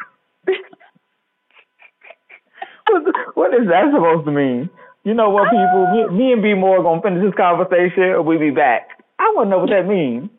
What, 3.34 3.54
is 3.54 3.68
that 3.68 3.92
supposed 3.94 4.26
to 4.26 4.32
mean? 4.32 4.70
You 5.04 5.14
know 5.14 5.30
what, 5.30 5.50
people? 5.50 5.88
Me, 6.12 6.34
and 6.34 6.42
B 6.42 6.54
More 6.54 6.80
are 6.80 6.84
gonna 6.84 7.02
finish 7.02 7.24
this 7.24 7.34
conversation, 7.36 8.04
or 8.16 8.22
we 8.22 8.38
be 8.38 8.52
back. 8.52 9.02
I 9.20 9.34
want 9.36 9.48
to 9.48 9.50
know 9.52 9.60
what 9.60 9.70
that 9.70 9.88
means. 9.88 10.30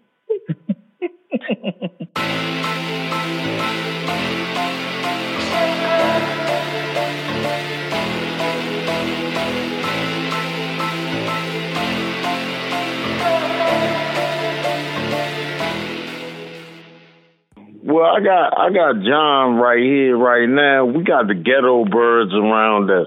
Well, 18.03 18.11
I 18.11 18.19
got 18.19 18.59
I 18.59 18.69
got 18.75 19.05
John 19.07 19.63
right 19.63 19.79
here 19.79 20.19
right 20.19 20.49
now. 20.49 20.85
We 20.87 21.05
got 21.05 21.29
the 21.29 21.35
ghetto 21.39 21.85
birds 21.85 22.35
around 22.35 22.91
us. 22.91 23.07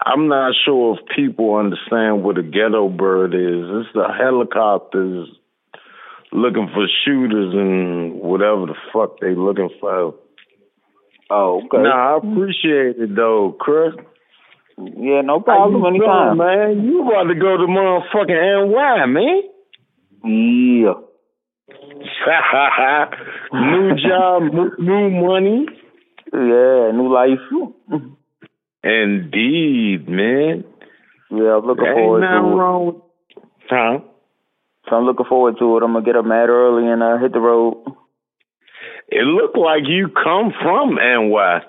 I'm 0.00 0.26
not 0.28 0.54
sure 0.64 0.96
if 0.96 1.04
people 1.14 1.56
understand 1.56 2.24
what 2.24 2.38
a 2.38 2.42
ghetto 2.42 2.88
bird 2.88 3.34
is. 3.34 3.84
It's 3.84 3.92
the 3.92 4.08
helicopters 4.08 5.28
looking 6.32 6.70
for 6.72 6.86
shooters 7.04 7.52
and 7.52 8.20
whatever 8.20 8.64
the 8.64 8.74
fuck 8.90 9.20
they 9.20 9.34
looking 9.34 9.68
for. 9.78 10.14
Oh, 11.28 11.60
okay. 11.66 11.82
Nah, 11.82 12.14
I 12.14 12.16
appreciate 12.16 12.96
it 13.04 13.14
though, 13.14 13.54
Chris. 13.60 13.92
Yeah, 14.78 15.20
no 15.20 15.40
problem. 15.40 15.84
Anytime. 15.84 16.38
man? 16.38 16.86
You 16.86 17.02
about 17.02 17.28
to 17.28 17.34
go 17.34 17.58
to 17.58 17.66
motherfucking 17.68 18.72
NY, 18.72 19.06
man. 19.12 19.42
Yeah. 20.24 21.11
new 23.52 23.96
job, 23.96 24.42
new- 24.78 25.10
money. 25.10 25.66
Yeah, 26.32 26.90
new 26.92 27.12
life. 27.12 27.38
Indeed, 28.84 30.08
man. 30.08 30.64
Yeah, 31.30 31.56
I'm 31.58 31.66
looking 31.66 31.86
Ain't 31.86 31.96
forward 31.96 32.20
nothing 32.20 32.42
to 32.42 32.52
it. 32.52 32.56
wrong 32.56 32.86
with 32.86 32.96
Huh? 33.70 33.98
So 34.88 34.96
I'm 34.96 35.04
looking 35.04 35.26
forward 35.28 35.56
to 35.58 35.76
it. 35.76 35.82
I'm 35.82 35.92
gonna 35.92 36.04
get 36.04 36.16
up 36.16 36.24
mad 36.24 36.48
early 36.48 36.86
and 36.90 37.02
uh, 37.02 37.18
hit 37.18 37.32
the 37.32 37.40
road. 37.40 37.84
It 39.08 39.24
looked 39.24 39.56
like 39.56 39.82
you 39.86 40.08
come 40.08 40.52
from 40.62 40.94
NY. 40.96 41.60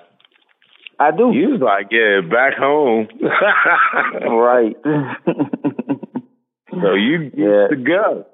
I 1.00 1.12
do. 1.12 1.32
You 1.34 1.50
was 1.50 1.62
like, 1.62 1.88
yeah, 1.92 2.22
back 2.22 2.54
home. 2.58 3.08
Right. 4.22 4.76
so 6.82 6.94
you 6.94 7.32
Yeah. 7.36 7.68
to 7.70 7.76
go. 7.76 8.26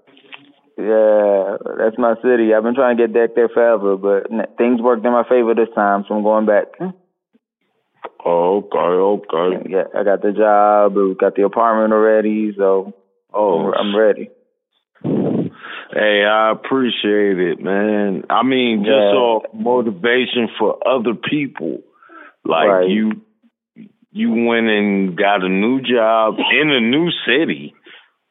Yeah, 0.80 1.58
that's 1.78 1.98
my 1.98 2.16
city. 2.24 2.54
I've 2.54 2.64
been 2.64 2.76
trying 2.76 2.98
to 2.98 3.04
get 3.08 3.14
back 3.14 3.36
there 3.36 3.50
forever, 3.50 3.98
but 3.98 4.30
things 4.58 4.82
worked 4.82 5.06
in 5.06 5.12
my 5.12 5.24
favor 5.28 5.54
this 5.54 5.74
time, 5.76 6.06
so 6.08 6.16
I'm 6.16 6.24
going 6.24 6.46
back. 6.46 6.68
Oh, 8.26 8.58
okay, 8.72 8.78
okay. 8.78 9.70
Yeah, 9.70 9.84
I 9.98 10.04
got 10.04 10.22
the 10.22 10.32
job. 10.32 10.96
We 10.96 11.16
got 11.16 11.36
the 11.36 11.44
apartment 11.44 11.94
already, 11.94 12.54
so 12.58 12.94
Oh, 13.34 13.72
I'm 13.74 13.96
ready. 13.96 14.30
Hey, 15.04 16.24
I 16.26 16.52
appreciate 16.52 17.40
it, 17.40 17.60
man. 17.62 18.26
I 18.30 18.44
mean, 18.44 18.84
just 18.84 18.92
Yeah. 18.92 19.20
off 19.20 19.44
motivation 19.54 20.50
for 20.58 20.78
other 20.88 21.14
people. 21.14 21.82
Like 22.46 22.70
Right. 22.70 22.90
you 22.90 23.22
you 24.12 24.46
went 24.46 24.68
and 24.68 25.16
got 25.16 25.44
a 25.44 25.50
new 25.50 25.82
job 25.82 26.40
in 26.52 26.72
a 26.72 26.80
new 26.80 27.12
city. 27.26 27.76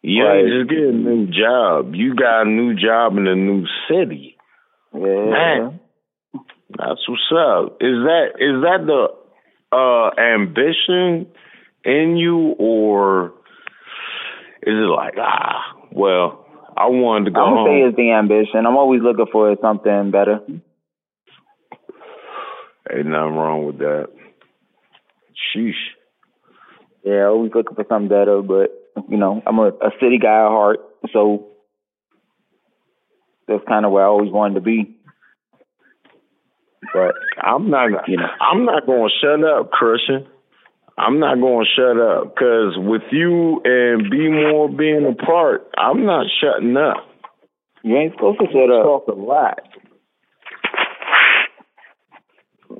You 0.08 0.24
Right. 0.24 0.46
just 0.46 0.70
get 0.70 0.78
a 0.78 0.92
new 0.92 1.26
job. 1.26 1.94
You 1.94 2.14
got 2.14 2.46
a 2.46 2.48
new 2.48 2.74
job 2.74 3.18
in 3.18 3.26
a 3.26 3.34
new 3.36 3.66
city. 3.90 4.38
Yeah. 4.94 5.00
Man. 5.00 5.80
That's 6.70 7.06
what's 7.06 7.32
up. 7.32 7.76
Is 7.82 8.04
that 8.04 8.26
is 8.38 8.62
that 8.62 8.86
the 8.86 9.76
uh 9.76 10.10
ambition 10.18 11.26
in 11.84 12.16
you 12.16 12.54
or 12.58 13.34
is 14.62 14.74
it 14.74 14.88
like, 14.88 15.14
ah, 15.18 15.74
well, 15.92 16.46
I 16.74 16.86
wanted 16.86 17.26
to 17.26 17.30
go 17.32 17.42
I'm 17.44 17.54
gonna 17.56 17.68
say 17.68 17.82
it's 17.82 17.96
the 17.96 18.12
ambition. 18.12 18.64
I'm 18.66 18.78
always 18.78 19.02
looking 19.02 19.26
for 19.30 19.54
something 19.60 20.10
better. 20.10 20.40
Ain't 22.90 23.06
nothing 23.06 23.34
wrong 23.36 23.66
with 23.66 23.78
that. 23.78 24.08
Sheesh. 25.54 25.72
Yeah, 27.04 27.26
always 27.26 27.52
looking 27.54 27.74
for 27.76 27.84
something 27.88 28.08
better, 28.08 28.40
but 28.40 28.70
you 29.08 29.16
know, 29.16 29.42
I'm 29.46 29.58
a, 29.58 29.68
a 29.68 29.90
city 30.00 30.18
guy 30.18 30.44
at 30.44 30.48
heart, 30.48 30.80
so 31.12 31.48
that's 33.46 33.64
kind 33.68 33.84
of 33.84 33.92
where 33.92 34.04
I 34.04 34.08
always 34.08 34.30
wanted 34.32 34.54
to 34.54 34.60
be. 34.60 34.96
But 36.92 37.14
I'm 37.42 37.70
not. 37.70 38.08
You 38.08 38.16
know. 38.18 38.28
I'm 38.40 38.64
not 38.64 38.86
going 38.86 39.08
to 39.08 39.26
shut 39.26 39.44
up, 39.44 39.70
Christian. 39.70 40.26
I'm 40.96 41.20
not 41.20 41.40
going 41.40 41.64
to 41.64 41.80
shut 41.80 42.00
up 42.00 42.34
because 42.34 42.74
with 42.76 43.02
you 43.12 43.60
and 43.64 44.10
B 44.10 44.28
more 44.28 44.68
being 44.68 45.06
apart, 45.06 45.70
I'm 45.76 46.04
not 46.04 46.26
shutting 46.40 46.76
up. 46.76 47.06
you 47.84 47.96
ain't 47.96 48.14
supposed 48.14 48.40
to 48.40 48.46
shut 48.46 48.70
up. 48.70 48.82
Talk 48.82 49.08
a 49.08 49.12
lot. 49.12 49.60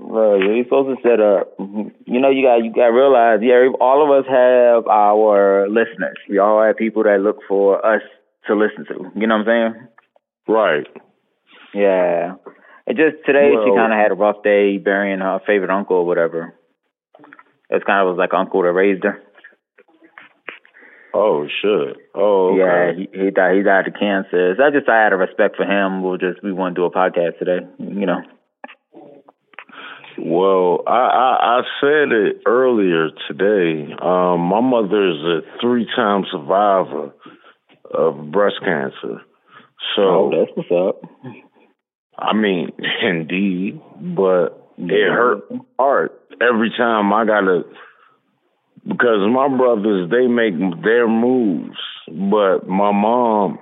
Bro, 0.09 0.39
you're 0.39 0.65
supposed 0.65 0.97
to 0.97 1.03
set 1.07 1.21
up. 1.21 1.53
You 1.59 2.19
know, 2.19 2.31
you 2.31 2.43
got 2.43 2.65
you 2.65 2.73
got 2.73 2.89
to 2.89 2.97
realize, 2.97 3.41
yeah, 3.43 3.69
all 3.79 4.03
of 4.03 4.09
us 4.09 4.25
have 4.25 4.87
our 4.89 5.69
listeners. 5.69 6.17
We 6.31 6.39
all 6.39 6.65
have 6.65 6.79
people 6.79 7.03
that 7.03 7.21
look 7.21 7.37
for 7.47 7.85
us 7.85 8.01
to 8.47 8.55
listen 8.55 8.87
to. 8.87 9.13
You 9.15 9.27
know 9.27 9.37
what 9.37 9.49
I'm 9.49 9.75
saying? 9.75 9.89
Right. 10.49 10.87
Yeah. 11.75 12.37
It 12.87 12.97
just 12.97 13.23
today 13.27 13.53
she 13.53 13.77
kind 13.77 13.93
of 13.93 13.99
had 13.99 14.11
a 14.11 14.15
rough 14.15 14.43
day 14.43 14.79
burying 14.79 15.21
her 15.21 15.41
favorite 15.47 15.71
uncle 15.71 15.97
or 15.97 16.07
whatever. 16.07 16.55
It's 17.69 17.85
kind 17.85 18.01
of 18.01 18.17
was 18.17 18.19
like 18.19 18.33
uncle 18.33 18.63
that 18.63 18.73
raised 18.73 19.05
her. 19.05 19.21
Oh 21.13 21.47
shit. 21.61 21.97
Oh 22.15 22.55
okay. 22.55 22.65
Yeah, 22.65 22.93
he 22.97 23.25
he 23.25 23.31
died. 23.31 23.57
He 23.57 23.63
died 23.63 23.89
of 23.89 23.93
cancer. 23.93 24.55
So 24.57 24.65
I 24.65 24.71
just 24.71 24.89
I 24.89 25.05
had 25.05 25.13
a 25.13 25.17
respect 25.17 25.57
for 25.57 25.67
him. 25.67 26.03
We'll 26.03 26.17
just 26.17 26.43
we 26.43 26.51
want 26.51 26.77
to 26.77 26.81
do 26.81 26.87
a 26.87 26.91
podcast 26.91 27.39
today. 27.39 27.67
You 27.79 28.07
know. 28.07 28.23
Well, 30.21 30.83
I, 30.87 30.91
I 30.91 31.59
I 31.59 31.63
said 31.81 32.13
it 32.13 32.43
earlier 32.47 33.11
today. 33.29 33.93
Um, 34.01 34.41
my 34.41 34.61
mother 34.61 35.11
is 35.11 35.23
a 35.23 35.41
three-time 35.61 36.25
survivor 36.31 37.13
of 37.93 38.31
breast 38.31 38.57
cancer. 38.65 39.23
So 39.97 40.03
Oh, 40.03 40.31
that's 40.31 40.51
what's 40.57 40.71
up. 40.71 41.11
I 42.19 42.35
mean, 42.35 42.71
indeed, 43.03 43.81
but 43.97 44.71
it 44.79 45.11
hurt 45.11 45.51
my 45.51 45.61
heart 45.79 46.21
every 46.41 46.71
time 46.77 47.13
I 47.13 47.25
gotta 47.25 47.63
because 48.87 49.29
my 49.31 49.49
brothers 49.57 50.11
they 50.11 50.27
make 50.27 50.55
their 50.83 51.09
moves, 51.09 51.79
but 52.09 52.67
my 52.69 52.93
mom, 52.93 53.59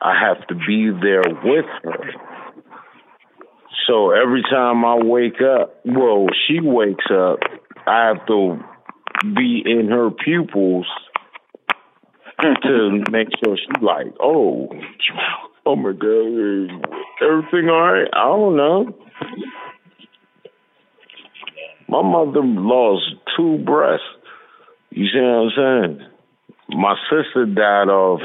I 0.00 0.14
have 0.20 0.46
to 0.48 0.54
be 0.54 0.90
there 1.00 1.22
with 1.44 1.66
her. 1.84 2.31
So 3.86 4.10
every 4.10 4.42
time 4.42 4.84
I 4.84 4.96
wake 4.96 5.40
up, 5.40 5.80
well, 5.84 6.26
she 6.46 6.60
wakes 6.60 7.06
up, 7.10 7.38
I 7.86 8.08
have 8.08 8.26
to 8.26 8.58
be 9.34 9.62
in 9.64 9.88
her 9.88 10.10
pupils 10.10 10.86
to 12.40 13.04
make 13.10 13.28
sure 13.42 13.56
she's 13.56 13.82
like, 13.82 14.06
oh, 14.20 14.68
Oh 15.64 15.76
my 15.76 15.92
god, 15.92 16.86
everything 17.22 17.68
all 17.68 17.92
right? 17.92 18.08
I 18.12 18.24
don't 18.24 18.56
know. 18.56 18.92
My 21.88 22.02
mother 22.02 22.40
lost 22.42 23.04
two 23.36 23.58
breasts. 23.58 24.04
You 24.90 25.06
see 25.06 25.20
what 25.20 25.24
I'm 25.24 25.50
saying? 25.56 26.08
My 26.70 26.96
sister 27.08 27.46
died 27.46 27.88
of, 27.90 28.18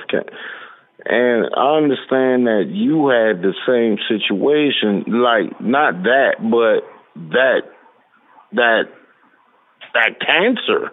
and 1.09 1.47
I 1.55 1.77
understand 1.77 2.47
that 2.47 2.65
you 2.69 3.07
had 3.07 3.41
the 3.41 3.53
same 3.65 3.97
situation. 4.07 5.05
Like 5.07 5.59
not 5.61 6.03
that, 6.03 6.35
but 6.39 6.83
that 7.31 7.61
that 8.53 8.83
that 9.93 10.19
cancer. 10.19 10.91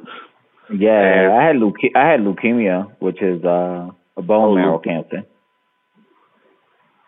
Yeah, 0.73 1.25
and, 1.25 1.33
I 1.33 1.47
had 1.47 1.57
leuke- 1.57 1.97
I 1.97 2.11
had 2.11 2.21
leukemia, 2.21 2.93
which 3.01 3.21
is 3.21 3.45
uh, 3.45 3.91
a 4.17 4.23
bone 4.23 4.53
oh, 4.53 4.55
marrow 4.55 4.79
cancer. 4.79 5.25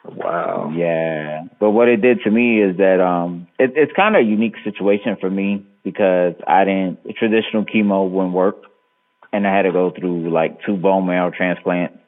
Wow. 0.05 0.73
Yeah, 0.77 1.45
but 1.59 1.71
what 1.71 1.89
it 1.89 2.01
did 2.01 2.21
to 2.23 2.31
me 2.31 2.63
is 2.63 2.77
that 2.77 3.01
um, 3.01 3.49
it, 3.59 3.73
it's 3.75 3.93
kind 3.97 4.15
of 4.15 4.21
a 4.21 4.25
unique 4.25 4.55
situation 4.63 5.17
for 5.21 5.31
me 5.31 5.67
because 5.85 6.35
I 6.47 6.65
didn't 6.65 6.99
traditional 7.19 7.65
chemo 7.65 8.09
wouldn't 8.09 8.35
work, 8.35 8.57
and 9.33 9.47
I 9.47 9.57
had 9.57 9.63
to 9.63 9.73
go 9.73 9.93
through 9.97 10.33
like 10.33 10.59
two 10.65 10.77
bone 10.77 11.07
marrow 11.07 11.31
transplants. 11.31 11.99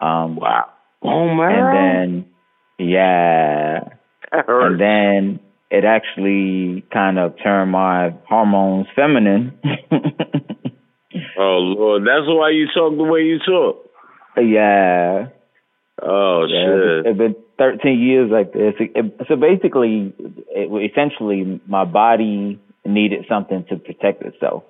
Um, 0.00 0.36
wow. 0.36 0.70
Oh 1.02 1.34
marrow. 1.34 1.76
And 1.76 2.24
then 2.24 2.26
yeah, 2.78 3.80
and 4.32 4.80
then 4.80 5.40
it 5.70 5.84
actually 5.84 6.84
kind 6.92 7.18
of 7.18 7.34
turned 7.42 7.72
my 7.72 8.14
hormones 8.28 8.86
feminine. 8.94 9.58
oh 11.38 11.58
Lord, 11.58 12.02
that's 12.02 12.26
why 12.26 12.50
you 12.50 12.66
talk 12.74 12.96
the 12.96 13.04
way 13.04 13.22
you 13.22 13.38
talk. 13.38 13.84
Yeah. 14.36 15.28
Oh 16.02 16.44
yeah, 16.48 16.66
shit! 16.66 17.06
It's 17.06 17.18
been 17.18 17.36
13 17.58 18.00
years 18.00 18.30
like 18.30 18.52
this. 18.52 18.74
So 19.28 19.36
basically, 19.36 20.12
it, 20.50 20.92
essentially, 20.92 21.60
my 21.66 21.84
body 21.84 22.60
needed 22.84 23.24
something 23.28 23.64
to 23.70 23.76
protect 23.76 24.22
itself. 24.22 24.64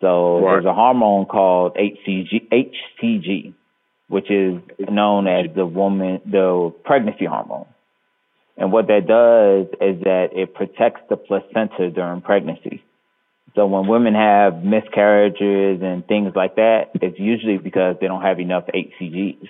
So 0.00 0.40
right. 0.40 0.54
there's 0.54 0.64
a 0.64 0.74
hormone 0.74 1.26
called 1.26 1.76
HCG, 1.76 2.48
HCG, 2.50 3.54
which 4.12 4.30
is 4.30 4.60
known 4.78 5.26
as 5.26 5.46
the 5.56 5.64
woman, 5.64 6.20
the 6.26 6.70
pregnancy 6.84 7.24
hormone. 7.24 7.64
And 8.58 8.70
what 8.70 8.88
that 8.88 9.06
does 9.06 9.68
is 9.80 10.02
that 10.04 10.28
it 10.32 10.52
protects 10.52 11.00
the 11.08 11.16
placenta 11.16 11.90
during 11.90 12.20
pregnancy. 12.20 12.84
So 13.54 13.64
when 13.66 13.88
women 13.88 14.14
have 14.14 14.62
miscarriages 14.62 15.80
and 15.82 16.06
things 16.06 16.32
like 16.36 16.56
that, 16.56 16.90
it's 16.96 17.18
usually 17.18 17.56
because 17.56 17.96
they 18.02 18.06
don't 18.06 18.20
have 18.20 18.38
enough 18.38 18.64
HCGs. 18.66 19.48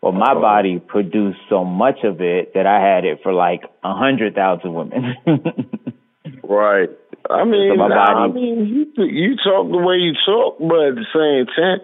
Well, 0.00 0.12
my 0.12 0.34
body 0.34 0.78
produced 0.78 1.40
so 1.50 1.64
much 1.64 1.98
of 2.04 2.20
it 2.20 2.54
that 2.54 2.66
I 2.66 2.80
had 2.80 3.04
it 3.04 3.24
for 3.24 3.32
like 3.32 3.62
a 3.82 3.92
hundred 3.92 4.36
thousand 4.36 4.72
women. 4.72 5.16
right. 6.44 6.90
I 7.30 7.44
mean, 7.44 7.72
so 7.72 7.88
body, 7.88 7.94
I 7.94 8.26
mean, 8.28 8.66
you 8.66 9.04
you 9.04 9.36
talk 9.36 9.70
the 9.70 9.78
way 9.78 9.96
you 9.96 10.12
talk, 10.26 10.58
but 10.58 10.88
at 10.88 10.94
the 10.96 11.06
same 11.14 11.46
time, 11.54 11.80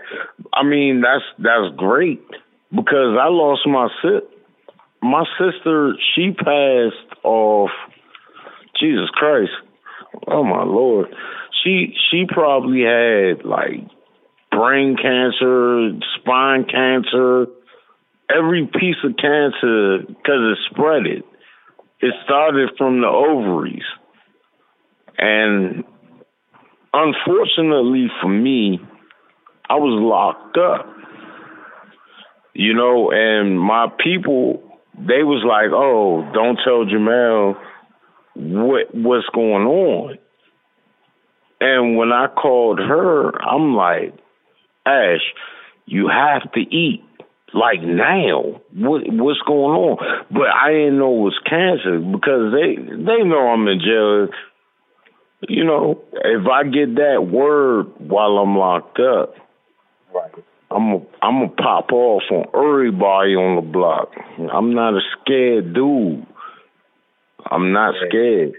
I 0.53 0.64
mean, 0.64 1.01
that's 1.01 1.24
that's 1.38 1.74
great 1.77 2.22
because 2.70 3.16
I 3.20 3.29
lost 3.29 3.62
my 3.66 3.88
sis. 4.03 4.22
My 5.01 5.24
sister, 5.38 5.94
she 6.14 6.33
passed 6.33 7.22
off. 7.22 7.70
Jesus 8.81 9.09
Christ! 9.12 9.53
Oh 10.27 10.44
my 10.44 10.64
Lord! 10.64 11.09
She 11.62 11.94
she 12.11 12.24
probably 12.29 12.83
had 12.83 13.44
like 13.44 13.87
brain 14.51 14.96
cancer, 14.96 15.90
spine 16.20 16.64
cancer 16.64 17.46
every 18.31 18.66
piece 18.66 18.96
of 19.05 19.16
cancer, 19.16 19.98
because 20.07 20.42
it 20.53 20.59
spread 20.70 21.07
it, 21.07 21.24
it 22.01 22.14
started 22.24 22.70
from 22.77 23.01
the 23.01 23.09
ovaries. 23.09 23.85
And 25.18 25.85
unfortunately 26.92 28.07
for 28.22 28.28
me, 28.28 28.81
I 29.68 29.74
was 29.74 30.00
locked 30.00 30.57
up. 30.57 30.94
You 32.54 32.74
know, 32.74 33.12
and 33.12 33.59
my 33.61 33.87
people, 34.02 34.62
they 34.96 35.22
was 35.22 35.44
like, 35.46 35.70
oh, 35.72 36.28
don't 36.35 36.59
tell 36.64 36.85
Jamel 36.85 37.57
what 38.35 38.94
what's 38.94 39.28
going 39.33 39.66
on. 39.66 40.18
And 41.61 41.96
when 41.96 42.12
I 42.12 42.26
called 42.28 42.78
her, 42.78 43.31
I'm 43.42 43.74
like, 43.74 44.14
Ash, 44.87 45.20
you 45.87 46.09
have 46.09 46.50
to 46.52 46.61
eat 46.61 47.02
like 47.54 47.81
now 47.81 48.61
what 48.74 49.02
what's 49.07 49.40
going 49.46 49.72
on 49.72 49.96
but 50.31 50.48
i 50.52 50.70
didn't 50.70 50.98
know 50.98 51.16
it 51.16 51.33
was 51.33 51.40
cancer 51.48 51.98
because 51.98 52.52
they 52.52 52.76
they 52.76 53.24
know 53.24 53.48
i'm 53.48 53.66
in 53.66 53.81
jail 53.81 54.28
you 55.48 55.64
know 55.64 56.03
if 56.12 56.46
i 56.46 56.64
get 56.64 56.94
that 56.96 57.27
word 57.31 57.87
while 57.98 58.38
i'm 58.38 58.57
locked 58.57 58.98
up 58.98 59.35
right 60.14 60.33
i'm 60.70 60.88
a, 60.88 60.96
i'm 61.22 61.40
gonna 61.40 61.48
pop 61.48 61.92
off 61.92 62.22
on 62.31 62.46
everybody 62.55 63.35
on 63.35 63.57
the 63.57 63.62
block 63.62 64.12
i'm 64.53 64.74
not 64.74 64.94
a 64.94 65.01
scared 65.20 65.74
dude 65.74 66.27
i'm 67.46 67.72
not 67.72 67.94
scared 68.09 68.55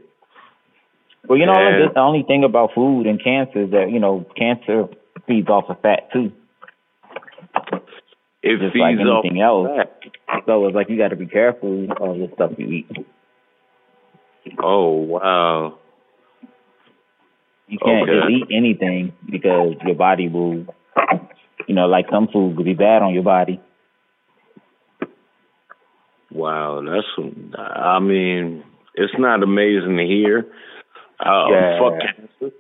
well 1.28 1.38
you 1.38 1.46
know 1.46 1.54
and, 1.54 1.94
the 1.94 2.00
only 2.00 2.24
thing 2.24 2.44
about 2.44 2.72
food 2.74 3.08
and 3.08 3.22
cancer 3.24 3.64
is 3.64 3.72
that 3.72 3.90
you 3.92 4.00
know 4.00 4.26
cancer 4.38 4.86
feeds 5.28 5.50
off 5.50 5.66
of 5.70 5.82
fat 5.82 6.10
too 6.14 6.32
it 8.42 8.60
just 8.60 8.74
feeds 8.74 8.82
like 8.82 8.98
anything 9.00 9.42
else. 9.42 9.68
Fat. 9.68 10.44
So 10.46 10.66
it's 10.68 10.76
like 10.76 10.90
you 10.90 10.98
got 10.98 11.10
to 11.10 11.16
be 11.16 11.28
careful 11.28 11.84
of 11.92 12.18
the 12.18 12.30
stuff 12.36 12.52
you 12.58 12.68
eat. 12.68 12.92
Oh 14.64 14.92
wow! 14.92 15.78
You 17.70 17.78
can't 17.78 18.10
okay. 18.10 18.20
just 18.20 18.30
eat 18.32 18.56
anything 18.56 19.14
because 19.30 19.76
your 19.86 19.96
body 19.96 20.28
will, 20.28 20.66
you 21.68 21.76
know, 21.76 21.86
like 21.86 22.06
some 22.12 22.28
food 22.28 22.58
could 22.58 22.66
be 22.66 22.74
bad 22.74 23.02
on 23.02 23.14
your 23.14 23.24
body. 23.24 23.62
Wow, 26.32 26.82
that's 26.86 27.30
I 27.58 28.00
mean, 28.00 28.64
it's 28.96 29.14
not 29.18 29.42
amazing 29.42 29.98
to 29.98 30.06
hear. 30.06 30.46
Uh, 31.20 31.46
yeah. 31.52 31.80
Fuck 31.80 32.00
cancer 32.00 32.56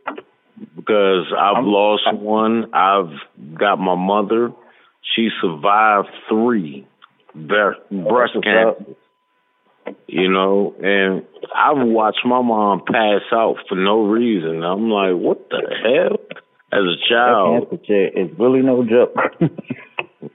because 0.75 1.25
I've 1.37 1.57
I'm, 1.57 1.65
lost 1.65 2.03
one. 2.13 2.73
I've 2.73 3.11
got 3.57 3.77
my 3.77 3.95
mother 3.95 4.51
she 5.15 5.29
survived 5.41 6.09
three 6.27 6.87
breast 7.35 7.79
cancers. 7.89 8.95
You 10.07 10.29
know, 10.29 10.75
and 10.81 11.23
I've 11.55 11.87
watched 11.87 12.25
my 12.25 12.41
mom 12.41 12.81
pass 12.85 13.21
out 13.31 13.55
for 13.67 13.75
no 13.75 14.05
reason. 14.05 14.63
I'm 14.63 14.89
like, 14.89 15.13
what 15.13 15.49
the 15.49 15.61
hell? 15.83 16.17
As 16.71 16.85
a 16.85 16.97
child, 17.09 17.67
that 17.71 17.87
cancer 17.87 18.19
is 18.19 18.39
really 18.39 18.61
no 18.61 18.83
joke. 18.83 19.15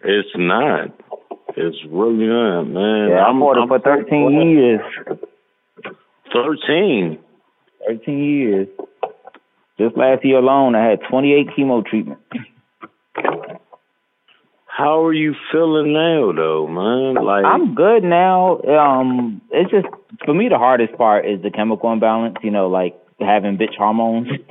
it's 0.03 0.29
not. 0.35 0.88
It's 1.57 1.77
really 1.88 2.27
not, 2.27 2.64
man. 2.64 3.11
Yeah, 3.11 3.25
I'm, 3.25 3.40
I'm 3.43 3.69
for 3.69 3.79
13 3.79 4.51
years. 4.51 4.81
13? 6.33 7.19
13 7.87 8.19
years. 8.19 8.69
Just 9.79 9.97
last 9.97 10.25
year 10.25 10.38
alone, 10.38 10.75
I 10.75 10.90
had 10.90 11.01
28 11.09 11.49
chemo 11.57 11.85
treatments. 11.85 12.23
How 14.77 15.05
are 15.05 15.13
you 15.13 15.37
feeling 15.53 15.93
now, 15.93 16.33
though, 16.33 16.67
man? 16.67 17.25
Like 17.25 17.45
I'm 17.45 17.77
good 17.77 18.03
now. 18.03 18.61
Um, 18.63 19.41
it's 19.53 19.71
just 19.71 19.87
for 20.25 20.35
me 20.35 20.49
the 20.49 20.59
hardest 20.59 20.99
part 20.99 21.27
is 21.27 21.41
the 21.43 21.53
chemical 21.53 21.93
imbalance. 21.93 22.39
You 22.43 22.51
know, 22.51 22.67
like 22.67 22.97
having 23.21 23.57
bitch 23.57 23.77
hormones. 23.79 24.27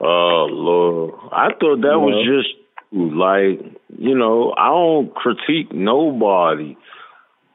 oh 0.00 0.46
Lord, 0.50 1.14
I 1.32 1.48
thought 1.58 1.80
that 1.80 1.98
was 1.98 2.24
just 2.30 2.54
like 2.92 3.58
you 3.98 4.16
know 4.16 4.54
I 4.56 4.68
don't 4.68 5.12
critique 5.12 5.72
nobody. 5.72 6.76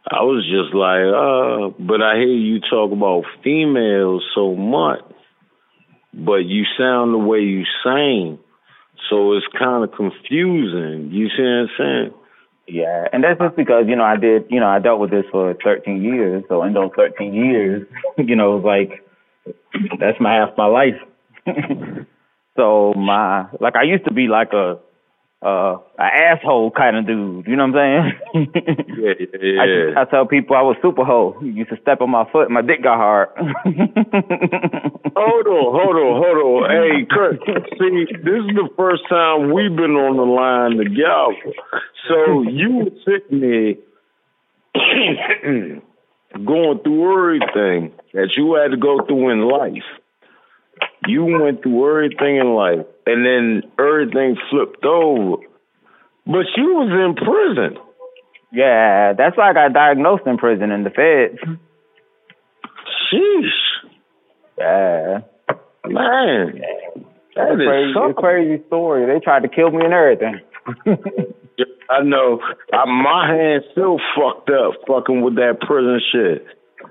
I 0.06 0.24
was 0.24 0.44
just 0.52 0.76
like, 0.76 1.08
uh, 1.16 1.82
but 1.82 2.02
I 2.02 2.16
hear 2.16 2.28
you 2.28 2.60
talk 2.60 2.92
about 2.92 3.24
females 3.42 4.26
so 4.36 4.54
much, 4.54 5.06
but 6.14 6.44
you 6.44 6.66
sound 6.78 7.14
the 7.14 7.20
way 7.20 7.40
you 7.40 7.64
sing 7.86 8.40
so 9.10 9.34
it's 9.34 9.46
kind 9.58 9.84
of 9.84 9.92
confusing. 9.96 11.10
You 11.12 11.28
see 11.30 11.44
what 11.44 11.50
I'm 11.50 11.70
saying? 11.78 12.14
Yeah, 12.68 13.08
and 13.12 13.24
that's 13.24 13.40
just 13.40 13.56
because 13.56 13.86
you 13.88 13.96
know 13.96 14.04
I 14.04 14.16
did 14.16 14.46
you 14.50 14.60
know 14.60 14.68
I 14.68 14.80
dealt 14.80 15.00
with 15.00 15.10
this 15.12 15.26
for 15.32 15.56
13 15.64 16.04
years. 16.04 16.44
So 16.50 16.64
in 16.64 16.74
those 16.74 16.92
13 16.96 17.34
years, 17.34 17.88
you 18.18 18.36
know, 18.36 18.58
like 18.58 19.04
that's 20.00 20.20
my 20.20 20.36
half 20.36 20.58
my 20.58 20.68
life. 20.68 21.00
so 22.58 22.94
my 22.96 23.48
like 23.60 23.76
I 23.76 23.84
used 23.84 24.06
to 24.06 24.14
be 24.14 24.28
like 24.28 24.54
a 24.54 24.80
uh 25.42 25.78
an 25.98 26.10
asshole 26.14 26.70
kind 26.72 26.98
of 26.98 27.06
dude. 27.08 27.48
You 27.48 27.56
know 27.56 27.68
what 27.68 27.80
I'm 27.80 28.12
saying? 28.34 28.52
yeah, 29.00 29.14
yeah. 29.42 29.94
I, 29.98 30.02
I 30.02 30.06
tell 30.06 30.26
people 30.26 30.56
I 30.56 30.62
was 30.62 30.76
super 30.82 31.06
hoe. 31.06 31.38
You 31.42 31.52
used 31.52 31.70
to 31.70 31.78
step 31.82 32.02
on 32.02 32.10
my 32.10 32.26
foot, 32.32 32.50
my 32.52 32.62
dick 32.62 32.82
got 32.84 32.98
hard. 32.98 33.30
hold 33.38 33.58
on, 35.48 35.62
hold 35.72 35.96
on, 35.96 36.20
hold 36.20 36.38
on. 36.44 36.70
Hey, 36.80 37.06
Kurt. 37.10 37.40
See, 37.46 38.06
this 38.24 38.42
is 38.44 38.54
the 38.56 38.68
first 38.76 39.08
time 39.10 39.54
we've 39.54 39.76
been 39.76 39.96
on 39.96 40.18
the 40.18 40.24
line 40.24 40.78
together. 40.78 41.36
So 42.08 42.42
you 42.42 42.70
were 42.84 42.92
sitting 43.06 43.40
there 43.40 43.76
going 46.46 46.80
through 46.84 47.14
everything 47.14 47.92
that 48.14 48.30
you 48.36 48.54
had 48.56 48.72
to 48.72 48.78
go 48.78 49.00
through 49.06 49.30
in 49.30 49.42
life. 49.48 49.84
You 51.08 51.26
went 51.26 51.64
through 51.64 51.90
everything 51.90 52.38
in 52.38 52.54
life, 52.54 52.86
and 53.06 53.26
then 53.26 53.72
everything 53.80 54.38
flipped 54.50 54.86
over. 54.86 55.44
But 56.26 56.46
you 56.56 56.76
was 56.76 56.92
in 56.92 57.16
prison. 57.16 57.82
Yeah, 58.52 59.14
that's 59.14 59.38
why 59.38 59.50
I 59.50 59.54
got 59.54 59.74
diagnosed 59.74 60.24
in 60.26 60.38
prison 60.38 60.72
in 60.72 60.84
the 60.84 60.90
feds. 60.90 61.40
Sheesh. 63.12 63.90
Yeah. 64.58 65.20
Man. 65.86 66.62
That 67.36 67.54
is 67.54 67.94
crazy, 67.94 67.94
a 67.98 68.14
crazy 68.14 68.64
story. 68.68 69.06
They 69.06 69.24
tried 69.24 69.44
to 69.44 69.50
kill 69.50 69.72
me 69.72 69.86
and 69.86 69.94
everything. 69.94 70.40
I 71.90 72.04
know. 72.04 72.40
I, 72.74 72.86
my 72.86 73.28
hand's 73.34 73.66
still 73.72 74.00
fucked 74.16 74.50
up 74.50 74.74
fucking 74.88 75.22
with 75.22 75.36
that 75.36 75.60
prison 75.62 76.00
shit. 76.12 76.46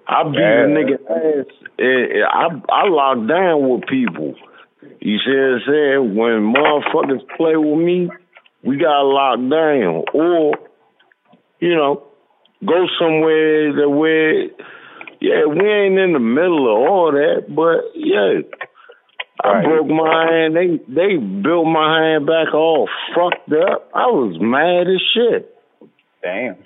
I 0.09 0.25
beat 0.25 0.38
yeah. 0.38 0.64
a 0.64 0.68
nigga 0.68 0.97
ass. 1.11 1.47
Eh, 1.79 1.85
eh, 1.85 2.25
I 2.25 2.49
I 2.73 2.88
lock 2.88 3.29
down 3.29 3.68
with 3.68 3.87
people. 3.88 4.35
You 5.01 5.18
see 5.18 5.31
what 5.31 5.55
I'm 5.55 5.61
saying? 5.66 6.14
When 6.16 6.55
motherfuckers 6.55 7.37
play 7.37 7.57
with 7.57 7.79
me, 7.79 8.09
we 8.64 8.79
got 8.79 9.03
locked 9.03 9.51
down. 9.51 10.05
Or, 10.14 10.55
you 11.61 11.75
know, 11.75 12.05
go 12.64 12.87
somewhere 12.99 13.73
that 13.75 13.90
where 13.90 14.44
yeah, 15.21 15.47
we 15.47 15.68
ain't 15.68 15.99
in 15.99 16.12
the 16.12 16.21
middle 16.21 16.64
of 16.71 16.88
all 16.88 17.12
that, 17.12 17.47
but 17.55 17.90
yeah. 17.94 18.40
I 19.44 19.62
broke 19.62 19.87
my 19.87 20.27
hand. 20.31 20.57
They 20.57 20.79
they 20.92 21.16
built 21.16 21.66
my 21.66 22.03
hand 22.03 22.27
back 22.27 22.55
all 22.55 22.88
fucked 23.14 23.53
up. 23.53 23.88
I 23.94 24.07
was 24.07 24.37
mad 24.40 24.88
as 24.88 25.01
shit. 25.14 25.55
Damn. 26.23 26.57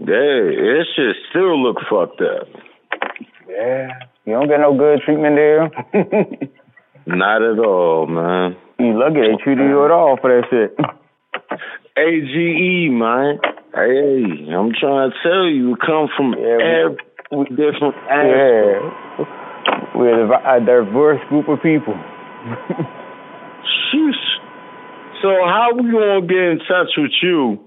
Yeah, 0.00 0.78
it 0.78 0.86
shit 0.94 1.16
still 1.30 1.60
look 1.60 1.78
fucked 1.90 2.20
up. 2.20 2.48
Yeah. 3.48 3.88
You 4.24 4.34
don't 4.34 4.48
get 4.48 4.60
no 4.60 4.76
good 4.76 5.00
treatment 5.04 5.36
there. 5.36 5.70
Not 7.06 7.42
at 7.42 7.58
all, 7.58 8.06
man. 8.06 8.56
You 8.78 8.98
lucky 8.98 9.20
they 9.20 9.42
treated 9.42 9.68
you 9.68 9.84
at 9.84 9.90
all 9.90 10.18
for 10.20 10.30
that 10.30 10.46
shit. 10.50 10.76
AGE, 11.96 12.92
man. 12.92 13.40
Hey, 13.74 14.52
I'm 14.54 14.70
trying 14.78 15.10
to 15.10 15.16
tell 15.22 15.46
you, 15.48 15.70
we 15.70 15.76
come 15.84 16.08
from 16.16 16.34
yeah, 16.38 16.94
every 17.32 17.48
different 17.56 17.94
yeah. 18.06 19.26
We're 19.94 20.30
a 20.30 20.60
diverse 20.64 21.20
group 21.28 21.48
of 21.48 21.60
people. 21.62 21.94
Sheesh. 23.90 24.24
So 25.22 25.28
how 25.44 25.70
we 25.74 25.90
gonna 25.90 26.20
get 26.22 26.38
in 26.38 26.58
touch 26.68 26.94
with 26.96 27.10
you 27.22 27.58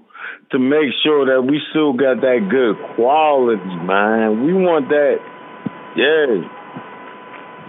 to 0.52 0.58
make 0.58 0.92
sure 1.02 1.24
that 1.26 1.42
we 1.42 1.60
still 1.72 1.92
got 1.92 2.20
that 2.20 2.48
good 2.48 2.76
quality, 2.94 3.64
man? 3.82 4.44
We 4.44 4.52
want 4.52 4.88
that. 4.88 5.16
Yeah. 5.96 6.44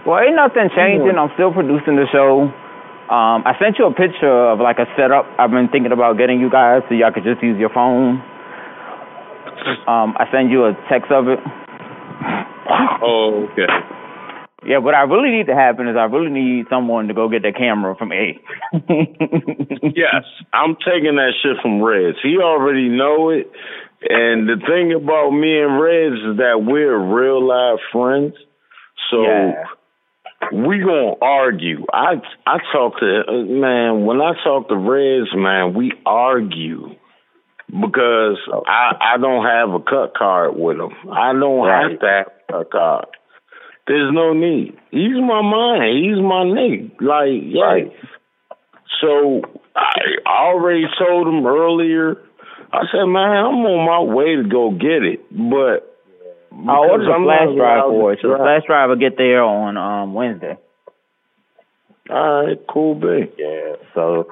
Well, 0.04 0.20
ain't 0.20 0.36
nothing 0.36 0.68
changing. 0.76 1.16
I'm 1.16 1.32
still 1.34 1.52
producing 1.52 1.96
the 1.96 2.04
show. 2.12 2.52
Um, 3.08 3.44
I 3.44 3.52
sent 3.60 3.76
you 3.78 3.84
a 3.88 3.92
picture 3.92 4.32
of 4.52 4.60
like 4.60 4.76
a 4.78 4.88
setup 4.96 5.28
I've 5.38 5.50
been 5.50 5.68
thinking 5.68 5.92
about 5.92 6.16
getting 6.16 6.40
you 6.40 6.48
guys 6.48 6.80
so 6.88 6.94
y'all 6.94 7.12
could 7.12 7.24
just 7.24 7.42
use 7.42 7.56
your 7.58 7.72
phone. 7.72 8.20
Um, 9.88 10.16
I 10.16 10.24
send 10.32 10.50
you 10.50 10.64
a 10.64 10.72
text 10.88 11.12
of 11.12 11.28
it. 11.28 11.40
Oh, 13.04 13.48
okay. 13.52 13.68
Yeah, 14.66 14.78
what 14.78 14.94
I 14.94 15.02
really 15.02 15.30
need 15.30 15.46
to 15.46 15.54
happen 15.54 15.88
is 15.88 15.96
I 15.96 16.04
really 16.04 16.30
need 16.30 16.66
someone 16.70 17.08
to 17.08 17.14
go 17.14 17.28
get 17.28 17.42
the 17.42 17.52
camera 17.52 17.94
from 17.96 18.12
A. 18.12 18.40
yes, 18.72 20.24
I'm 20.52 20.76
taking 20.76 21.16
that 21.16 21.32
shit 21.42 21.56
from 21.60 21.82
Reds. 21.82 22.18
He 22.22 22.38
already 22.38 22.88
know 22.88 23.30
it. 23.30 23.50
And 24.08 24.48
the 24.48 24.56
thing 24.66 24.92
about 24.92 25.30
me 25.30 25.60
and 25.60 25.80
Reds 25.80 26.16
is 26.16 26.36
that 26.38 26.64
we're 26.64 26.96
real 26.96 27.46
life 27.46 27.80
friends. 27.92 28.34
So 29.10 29.22
yeah. 29.22 29.64
we 30.52 30.78
gonna 30.78 31.14
argue. 31.20 31.84
I 31.92 32.20
I 32.46 32.58
talk 32.72 32.98
to 33.00 33.22
uh, 33.26 33.32
man 33.44 34.04
when 34.04 34.20
I 34.20 34.32
talk 34.44 34.68
to 34.68 34.76
Reds, 34.76 35.30
man, 35.34 35.74
we 35.74 35.92
argue 36.04 36.96
because 37.68 38.38
I 38.66 39.14
I 39.14 39.18
don't 39.18 39.44
have 39.44 39.70
a 39.70 39.80
cut 39.80 40.14
card 40.16 40.56
with 40.56 40.78
him. 40.78 40.92
I 41.10 41.32
don't 41.32 41.66
right. 41.66 41.90
have 41.90 42.00
that 42.00 42.24
cut 42.50 42.70
card. 42.70 43.06
There's 43.86 44.12
no 44.14 44.32
need. 44.32 44.76
He's 44.90 45.20
my 45.20 45.42
man. 45.42 45.96
He's 45.96 46.22
my 46.22 46.44
nigga. 46.48 46.90
Like. 47.00 47.54
Right. 47.54 47.92
So 49.00 49.42
I 49.76 50.00
already 50.26 50.84
told 50.98 51.26
him 51.26 51.46
earlier. 51.46 52.16
I 52.72 52.82
said, 52.90 53.04
man, 53.04 53.30
I'm 53.30 53.60
on 53.66 53.86
my 53.86 54.14
way 54.14 54.36
to 54.36 54.48
go 54.48 54.70
get 54.70 55.02
it, 55.04 55.20
but 55.30 55.94
I 56.50 56.76
ordered 56.76 57.10
a 57.10 57.22
flash 57.22 57.54
drive 57.56 57.84
for 57.90 58.12
it. 58.12 58.18
So 58.22 58.28
the 58.28 58.36
flash 58.36 58.62
drive 58.66 58.88
will 58.88 58.96
get 58.96 59.16
there 59.16 59.42
on 59.42 59.76
um 59.76 60.14
Wednesday. 60.14 60.56
All 62.10 62.46
right, 62.46 62.58
cool, 62.68 62.94
B. 62.94 63.32
Yeah. 63.38 63.76
So, 63.94 64.28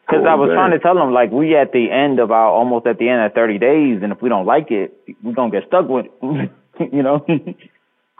because 0.00 0.22
cool, 0.22 0.28
I 0.28 0.34
was 0.34 0.50
trying 0.52 0.72
to 0.72 0.78
tell 0.78 0.96
him 0.96 1.12
like 1.12 1.30
we 1.30 1.56
at 1.56 1.72
the 1.72 1.90
end 1.90 2.20
of 2.20 2.30
our 2.30 2.48
almost 2.48 2.86
at 2.86 2.98
the 2.98 3.08
end 3.08 3.24
of 3.24 3.32
30 3.34 3.58
days, 3.58 4.00
and 4.02 4.12
if 4.12 4.22
we 4.22 4.28
don't 4.28 4.46
like 4.46 4.70
it, 4.70 4.96
we're 5.22 5.34
gonna 5.34 5.50
get 5.50 5.66
stuck 5.66 5.88
with, 5.88 6.06
it, 6.06 6.52
you 6.92 7.02
know 7.02 7.24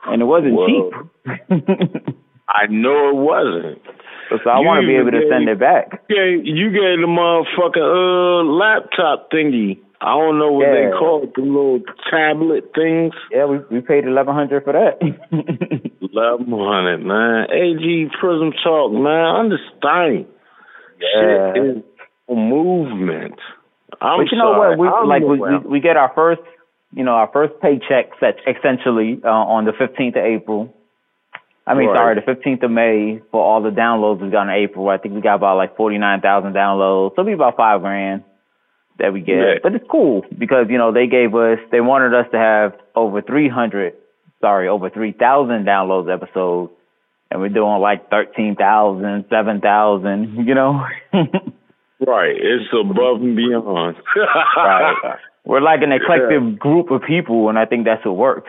and 0.07 0.23
it 0.23 0.25
wasn't 0.25 0.55
well, 0.55 0.67
cheap. 0.67 2.17
I 2.49 2.67
know 2.69 3.11
it 3.11 3.17
wasn't. 3.17 3.83
So 4.45 4.51
I 4.51 4.59
want 4.59 4.83
to 4.83 4.87
be 4.87 4.97
able 4.97 5.13
to 5.13 5.23
send 5.31 5.49
it 5.49 5.59
back. 5.61 6.03
Yeah, 6.11 6.27
you 6.27 6.71
gave 6.71 6.99
the 6.99 7.07
motherfucking 7.07 7.79
uh 7.79 8.43
laptop 8.43 9.31
thingy. 9.31 9.79
I 10.01 10.13
don't 10.19 10.39
know 10.39 10.53
what 10.53 10.67
yeah. 10.67 10.91
they 10.91 10.99
call 10.99 11.23
it, 11.23 11.35
the 11.35 11.43
little 11.43 11.81
tablet 12.11 12.73
things. 12.75 13.15
Yeah, 13.31 13.47
we 13.47 13.59
we 13.71 13.81
paid 13.81 14.05
eleven 14.05 14.35
hundred 14.35 14.65
for 14.65 14.73
that. 14.73 14.99
eleven 15.01 16.51
hundred, 16.51 16.99
man. 17.07 17.51
AGE 17.51 18.11
Prism 18.19 18.53
Talk, 18.63 18.93
man. 18.93 19.47
Understand? 19.47 20.27
Yeah. 21.01 21.53
Shit 21.55 21.77
is 21.77 21.83
movement. 22.29 23.39
I'm 24.01 24.21
but 24.21 24.33
you 24.33 24.39
know 24.39 24.53
sorry. 24.53 24.77
what? 24.77 24.79
We 24.79 25.09
like 25.09 25.23
we, 25.23 25.39
we 25.39 25.79
we 25.79 25.81
get 25.81 25.97
our 25.97 26.13
first 26.15 26.43
you 26.97 27.05
know, 27.05 27.13
our 27.13 27.29
first 27.31 27.53
paycheck 27.61 28.19
set 28.19 28.37
essentially 28.49 29.21
uh, 29.23 29.29
on 29.29 29.67
the 29.67 29.73
15th 29.73 30.17
of 30.17 30.25
April. 30.25 30.75
I 31.67 31.75
mean, 31.75 31.89
right. 31.89 31.97
sorry, 31.97 32.15
the 32.15 32.23
15th 32.23 32.63
of 32.63 32.71
May 32.71 33.21
for 33.31 33.45
all 33.45 33.63
the 33.63 33.69
downloads 33.69 34.23
we 34.23 34.31
got 34.31 34.45
in 34.45 34.65
April. 34.65 34.89
I 34.89 34.97
think 34.97 35.15
we 35.15 35.21
got 35.21 35.35
about 35.35 35.59
like 35.59 35.77
49,000 35.77 36.55
downloads. 36.55 37.11
So 37.11 37.21
it'll 37.21 37.27
be 37.27 37.35
about 37.35 37.59
five 37.59 37.83
grand 37.83 38.25
that 38.99 39.13
we 39.13 39.21
get. 39.21 39.37
Yeah. 39.37 39.55
But 39.63 39.75
it's 39.75 39.85
cool 39.91 40.23
because, 40.39 40.69
you 40.71 40.79
know, 40.79 40.91
they 40.91 41.07
gave 41.07 41.35
us, 41.35 41.59
they 41.71 41.83
wanted 41.83 42.15
us 42.15 42.27
to 42.33 42.39
have 42.39 42.81
over 42.95 43.21
300, 43.21 43.93
sorry, 44.41 44.69
over 44.69 44.89
3,000 44.89 45.67
downloads 45.67 46.11
episodes. 46.11 46.73
And 47.31 47.43
we're 47.43 47.51
doing 47.51 47.79
like 47.83 48.09
13,000, 48.09 49.27
7,000, 49.29 50.47
you 50.47 50.55
know? 50.55 50.81
right. 51.13 52.37
It's 52.41 52.73
above 52.73 53.21
and 53.21 53.37
beyond. 53.37 53.97
right. 54.57 55.19
We're 55.47 55.61
like 55.61 55.81
an 55.83 55.93
eclectic 55.93 56.43
yeah. 56.43 56.59
group 56.59 56.91
of 56.91 57.03
people, 57.07 57.49
and 57.49 57.57
I 57.57 57.67
think 57.67 57.85
that's 57.85 58.05
what 58.05 58.17
worked. 58.17 58.49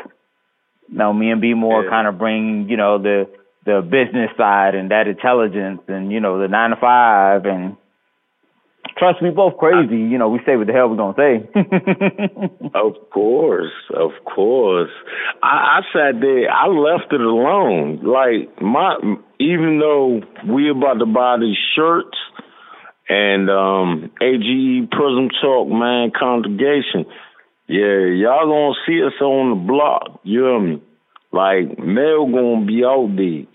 Now, 0.89 1.13
me 1.13 1.29
and 1.29 1.39
B 1.39 1.53
More 1.53 1.83
yeah. 1.83 1.89
kind 1.91 2.07
of 2.07 2.17
bring, 2.17 2.67
you 2.69 2.77
know, 2.77 2.97
the 2.97 3.29
the 3.65 3.81
business 3.81 4.31
side 4.35 4.73
and 4.73 4.89
that 4.89 5.07
intelligence, 5.07 5.81
and 5.87 6.11
you 6.11 6.19
know, 6.19 6.41
the 6.41 6.47
nine 6.47 6.71
to 6.71 6.75
five, 6.77 7.45
and 7.45 7.77
trust 8.97 9.21
me, 9.21 9.29
both 9.29 9.57
crazy. 9.57 9.95
You 9.95 10.17
know, 10.17 10.29
we 10.29 10.39
say 10.43 10.55
what 10.55 10.65
the 10.65 10.73
hell 10.73 10.89
we're 10.89 10.97
gonna 10.97 11.13
say. 11.15 11.47
of 12.73 12.93
course, 13.11 13.73
of 13.93 14.11
course. 14.25 14.89
I, 15.43 15.79
I 15.79 15.81
sat 15.93 16.19
there. 16.19 16.49
I 16.49 16.67
left 16.67 17.13
it 17.13 17.21
alone. 17.21 18.01
Like 18.01 18.59
my, 18.59 18.97
even 19.39 19.77
though 19.79 20.21
we 20.51 20.71
about 20.71 20.95
to 20.95 21.05
buy 21.05 21.37
these 21.39 21.57
shirts 21.75 22.17
and 23.09 23.49
um 23.49 24.11
AGE 24.21 24.89
Prism 24.91 25.29
Talk, 25.41 25.67
man, 25.67 26.11
congregation. 26.17 27.05
Yeah, 27.67 28.07
y'all 28.15 28.47
gonna 28.47 28.75
see 28.85 29.03
us 29.03 29.19
on 29.21 29.49
the 29.49 29.67
block. 29.67 30.19
You 30.23 30.43
hear 30.43 30.59
me? 30.59 30.81
Like 31.31 31.77
Mel 31.79 32.25
gonna 32.25 32.65
be 32.65 32.83
out 32.83 33.11
there. 33.15 33.45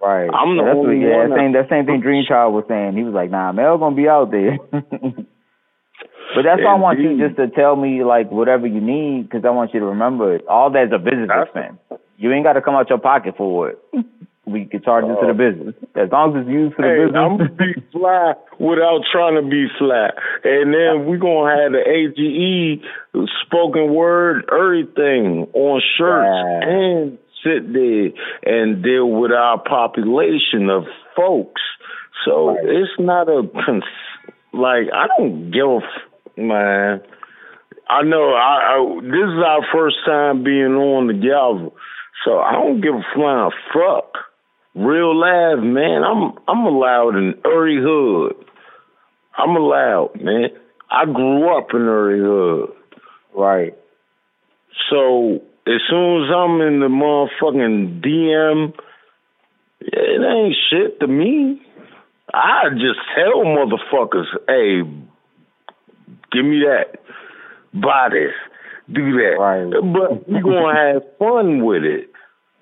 Right. 0.00 0.28
I'm 0.28 0.56
the 0.56 0.64
yeah, 0.64 0.72
only 0.72 0.98
what, 0.98 1.08
yeah, 1.08 1.16
one. 1.16 1.30
That 1.30 1.38
same, 1.38 1.52
that 1.52 1.68
same 1.70 1.86
thing 1.86 2.00
Dream 2.00 2.24
Child 2.28 2.54
was 2.54 2.64
saying. 2.68 2.96
He 2.96 3.02
was 3.02 3.14
like, 3.14 3.30
"Nah, 3.30 3.52
Mel 3.52 3.78
gonna 3.78 3.96
be 3.96 4.08
out 4.08 4.30
there." 4.30 4.58
but 4.70 6.42
that's 6.44 6.60
why 6.60 6.72
I 6.72 6.78
want 6.78 7.00
you 7.00 7.16
just 7.16 7.36
to 7.36 7.48
tell 7.48 7.76
me 7.76 8.04
like 8.04 8.30
whatever 8.30 8.66
you 8.66 8.80
need, 8.80 9.24
because 9.24 9.44
I 9.44 9.50
want 9.50 9.72
you 9.72 9.80
to 9.80 9.86
remember 9.86 10.36
it. 10.36 10.46
All 10.46 10.70
that's 10.70 10.92
a 10.92 10.98
business 10.98 11.30
expense. 11.32 11.80
You 12.18 12.32
ain't 12.32 12.44
got 12.44 12.54
to 12.54 12.62
come 12.62 12.74
out 12.74 12.88
your 12.88 12.98
pocket 12.98 13.36
for 13.36 13.70
it. 13.70 13.78
we 14.46 14.64
can 14.64 14.80
charge 14.82 15.04
it 15.04 15.08
to 15.20 15.26
the 15.26 15.30
uh, 15.30 15.50
business. 15.50 15.74
As 15.96 16.08
long 16.12 16.36
as 16.36 16.42
it's 16.42 16.50
used 16.50 16.74
for 16.76 16.82
the 16.82 16.88
Hey, 16.88 17.04
business. 17.06 17.18
I'm 17.18 17.36
gonna 17.36 17.50
be 17.50 17.74
fly 17.92 18.34
without 18.58 19.00
trying 19.10 19.34
to 19.34 19.42
be 19.48 19.66
fly, 19.78 20.10
and 20.44 20.72
then 20.72 21.06
we're 21.06 21.18
gonna 21.18 21.50
have 21.62 21.72
the 21.72 21.82
AGE 21.82 22.82
spoken 23.44 23.92
word 23.92 24.48
everything 24.52 25.48
on 25.52 25.82
shirts 25.98 26.64
and 26.66 27.18
sit 27.42 27.72
there 27.72 28.10
and 28.44 28.82
deal 28.82 29.06
with 29.10 29.32
our 29.32 29.58
population 29.62 30.70
of 30.70 30.84
folks. 31.16 31.62
So 32.24 32.54
Right. 32.56 32.64
it's 32.64 32.98
not 32.98 33.28
a 33.28 33.40
like 34.52 34.86
I 34.94 35.06
don't 35.18 35.50
give 35.50 35.66
a 35.66 35.76
f- 35.82 36.38
man. 36.38 37.00
I 37.88 38.02
know 38.02 38.30
I, 38.34 38.78
I 38.78 39.00
this 39.02 39.28
is 39.30 39.42
our 39.44 39.62
first 39.72 39.96
time 40.06 40.42
being 40.44 40.74
on 40.74 41.06
the 41.08 41.12
together, 41.14 41.70
so 42.24 42.38
I 42.40 42.52
don't 42.52 42.80
give 42.80 42.94
a 42.94 43.02
flying 43.14 43.50
fuck. 43.72 44.25
Real 44.76 45.18
live, 45.18 45.62
man. 45.64 46.02
I'm 46.04 46.32
I'm 46.46 46.66
allowed 46.66 47.16
in 47.16 47.34
every 47.46 47.80
hood. 47.80 48.34
I'm 49.34 49.56
allowed, 49.56 50.20
man. 50.20 50.50
I 50.90 51.06
grew 51.06 51.56
up 51.56 51.68
in 51.72 51.80
every 51.80 52.20
hood. 52.20 52.70
right. 53.34 53.74
So 54.90 55.40
as 55.66 55.80
soon 55.88 56.24
as 56.24 56.30
I'm 56.30 56.60
in 56.60 56.80
the 56.80 56.88
motherfucking 56.88 58.04
DM, 58.04 58.74
it 59.80 60.20
ain't 60.22 60.56
shit 60.70 61.00
to 61.00 61.06
me. 61.06 61.62
I 62.34 62.68
just 62.72 63.00
tell 63.14 63.44
motherfuckers, 63.44 64.26
hey, 64.46 64.82
give 66.32 66.44
me 66.44 66.64
that. 66.66 67.00
Buy 67.72 68.10
this. 68.10 68.34
Do 68.92 69.12
that. 69.12 69.36
Right. 69.40 69.70
But 69.70 70.28
we 70.28 70.40
gonna 70.42 70.76
have 70.76 71.02
fun 71.18 71.64
with 71.64 71.82
it. 71.82 72.10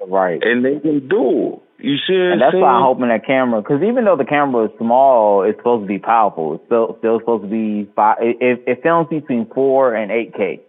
Right. 0.06 0.40
And 0.40 0.64
they 0.64 0.78
can 0.78 1.08
do 1.08 1.54
it. 1.54 1.63
You 1.85 1.97
what 2.09 2.32
And 2.32 2.41
that's 2.41 2.55
why 2.55 2.70
I'm 2.70 2.82
hoping 2.82 3.09
that 3.09 3.26
camera, 3.26 3.61
because 3.61 3.82
even 3.82 4.05
though 4.05 4.16
the 4.16 4.24
camera 4.24 4.64
is 4.66 4.70
small, 4.78 5.43
it's 5.43 5.59
supposed 5.59 5.85
to 5.85 5.87
be 5.89 5.99
powerful. 5.99 6.55
It's 6.55 6.64
still 6.66 6.97
still 6.99 7.18
supposed 7.20 7.45
to 7.45 7.51
be 7.51 7.91
five. 7.95 8.16
It, 8.20 8.37
it, 8.41 8.64
it 8.66 8.82
films 8.82 9.09
between 9.11 9.47
four 9.55 9.95
and 9.95 10.11
eight 10.11 10.32
K. 10.35 10.61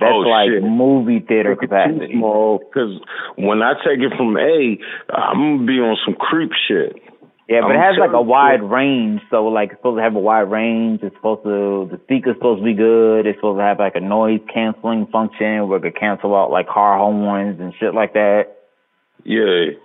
That's 0.00 0.10
Oh, 0.10 0.26
like 0.26 0.48
shit. 0.50 0.62
movie 0.62 1.20
theater 1.20 1.50
Look 1.50 1.62
at 1.62 1.62
you, 1.62 1.68
capacity. 1.68 2.14
small, 2.16 2.58
because 2.58 2.98
when 3.36 3.62
I 3.62 3.74
take 3.84 4.00
it 4.00 4.12
from 4.16 4.36
A, 4.36 4.78
I'm 5.14 5.58
gonna 5.58 5.66
be 5.66 5.78
on 5.78 5.96
some 6.04 6.14
creep 6.14 6.50
shit. 6.66 6.96
Yeah, 7.46 7.60
but 7.60 7.72
it 7.72 7.78
I'm 7.78 7.92
has 7.92 7.98
like 8.00 8.10
a 8.16 8.24
you. 8.24 8.26
wide 8.26 8.62
range. 8.62 9.20
So 9.30 9.44
like 9.48 9.70
it's 9.70 9.78
supposed 9.78 9.98
to 9.98 10.02
have 10.02 10.16
a 10.16 10.18
wide 10.18 10.50
range. 10.50 11.00
It's 11.02 11.14
supposed 11.14 11.44
to 11.44 11.88
the 11.92 12.00
speaker's 12.04 12.36
supposed 12.36 12.60
to 12.60 12.64
be 12.64 12.74
good. 12.74 13.26
It's 13.26 13.36
supposed 13.38 13.58
to 13.60 13.62
have 13.62 13.78
like 13.78 13.94
a 13.96 14.00
noise 14.00 14.40
canceling 14.52 15.06
function 15.12 15.68
where 15.68 15.78
it 15.78 15.82
could 15.82 16.00
cancel 16.00 16.34
out 16.34 16.50
like 16.50 16.66
car 16.66 16.96
horns 16.98 17.60
and 17.60 17.72
shit 17.78 17.94
like 17.94 18.14
that. 18.14 18.63
Yeah. 19.24 19.76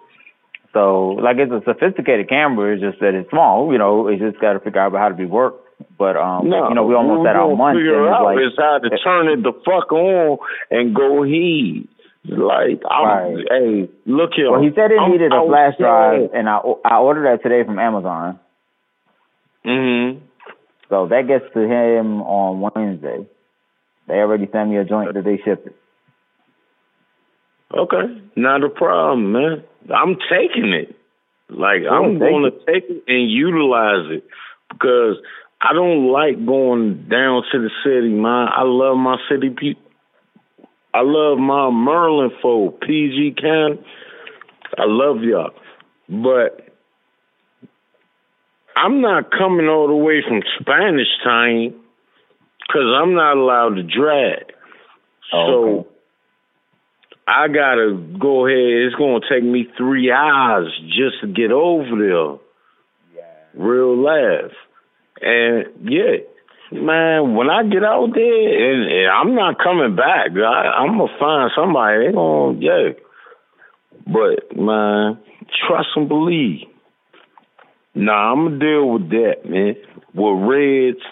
So 0.73 1.17
like 1.21 1.37
it's 1.37 1.51
a 1.51 1.61
sophisticated 1.65 2.29
camera. 2.29 2.73
It's 2.73 2.81
just 2.83 2.99
that 2.99 3.15
it's 3.15 3.29
small. 3.29 3.71
You 3.71 3.79
know, 3.79 4.07
it's 4.07 4.21
just 4.21 4.39
got 4.39 4.53
to 4.53 4.59
figure 4.59 4.79
out 4.81 4.93
how 4.93 5.09
to 5.09 5.15
be 5.15 5.25
worked. 5.25 5.65
But 5.97 6.17
um, 6.17 6.49
No, 6.49 6.69
you 6.69 6.75
know, 6.75 6.85
we 6.85 6.93
almost 6.93 7.27
at 7.27 7.35
our 7.35 7.55
month, 7.55 7.77
Figure 7.77 8.05
it's 8.05 8.13
out 8.13 8.23
like 8.23 8.37
is 8.37 8.53
how 8.57 8.79
to 8.79 8.89
turn 8.99 9.29
it 9.29 9.43
the 9.43 9.53
fuck 9.65 9.91
on 9.91 10.37
and 10.69 10.93
go 10.93 11.23
heed. 11.23 11.87
Like, 12.25 12.81
I'm, 12.89 13.07
Right. 13.07 13.45
hey, 13.49 13.89
look 14.05 14.31
here. 14.35 14.51
Well, 14.51 14.61
he 14.61 14.69
said 14.75 14.91
it 14.91 14.99
I'm 14.99 15.11
needed 15.11 15.31
a 15.31 15.41
flash 15.47 15.73
drive, 15.79 16.29
and 16.33 16.49
I 16.49 16.59
I 16.83 16.97
ordered 16.97 17.25
that 17.25 17.41
today 17.41 17.63
from 17.63 17.79
Amazon. 17.79 18.39
Mhm. 19.65 20.19
So 20.89 21.07
that 21.07 21.27
gets 21.27 21.45
to 21.53 21.59
him 21.59 22.21
on 22.21 22.59
Wednesday. 22.61 23.25
They 24.07 24.15
already 24.15 24.47
sent 24.51 24.69
me 24.69 24.77
a 24.77 24.83
joint 24.83 25.13
that 25.13 25.23
they 25.23 25.37
shipped 25.37 25.67
it. 25.67 25.75
Okay, 27.75 28.21
not 28.35 28.63
a 28.63 28.69
problem, 28.69 29.31
man. 29.31 29.63
I'm 29.93 30.15
taking 30.29 30.73
it. 30.73 30.95
Like 31.49 31.81
oh, 31.89 31.93
I'm 31.93 32.19
going 32.19 32.43
to 32.43 32.51
take 32.51 32.89
it 32.89 33.03
and 33.07 33.29
utilize 33.29 34.11
it 34.11 34.23
because 34.69 35.17
I 35.61 35.73
don't 35.73 36.11
like 36.11 36.45
going 36.45 37.07
down 37.09 37.43
to 37.51 37.59
the 37.59 37.69
city, 37.83 38.09
man. 38.09 38.47
I 38.55 38.63
love 38.63 38.97
my 38.97 39.17
city 39.29 39.49
people. 39.49 39.81
I 40.93 41.01
love 41.01 41.37
my 41.37 41.69
Merlin 41.69 42.31
folk, 42.41 42.81
PG 42.81 43.35
County. 43.39 43.79
I 44.77 44.85
love 44.85 45.21
y'all, 45.23 45.51
but 46.07 46.69
I'm 48.75 49.01
not 49.01 49.31
coming 49.31 49.67
all 49.67 49.87
the 49.87 49.95
way 49.95 50.23
from 50.27 50.41
Spanish 50.59 51.07
Town 51.23 51.73
because 52.61 52.95
I'm 52.95 53.13
not 53.13 53.37
allowed 53.37 53.75
to 53.75 53.83
drag. 53.83 54.53
Oh, 55.33 55.45
so. 55.47 55.79
okay. 55.79 55.89
I 57.29 57.47
gotta 57.47 57.95
go 58.19 58.47
ahead. 58.47 58.57
It's 58.57 58.95
gonna 58.95 59.19
take 59.29 59.43
me 59.43 59.67
three 59.77 60.11
hours 60.11 60.67
just 60.87 61.21
to 61.21 61.27
get 61.27 61.51
over 61.51 61.95
there. 61.95 62.39
Real 63.53 64.01
laugh. 64.01 64.51
And 65.21 65.91
yeah, 65.91 66.25
man, 66.71 67.35
when 67.35 67.49
I 67.49 67.63
get 67.63 67.83
out 67.83 68.09
there, 68.15 68.73
and, 68.73 68.91
and 68.91 69.11
I'm 69.11 69.35
not 69.35 69.61
coming 69.61 69.95
back. 69.95 70.31
I, 70.35 70.81
I'm 70.81 70.97
gonna 70.97 71.19
find 71.19 71.51
somebody. 71.55 72.07
They 72.07 72.13
gonna 72.13 72.59
yeah. 72.59 72.93
But 74.07 74.57
man, 74.57 75.19
trust 75.67 75.89
and 75.95 76.09
believe. 76.09 76.61
Nah, 77.93 78.31
I'm 78.31 78.45
gonna 78.45 78.59
deal 78.59 78.89
with 78.89 79.09
that, 79.09 79.45
man. 79.45 79.75
With 80.15 80.49
Reds, 80.49 81.03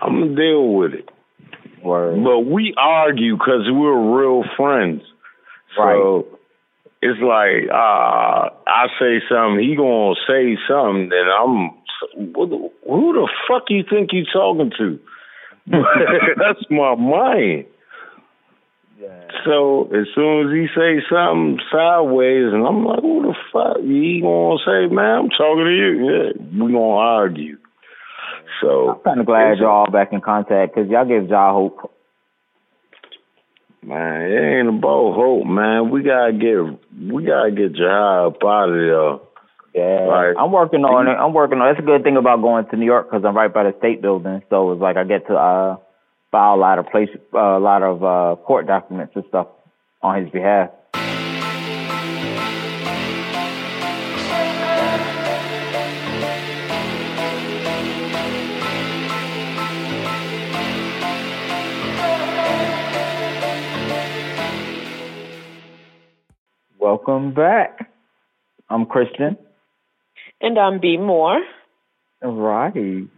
I'm 0.00 0.20
gonna 0.20 0.36
deal 0.36 0.72
with 0.72 0.94
it. 0.94 1.08
Word. 1.82 2.24
But 2.24 2.40
we 2.40 2.74
argue 2.78 3.36
because 3.36 3.66
we're 3.68 4.20
real 4.20 4.44
friends. 4.56 5.02
So 5.78 6.38
it's 7.00 7.20
like 7.20 7.70
uh, 7.70 8.50
I 8.66 8.86
say 8.98 9.22
something, 9.28 9.62
he 9.62 9.76
gonna 9.76 10.14
say 10.26 10.58
something, 10.68 11.08
then 11.08 11.26
I'm 11.28 11.70
who 12.14 13.12
the 13.12 13.28
fuck 13.48 13.64
you 13.68 13.84
think 13.88 14.10
you 14.12 14.24
talking 14.32 14.72
to? 14.78 14.98
That's 15.66 16.64
my 16.70 16.94
mind. 16.94 17.66
Yeah. 19.00 19.28
So 19.44 19.84
as 19.94 20.06
soon 20.14 20.48
as 20.48 20.52
he 20.52 20.66
say 20.74 21.02
something 21.08 21.58
sideways, 21.70 22.52
and 22.52 22.66
I'm 22.66 22.84
like, 22.84 23.00
who 23.00 23.22
the 23.22 23.34
fuck? 23.52 23.78
He 23.82 24.20
gonna 24.22 24.58
say, 24.66 24.92
man, 24.92 25.14
I'm 25.18 25.28
talking 25.30 25.64
to 25.64 25.74
you. 25.74 25.92
Yeah, 26.10 26.64
we 26.64 26.72
gonna 26.72 26.96
argue. 26.96 27.58
So 28.60 28.90
I'm 28.90 29.00
kind 29.00 29.20
of 29.20 29.26
glad 29.26 29.58
y'all 29.58 29.90
back 29.90 30.12
in 30.12 30.20
contact 30.20 30.74
because 30.74 30.90
y'all 30.90 31.06
gave 31.06 31.28
y'all 31.28 31.54
hope. 31.54 31.92
Man, 33.82 34.22
it 34.22 34.58
ain't 34.58 34.68
about 34.68 35.14
hope, 35.14 35.46
man. 35.46 35.90
We 35.90 36.02
gotta 36.02 36.32
get 36.32 36.58
we 37.12 37.24
gotta 37.24 37.50
get 37.50 37.74
Jahab 37.74 38.42
out 38.44 38.68
of 38.68 38.74
there. 38.74 39.18
Yeah, 39.74 40.04
Right. 40.06 40.34
I'm 40.36 40.50
working 40.50 40.84
on 40.84 41.06
it. 41.06 41.12
I'm 41.12 41.32
working 41.32 41.58
on. 41.60 41.68
It. 41.68 41.74
That's 41.74 41.84
a 41.84 41.86
good 41.86 42.02
thing 42.02 42.16
about 42.16 42.42
going 42.42 42.66
to 42.66 42.76
New 42.76 42.86
York 42.86 43.10
because 43.10 43.24
I'm 43.24 43.36
right 43.36 43.52
by 43.52 43.64
the 43.64 43.74
state 43.78 44.02
building, 44.02 44.42
so 44.50 44.72
it's 44.72 44.80
like 44.80 44.96
I 44.96 45.04
get 45.04 45.26
to 45.28 45.34
uh 45.34 45.76
file 46.30 46.56
a 46.56 46.60
lot 46.60 46.78
of 46.78 46.86
place, 46.88 47.08
uh, 47.32 47.38
a 47.38 47.60
lot 47.60 47.82
of 47.82 48.02
uh 48.02 48.36
court 48.42 48.66
documents 48.66 49.12
and 49.14 49.24
stuff 49.28 49.46
on 50.02 50.22
his 50.22 50.30
behalf. 50.30 50.70
Welcome 66.80 67.34
back. 67.34 67.90
I'm 68.70 68.86
Christian. 68.86 69.36
And 70.40 70.56
I'm 70.56 70.78
B 70.78 70.96
Moore. 70.96 71.42
Right. 72.22 72.72
And 72.74 73.08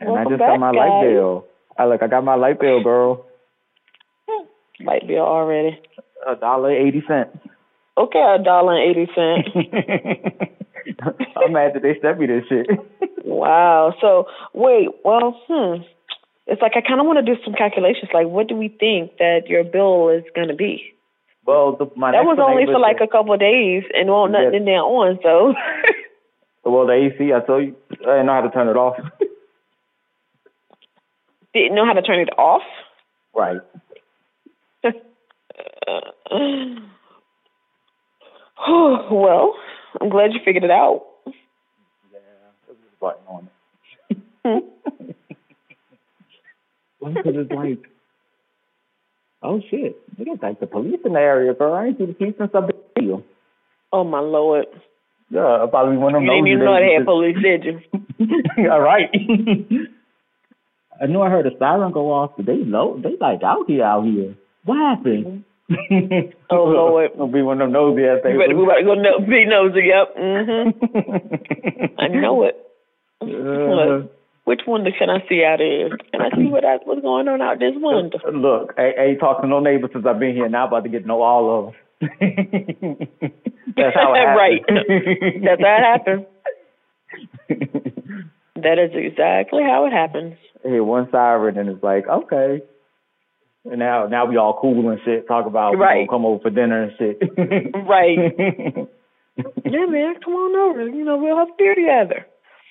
I 0.00 0.10
Welcome 0.10 0.32
just 0.32 0.40
got 0.40 0.48
back, 0.50 0.60
my 0.60 0.70
light 0.70 1.02
bill. 1.02 1.46
I 1.78 1.86
look, 1.86 2.02
I 2.02 2.06
got 2.06 2.22
my 2.22 2.34
light 2.34 2.60
bill, 2.60 2.82
girl. 2.82 3.24
Light 4.78 5.08
bill 5.08 5.20
already. 5.20 5.80
A 6.28 6.36
dollar 6.36 6.70
eighty 6.70 7.02
cents. 7.08 7.38
Okay, 7.96 8.18
a 8.18 8.42
dollar 8.42 8.76
and 8.76 8.90
eighty 8.90 9.10
cents. 9.14 9.48
I'm 11.36 11.52
mad 11.54 11.72
that 11.74 11.82
they 11.82 11.98
sent 12.02 12.20
me 12.20 12.26
this 12.26 12.44
shit. 12.46 12.66
wow. 13.24 13.94
So 14.02 14.26
wait, 14.52 14.88
well, 15.02 15.40
hmm. 15.48 15.82
It's 16.46 16.60
like 16.60 16.72
I 16.76 16.82
kind 16.86 17.00
of 17.00 17.06
want 17.06 17.24
to 17.24 17.34
do 17.34 17.40
some 17.42 17.54
calculations. 17.54 18.10
Like, 18.12 18.26
what 18.26 18.48
do 18.48 18.56
we 18.56 18.68
think 18.68 19.16
that 19.18 19.46
your 19.46 19.64
bill 19.64 20.10
is 20.10 20.24
going 20.34 20.48
to 20.48 20.54
be? 20.54 20.92
Well, 21.46 21.76
the, 21.76 21.86
my 21.96 22.12
that 22.12 22.24
was 22.24 22.38
only 22.40 22.66
for 22.66 22.78
like 22.78 23.00
a 23.02 23.08
couple 23.08 23.32
of 23.32 23.40
days, 23.40 23.82
and 23.94 24.08
won't 24.08 24.32
nothing 24.32 24.52
Yes. 24.52 24.60
in 24.60 24.64
there 24.66 24.82
on. 24.82 25.18
So, 25.22 25.54
Well, 26.70 26.86
the 26.86 26.92
AC, 26.92 27.32
I 27.32 27.40
told 27.40 27.64
you, 27.64 27.74
I 27.90 27.94
didn't 28.18 28.26
know 28.26 28.34
how 28.34 28.42
to 28.42 28.50
turn 28.50 28.68
it 28.68 28.76
off. 28.76 28.96
didn't 31.54 31.74
know 31.74 31.84
how 31.86 31.94
to 31.94 32.02
turn 32.02 32.20
it 32.20 32.28
off. 32.38 32.62
right. 33.34 33.60
well, 39.10 39.54
I'm 40.00 40.08
glad 40.10 40.32
you 40.32 40.40
figured 40.44 40.62
it 40.64 40.70
out. 40.70 41.02
Yeah, 42.12 42.18
it 42.68 42.68
was 42.68 42.76
button 43.00 43.22
on 43.26 43.48
it. 44.10 44.64
Because 47.00 47.34
it's 47.34 47.50
like, 47.50 47.89
oh 49.42 49.60
shit, 49.70 49.96
they 50.18 50.24
got 50.24 50.42
like 50.42 50.60
the 50.60 50.66
police 50.66 51.00
in 51.04 51.12
the 51.12 51.18
area, 51.18 51.54
girl. 51.54 51.74
I 51.74 51.86
ain't 51.86 51.98
see 51.98 52.06
the 52.06 52.14
police 52.14 52.34
since 52.38 52.50
I've 52.54 52.66
been 52.66 53.04
here. 53.04 53.22
Oh 53.92 54.04
my 54.04 54.20
lord. 54.20 54.66
Yeah, 55.30 55.62
I 55.62 55.66
probably 55.70 55.96
one 55.96 56.14
of 56.14 56.20
them. 56.20 56.24
You 56.26 56.32
didn't 56.32 56.48
even 56.48 56.64
know 56.64 56.74
they 56.74 56.94
had 56.94 57.04
police, 57.04 57.36
did 57.40 57.64
you? 57.64 57.80
All 58.70 58.80
right. 58.80 59.08
I 61.00 61.06
knew 61.06 61.22
I 61.22 61.30
heard 61.30 61.46
a 61.46 61.56
siren 61.58 61.92
go 61.92 62.12
off, 62.12 62.32
but 62.36 62.46
they 62.46 62.58
low, 62.58 63.00
they 63.02 63.16
like 63.18 63.42
out 63.42 63.64
here, 63.68 63.84
out 63.84 64.04
here. 64.04 64.34
What 64.64 64.76
happened? 64.76 65.44
oh 66.50 66.64
Lord! 66.64 67.10
Gonna 67.18 67.32
be 67.32 67.42
one 67.42 67.60
of 67.60 67.66
them 67.66 67.72
nosy 67.72 68.02
ass 68.04 68.18
things. 68.22 68.36
We 68.36 68.44
better, 68.44 68.56
we 68.56 68.66
better 68.66 68.82
go 68.82 68.94
no, 68.94 69.20
be 69.20 69.46
nosy. 69.46 69.86
Yep. 69.86 70.16
Mhm. 70.18 71.94
I 71.98 72.08
know 72.08 72.42
it. 72.42 72.56
Uh, 73.22 74.08
which 74.50 74.62
window 74.66 74.90
can 74.98 75.08
I 75.08 75.20
see 75.28 75.44
out 75.44 75.60
of? 75.60 75.92
Can 76.10 76.20
I 76.20 76.30
see 76.34 76.50
what 76.50 76.64
I, 76.64 76.78
what's 76.82 77.02
going 77.02 77.28
on 77.28 77.40
out 77.40 77.60
this 77.60 77.70
window? 77.76 78.18
Uh, 78.26 78.30
look, 78.32 78.74
I 78.76 78.90
I 78.98 79.04
ain't 79.10 79.20
talked 79.20 79.42
to 79.42 79.48
no 79.48 79.60
neighbors 79.60 79.90
since 79.92 80.04
I've 80.04 80.18
been 80.18 80.34
here. 80.34 80.48
Now 80.48 80.62
I'm 80.62 80.68
about 80.68 80.82
to 80.82 80.88
get 80.88 81.02
to 81.02 81.06
know 81.06 81.22
all 81.22 81.44
of 81.56 81.64
them. 81.66 81.74
That's 83.76 83.94
how 83.94 84.12
it 84.14 84.26
right. 84.42 84.60
That's 84.68 85.62
how 85.62 85.76
it 85.78 85.86
happened. 85.86 86.26
That 88.56 88.78
is 88.80 88.90
exactly 88.92 89.62
how 89.62 89.86
it 89.86 89.92
happens. 89.92 90.34
hear 90.64 90.82
one 90.82 91.08
siren 91.12 91.56
and 91.56 91.68
it's 91.68 91.82
like, 91.84 92.08
okay. 92.08 92.60
And 93.66 93.78
now 93.78 94.08
now 94.08 94.26
we 94.26 94.36
all 94.36 94.58
cool 94.60 94.90
and 94.90 94.98
shit, 95.04 95.28
talk 95.28 95.46
about 95.46 95.78
Right. 95.78 96.08
come 96.10 96.24
over 96.26 96.42
for 96.42 96.50
dinner 96.50 96.82
and 96.82 96.92
shit. 96.98 97.22
Right. 97.86 98.18
Yeah, 99.64 99.86
man, 99.86 100.14
come 100.24 100.34
on 100.34 100.70
over. 100.70 100.88
You 100.88 101.04
know, 101.04 101.18
we'll 101.18 101.38
have 101.38 101.56
beer 101.56 101.76
together. 101.76 102.26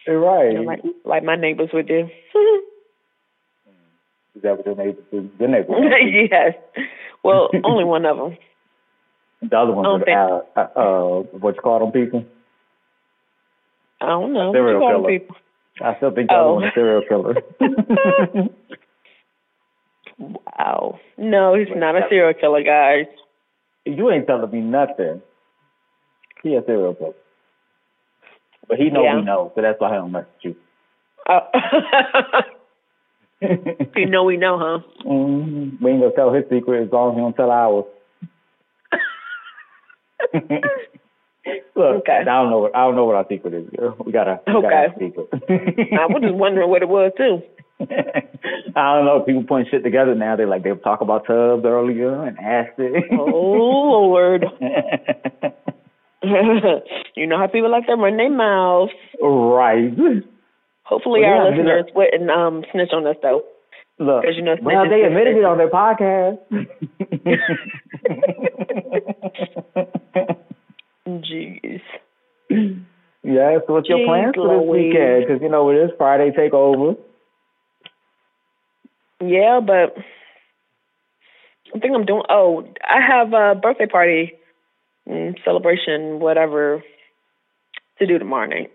Right. 0.07 0.51
You 0.51 0.59
know, 0.59 0.61
like 0.63 0.81
like 1.05 1.23
my 1.23 1.35
neighbors 1.35 1.69
would 1.73 1.87
do. 1.87 2.07
Is 4.35 4.43
that 4.43 4.57
what 4.57 4.65
your 4.65 4.75
neighbors 4.75 5.03
do? 5.11 5.29
Your 5.39 5.49
neighbors. 5.49 5.75
yes. 6.31 6.53
Well, 7.23 7.49
only 7.63 7.83
one 7.83 8.05
of 8.05 8.17
them. 8.17 8.37
The 9.41 9.57
other 9.57 9.71
one 9.71 9.83
don't 9.85 10.09
uh, 10.09 10.59
uh, 10.59 11.21
what 11.39 11.55
you 11.55 11.61
call 11.61 11.79
them 11.79 11.91
people? 11.91 12.25
I 14.01 14.07
don't 14.07 14.33
know. 14.33 14.51
Serial 14.53 14.79
What 14.79 14.87
you 14.87 14.93
call 14.93 15.01
killer. 15.07 15.19
people? 15.19 15.35
I 15.81 15.95
still 15.97 16.11
think 16.11 16.27
the 16.29 16.35
other 16.35 16.43
Oh. 16.49 16.53
one 16.55 16.63
is 16.65 16.71
serial 16.73 17.01
killer. 17.07 17.35
Wow. 20.17 20.99
No, 21.17 21.55
he's 21.55 21.67
not 21.75 21.95
a 21.95 22.01
serial 22.09 22.33
killer, 22.33 22.63
guys. 22.63 23.05
you 23.85 24.11
ain't 24.11 24.27
telling 24.27 24.51
me 24.51 24.59
nothing. 24.59 25.21
He 26.43 26.55
a 26.55 26.61
serial 26.65 26.95
killer. 26.95 27.13
But 28.70 28.78
he 28.78 28.89
know 28.91 29.03
Yeah. 29.03 29.15
we 29.17 29.24
know, 29.24 29.51
so 29.55 29.61
that's 29.61 29.82
why 29.82 29.89
I 29.91 29.95
don't 29.95 30.11
mess 30.13 30.26
with 30.43 30.55
you. 30.55 30.61
Uh, 33.41 33.51
you 33.95 34.05
know 34.05 34.24
we 34.26 34.36
know, 34.38 34.57
huh? 34.59 34.80
mm 35.05 35.80
We 35.82 35.91
ain't 35.91 36.01
gonna 36.01 36.13
tell 36.15 36.34
his 36.34 36.43
secret 36.49 36.84
as 36.88 36.91
long 36.91 37.11
as 37.11 37.15
he 37.15 37.22
don't 37.22 37.36
tell 37.36 37.51
ours. 37.51 37.86
Look, 41.76 41.95
Okay. 42.01 42.17
I 42.20 42.24
don't 42.26 42.49
know 42.49 42.59
what 42.59 42.76
I 42.76 42.82
don't 42.86 42.95
know 42.95 43.05
what 43.05 43.15
our 43.15 43.26
secret 43.30 43.53
is. 43.53 43.70
Girl. 43.78 43.95
We 44.05 44.11
gotta 44.11 44.39
we 44.45 44.53
gotta 44.61 44.65
Okay. 44.65 44.86
a 44.88 44.99
secret. 44.99 45.30
I 45.97 46.05
was 46.07 46.22
just 46.22 46.36
wondering 46.36 46.70
what 46.70 46.82
it 46.82 46.89
was 46.89 47.11
too. 47.17 47.41
I 48.76 48.95
don't 48.95 49.05
know. 49.05 49.22
People 49.26 49.43
putting 49.47 49.67
shit 49.72 49.84
together 49.84 50.15
now. 50.15 50.36
They 50.36 50.45
like 50.45 50.63
they 50.63 50.72
talk 50.84 50.99
about 51.01 51.26
tubs 51.26 51.63
earlier 51.65 52.26
and 52.26 52.38
acid. 52.39 53.03
Oh 53.13 54.09
Lord. 54.09 54.45
you 57.15 57.28
know 57.28 57.38
how 57.38 57.47
people 57.47 57.72
like 57.72 57.86
to 57.88 57.95
run 57.95 58.17
their 58.17 58.30
mouths. 58.30 58.91
right. 59.22 59.91
Hopefully 60.84 61.22
Well, 61.22 61.30
our 61.30 61.49
yeah, 61.51 61.55
you 61.57 61.63
know- 61.63 61.76
listeners 61.76 61.91
wouldn't 61.95 62.30
um 62.32 62.63
snitch 62.72 62.89
on 62.93 63.05
us 63.07 63.15
though. 63.22 63.43
Look, 64.01 64.24
you 64.34 64.41
know 64.41 64.55
well, 64.61 64.89
they 64.89 65.01
admitted 65.03 65.36
it 65.36 65.43
on 65.43 65.57
their 65.57 65.67
podcast. 65.70 66.39
Jeez. 71.07 71.82
yeah. 73.24 73.57
So, 73.67 73.74
what's 73.74 73.89
your 73.89 74.05
plans 74.05 74.34
for 74.36 74.59
this 74.59 74.67
weekend? 74.67 75.26
Because 75.28 75.41
you 75.41 75.49
know 75.49 75.70
it 75.70 75.76
is 75.76 75.91
Friday 75.97 76.32
takeover. 76.32 76.97
Yeah, 79.22 79.59
but 79.65 79.95
I 81.76 81.80
think 81.80 81.93
I'm 81.95 82.05
doing. 82.05 82.24
Oh, 82.30 82.65
I 82.84 82.99
have 83.05 83.34
a 83.34 83.55
birthday 83.59 83.86
party, 83.88 84.34
celebration, 85.43 86.20
whatever, 86.20 86.84
to 87.99 88.05
do 88.05 88.18
tomorrow 88.20 88.47
night. 88.47 88.72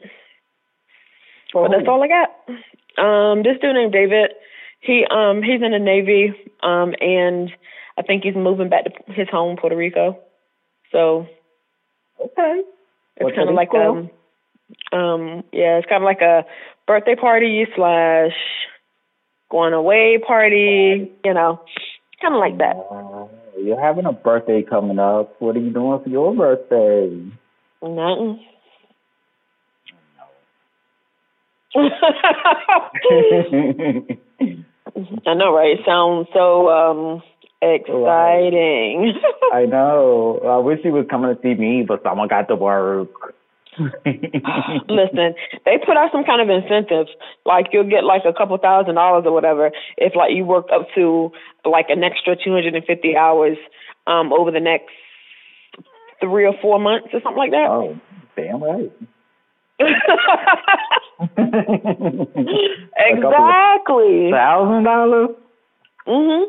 But 1.53 1.71
that's 1.71 1.89
all 1.89 2.03
I 2.03 2.09
got. 2.09 3.03
Um, 3.03 3.43
this 3.43 3.57
dude 3.61 3.75
named 3.75 3.93
David, 3.93 4.31
he 4.81 5.05
um 5.11 5.43
he's 5.43 5.63
in 5.63 5.71
the 5.73 5.79
Navy, 5.79 6.35
um, 6.63 6.95
and 7.01 7.51
I 7.97 8.03
think 8.03 8.25
he's 8.25 8.35
moving 8.35 8.69
back 8.69 8.85
to 8.85 9.13
his 9.13 9.29
home, 9.31 9.57
Puerto 9.57 9.77
Rico. 9.77 10.19
So 10.93 11.27
Okay. 12.21 12.63
it's 13.17 13.37
kind 13.37 13.49
of 13.49 13.55
like 13.55 13.75
um 13.75 14.11
um 14.93 15.45
yeah, 15.53 15.79
it's 15.79 15.89
kind 15.89 16.03
of 16.03 16.07
like 16.07 16.21
a 16.21 16.45
birthday 16.87 17.15
party 17.15 17.67
slash 17.75 18.33
going 19.51 19.73
away 19.73 20.19
party, 20.19 21.11
you 21.25 21.35
know, 21.35 21.61
kind 22.21 22.35
of 22.35 22.41
like 22.41 22.59
that. 22.59 22.77
You're 23.65 23.81
having 23.81 24.07
a 24.07 24.13
birthday 24.13 24.63
coming 24.63 24.99
up. 24.99 25.41
What 25.41 25.57
are 25.57 25.61
you 25.61 25.73
doing 25.73 26.03
for 26.03 26.09
your 26.09 26.35
birthday? 26.35 27.31
Nothing. 27.83 28.41
I 35.27 35.35
know, 35.35 35.55
right? 35.55 35.79
It 35.79 35.81
sounds 35.87 36.29
so 36.33 36.69
um 36.69 37.23
exciting. 37.63 39.15
I 39.53 39.65
know. 39.65 40.41
I 40.45 40.59
wish 40.59 40.81
he 40.83 40.91
was 40.91 41.07
coming 41.11 41.35
to 41.35 41.43
see 41.43 41.55
me, 41.55 41.85
but 41.87 42.03
someone 42.03 42.29
got 42.29 42.49
to 42.49 42.57
work. 42.57 43.35
Listen, 44.89 45.35
they 45.65 45.79
put 45.85 45.97
out 45.97 46.11
some 46.13 46.25
kind 46.25 46.41
of 46.41 46.49
incentive, 46.49 47.07
like 47.45 47.67
you'll 47.73 47.89
get 47.89 48.05
like 48.05 48.23
a 48.25 48.33
couple 48.33 48.57
thousand 48.59 48.95
dollars 48.95 49.25
or 49.27 49.33
whatever 49.33 49.71
if 49.97 50.15
like 50.15 50.33
you 50.33 50.45
work 50.45 50.67
up 50.73 50.87
to 50.95 51.31
like 51.65 51.87
an 51.89 52.05
extra 52.05 52.37
two 52.37 52.53
hundred 52.53 52.75
and 52.75 52.85
fifty 52.85 53.17
hours 53.17 53.57
um 54.07 54.33
over 54.33 54.51
the 54.51 54.61
next 54.61 54.91
three 56.21 56.47
or 56.47 56.55
four 56.63 56.79
months 56.79 57.09
or 57.13 57.21
something 57.23 57.39
like 57.39 57.51
that. 57.51 57.67
Oh, 57.69 57.99
damn 58.37 58.63
right. 58.63 58.93
exactly. 62.97 64.31
Thousand 64.31 64.85
dollars? 64.85 65.31
Mhm. 66.07 66.45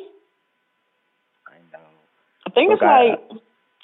I 1.47 1.57
know. 1.71 1.79
I 2.45 2.49
think 2.51 2.71
it's 2.73 2.81
I- 2.81 3.09
like 3.09 3.19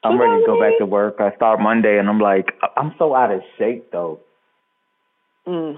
I'm 0.04 0.20
ready 0.20 0.42
to 0.42 0.46
go 0.48 0.60
back 0.60 0.74
to 0.80 0.86
work. 0.86 1.18
I 1.20 1.36
start 1.36 1.60
Monday, 1.60 2.00
and 2.00 2.10
I'm 2.10 2.20
like, 2.20 2.54
I'm 2.76 2.94
so 2.98 3.14
out 3.16 3.32
of 3.32 3.42
shape 3.58 3.92
though. 3.92 4.20
mm. 5.48 5.78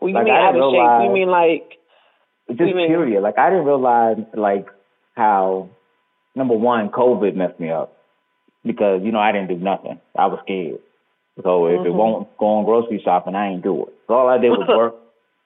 Well, 0.00 0.08
you 0.10 0.14
Like, 0.14 0.24
mean 0.24 0.34
out 0.34 0.48
of 0.50 0.54
didn't 0.54 0.70
shape? 0.70 0.72
realize- 0.72 1.04
You 1.04 1.10
mean 1.12 1.28
like 1.28 1.78
Just 2.48 2.74
mean- 2.74 2.88
period. 2.88 3.22
Like 3.22 3.38
I 3.38 3.50
didn't 3.50 3.64
realize 3.66 4.18
like 4.34 4.68
how 5.16 5.68
number 6.34 6.54
one, 6.54 6.90
COVID 6.90 7.34
messed 7.34 7.58
me 7.58 7.70
up 7.70 7.96
because 8.64 9.02
you 9.02 9.10
know 9.12 9.18
I 9.20 9.32
didn't 9.32 9.48
do 9.48 9.56
nothing. 9.56 9.98
I 10.16 10.26
was 10.26 10.38
scared. 10.44 10.78
So 11.42 11.66
if 11.66 11.84
it 11.86 11.92
Mhm. 11.92 11.94
won't 11.94 12.36
go 12.38 12.46
on 12.46 12.64
grocery 12.64 13.00
shopping, 13.04 13.34
I 13.34 13.48
ain't 13.48 13.62
do 13.62 13.82
it. 13.86 13.92
So 14.06 14.14
all 14.14 14.28
I 14.28 14.38
did 14.38 14.50
was 14.50 14.66
work 14.68 14.94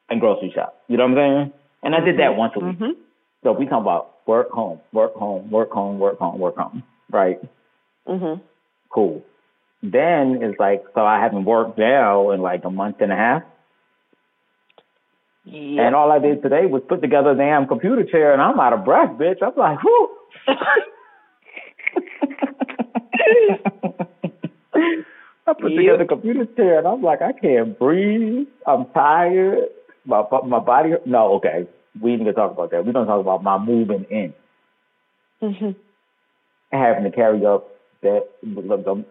and 0.08 0.20
grocery 0.20 0.50
shop. 0.50 0.74
You 0.88 0.96
know 0.96 1.04
what 1.06 1.12
I'm 1.12 1.16
saying? 1.16 1.52
And 1.82 1.94
I 1.96 2.00
did 2.00 2.18
that 2.18 2.36
once 2.36 2.52
a 2.56 2.60
week. 2.60 2.78
Mhm. 2.78 2.96
So 3.42 3.52
we 3.52 3.64
talking 3.66 3.78
about 3.82 4.10
work 4.26 4.50
home, 4.50 4.80
work 4.92 5.14
home, 5.14 5.50
work 5.50 5.70
home, 5.70 5.98
work 5.98 6.18
home, 6.18 6.38
work 6.38 6.56
home. 6.56 6.82
Right? 7.10 7.40
Mhm. 8.08 8.40
Cool. 8.90 9.22
Then 9.82 10.42
it's 10.42 10.58
like 10.58 10.82
so 10.94 11.04
I 11.04 11.20
haven't 11.20 11.44
worked 11.44 11.78
now 11.78 12.30
in 12.32 12.40
like 12.42 12.64
a 12.64 12.70
month 12.70 13.00
and 13.00 13.12
a 13.12 13.16
half. 13.16 13.42
Yeah. 15.44 15.86
And 15.86 15.94
all 15.94 16.12
I 16.12 16.18
did 16.18 16.42
today 16.42 16.66
was 16.66 16.82
put 16.88 17.00
together 17.00 17.30
a 17.30 17.36
damn 17.36 17.66
computer 17.66 18.04
chair, 18.04 18.32
and 18.32 18.42
I'm 18.42 18.60
out 18.60 18.72
of 18.74 18.84
breath, 18.84 19.10
bitch. 19.18 19.42
I'm 19.42 19.54
like, 19.56 19.78
whoo. 19.82 20.08
I 25.46 25.52
put 25.54 25.72
Yep. 25.72 25.76
together 25.78 26.02
a 26.04 26.06
computer 26.06 26.44
chair, 26.54 26.78
and 26.78 26.86
I'm 26.86 27.02
like, 27.02 27.22
I 27.22 27.32
can't 27.32 27.78
breathe. 27.78 28.46
I'm 28.66 28.86
tired. 28.94 29.68
My 30.04 30.22
my 30.46 30.58
body. 30.60 30.92
No, 31.06 31.34
okay. 31.34 31.66
We 32.00 32.12
ain't 32.12 32.20
gonna 32.20 32.32
talk 32.34 32.52
about 32.52 32.70
that. 32.70 32.84
We're 32.86 32.92
gonna 32.92 33.06
talk 33.06 33.20
about 33.20 33.42
my 33.42 33.58
moving 33.58 34.04
in, 34.10 34.32
Mhm. 35.42 35.74
having 36.72 37.04
to 37.04 37.10
carry 37.10 37.44
up 37.44 37.68
that 38.02 38.26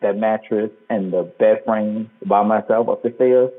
that 0.01 0.17
mattress 0.17 0.71
and 0.89 1.13
the 1.13 1.23
bed 1.37 1.61
frame 1.65 2.09
by 2.25 2.41
myself 2.43 2.89
up 2.89 3.03
the 3.03 3.11
stairs. 3.15 3.51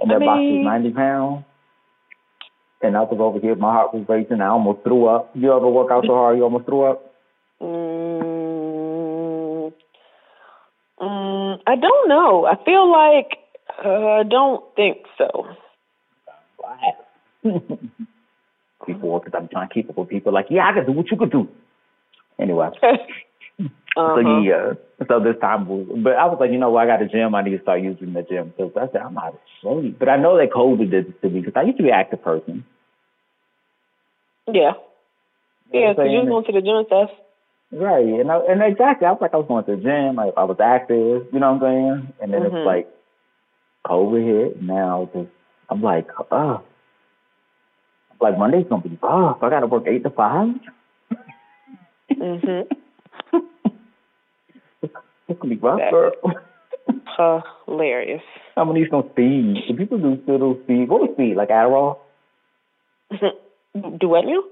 And 0.00 0.10
I 0.12 0.18
that 0.18 0.24
box 0.24 0.38
mean- 0.38 0.58
was 0.58 0.64
ninety 0.64 0.90
pounds. 0.92 1.44
And 2.80 2.96
I 2.96 3.00
was 3.00 3.18
over 3.18 3.40
here, 3.40 3.56
my 3.56 3.72
heart 3.72 3.92
was 3.92 4.08
racing. 4.08 4.40
I 4.40 4.46
almost 4.50 4.84
threw 4.84 5.06
up. 5.06 5.32
You 5.34 5.52
ever 5.52 5.68
work 5.68 5.90
out 5.90 6.04
so 6.06 6.14
hard 6.14 6.36
you 6.38 6.44
almost 6.44 6.64
threw 6.66 6.84
up? 6.84 7.12
Mm, 7.60 9.72
mm, 11.00 11.58
I 11.66 11.74
don't 11.74 12.08
know. 12.08 12.46
I 12.46 12.54
feel 12.64 12.88
like 12.88 13.36
uh, 13.84 14.20
I 14.20 14.22
don't 14.22 14.62
think 14.76 14.98
so. 15.18 15.48
Before, 18.86 19.18
because 19.20 19.34
I'm 19.36 19.48
trying 19.48 19.66
to 19.68 19.74
keep 19.74 19.90
up 19.90 19.98
with 19.98 20.08
people 20.08 20.32
like, 20.32 20.46
yeah, 20.48 20.68
I 20.68 20.72
can 20.72 20.86
do 20.86 20.92
what 20.92 21.10
you 21.10 21.16
could 21.16 21.32
do. 21.32 21.48
Anyway, 22.38 22.68
Uh-huh. 23.96 24.14
So 24.14 24.20
yeah. 24.20 24.74
So 25.08 25.18
this 25.18 25.34
time, 25.40 25.66
but 26.04 26.14
I 26.14 26.26
was 26.26 26.36
like, 26.38 26.52
you 26.52 26.58
know 26.58 26.70
what? 26.70 26.84
I 26.84 26.86
got 26.86 27.02
a 27.02 27.08
gym. 27.08 27.34
I 27.34 27.42
need 27.42 27.56
to 27.56 27.62
start 27.62 27.82
using 27.82 28.12
the 28.12 28.22
gym. 28.22 28.54
So 28.56 28.70
I 28.76 28.86
said, 28.92 29.00
I'm 29.02 29.18
out 29.18 29.34
of 29.34 29.40
shape. 29.60 29.98
But 29.98 30.08
I 30.08 30.16
know 30.16 30.36
that 30.38 30.50
COVID 30.50 30.90
did 30.90 31.06
this 31.08 31.14
to 31.22 31.28
me 31.30 31.40
because 31.40 31.54
I 31.56 31.62
used 31.62 31.78
to 31.78 31.82
be 31.82 31.88
an 31.88 31.96
active 31.96 32.22
person. 32.22 32.64
Yeah. 34.46 34.72
Yeah, 35.72 35.92
what 35.94 36.10
you 36.10 36.20
was 36.20 36.28
going 36.28 36.44
to 36.44 36.52
the 36.52 36.62
gym 36.62 36.76
and 36.76 36.86
stuff. 36.86 37.10
Right, 37.70 38.04
and 38.04 38.30
I, 38.30 38.38
and 38.48 38.62
exactly, 38.62 39.06
I 39.06 39.10
was 39.10 39.20
like, 39.20 39.34
I 39.34 39.36
was 39.36 39.46
going 39.46 39.64
to 39.64 39.76
the 39.76 39.82
gym, 39.82 40.18
I, 40.18 40.30
I 40.36 40.44
was 40.44 40.56
active, 40.58 41.26
you 41.32 41.38
know 41.38 41.52
what 41.52 41.62
I'm 41.64 42.00
saying? 42.00 42.12
And 42.22 42.32
then 42.32 42.42
Mhm. 42.42 42.54
it's 42.56 42.64
like, 42.66 42.88
COVID 43.84 44.24
hit. 44.24 44.62
Now 44.62 45.10
just, 45.12 45.28
I'm 45.68 45.82
like, 45.82 46.06
oh, 46.30 46.62
like 48.20 48.38
Monday's 48.38 48.66
gonna 48.68 48.82
be 48.82 48.98
rough. 49.02 49.42
I 49.42 49.50
gotta 49.50 49.66
work 49.66 49.84
eight 49.86 50.02
to 50.04 50.10
five. 50.10 50.48
Mhm. 52.10 52.66
It's 54.82 54.92
gonna 55.40 55.54
be 55.54 55.54
Exactly. 55.54 55.90
girl. 55.90 57.42
Hilarious. 57.66 58.22
I'm 58.56 58.68
gonna 58.68 58.78
need 58.80 58.88
some 58.90 59.08
speed. 59.12 59.56
Do 59.68 59.74
people 59.76 59.98
do 59.98 60.18
still 60.22 60.38
do 60.38 60.60
speed? 60.64 60.88
What 60.88 61.00
was 61.02 61.10
speed? 61.14 61.36
Like 61.36 61.48
Adderall? 61.50 61.98
Do 63.10 64.08
what 64.08 64.24
now? 64.24 64.42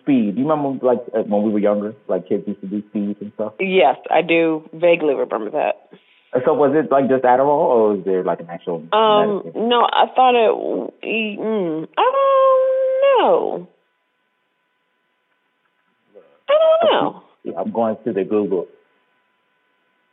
Speed. 0.00 0.34
Do 0.36 0.40
you 0.40 0.48
remember 0.48 0.84
like 0.86 1.00
uh, 1.14 1.22
when 1.24 1.42
we 1.42 1.50
were 1.50 1.58
younger, 1.58 1.94
like 2.08 2.28
kids 2.28 2.46
used 2.46 2.60
to 2.60 2.66
do 2.66 2.82
speed 2.90 3.16
and 3.20 3.32
stuff? 3.34 3.54
Yes, 3.58 3.96
I 4.10 4.22
do 4.22 4.68
vaguely 4.72 5.14
remember 5.14 5.50
that. 5.50 5.88
Uh, 6.32 6.40
So 6.44 6.54
was 6.54 6.72
it 6.74 6.90
like 6.90 7.08
just 7.08 7.24
Adderall, 7.24 7.48
or 7.48 7.94
was 7.94 8.04
there 8.04 8.22
like 8.24 8.40
an 8.40 8.48
actual? 8.50 8.82
Um, 8.92 9.42
medicine? 9.44 9.68
no, 9.68 9.82
I 9.84 10.06
thought 10.14 10.34
it. 10.34 10.52
Mm, 11.38 11.88
I 11.98 12.12
don't 12.14 13.02
know. 13.30 13.68
I 16.48 16.52
don't 16.82 16.92
know. 16.92 17.22
Yeah, 17.44 17.52
I'm 17.58 17.72
going 17.72 17.96
to 18.04 18.12
the 18.12 18.24
Google. 18.24 18.66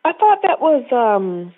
I 0.03 0.13
thought 0.13 0.39
that 0.43 0.59
was 0.59 0.83
um, 0.91 1.53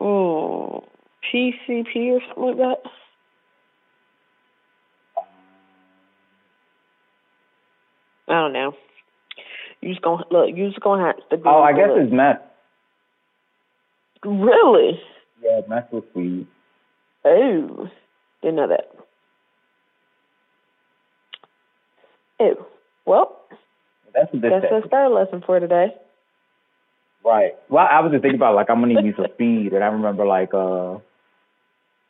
oh, 0.00 0.84
PCP 1.32 2.12
or 2.12 2.20
something 2.28 2.44
like 2.44 2.56
that. 2.58 2.90
I 8.28 8.32
don't 8.32 8.52
know. 8.52 8.74
You 9.80 9.90
just 9.90 10.02
gonna 10.02 10.24
look. 10.30 10.50
You 10.54 10.68
just 10.68 10.80
gonna 10.80 11.06
have 11.06 11.16
to. 11.30 11.48
Oh, 11.48 11.62
I 11.62 11.72
guess 11.72 11.88
Google 11.88 12.04
it's 12.04 12.12
meth. 12.12 12.42
really. 14.24 15.00
Yeah, 15.42 15.60
meth 15.68 15.90
with 15.90 16.04
speed. 16.10 16.46
Oh, 17.24 17.88
didn't 18.42 18.56
know 18.56 18.68
that. 18.68 18.90
Oh, 22.40 22.66
well, 23.10 23.40
That's 24.14 24.32
what 24.32 24.42
this 24.42 24.52
that's 24.62 24.84
a 24.84 24.86
start 24.86 25.10
lesson 25.10 25.42
for 25.44 25.58
today. 25.58 25.88
Right. 27.24 27.52
Well, 27.68 27.86
I 27.90 28.00
was 28.00 28.12
just 28.12 28.22
thinking 28.22 28.38
about 28.38 28.54
like 28.54 28.70
I'm 28.70 28.80
gonna 28.80 29.02
need 29.02 29.16
some 29.16 29.26
speed, 29.34 29.72
and 29.72 29.82
I 29.82 29.88
remember 29.88 30.24
like 30.24 30.54
uh, 30.54 30.94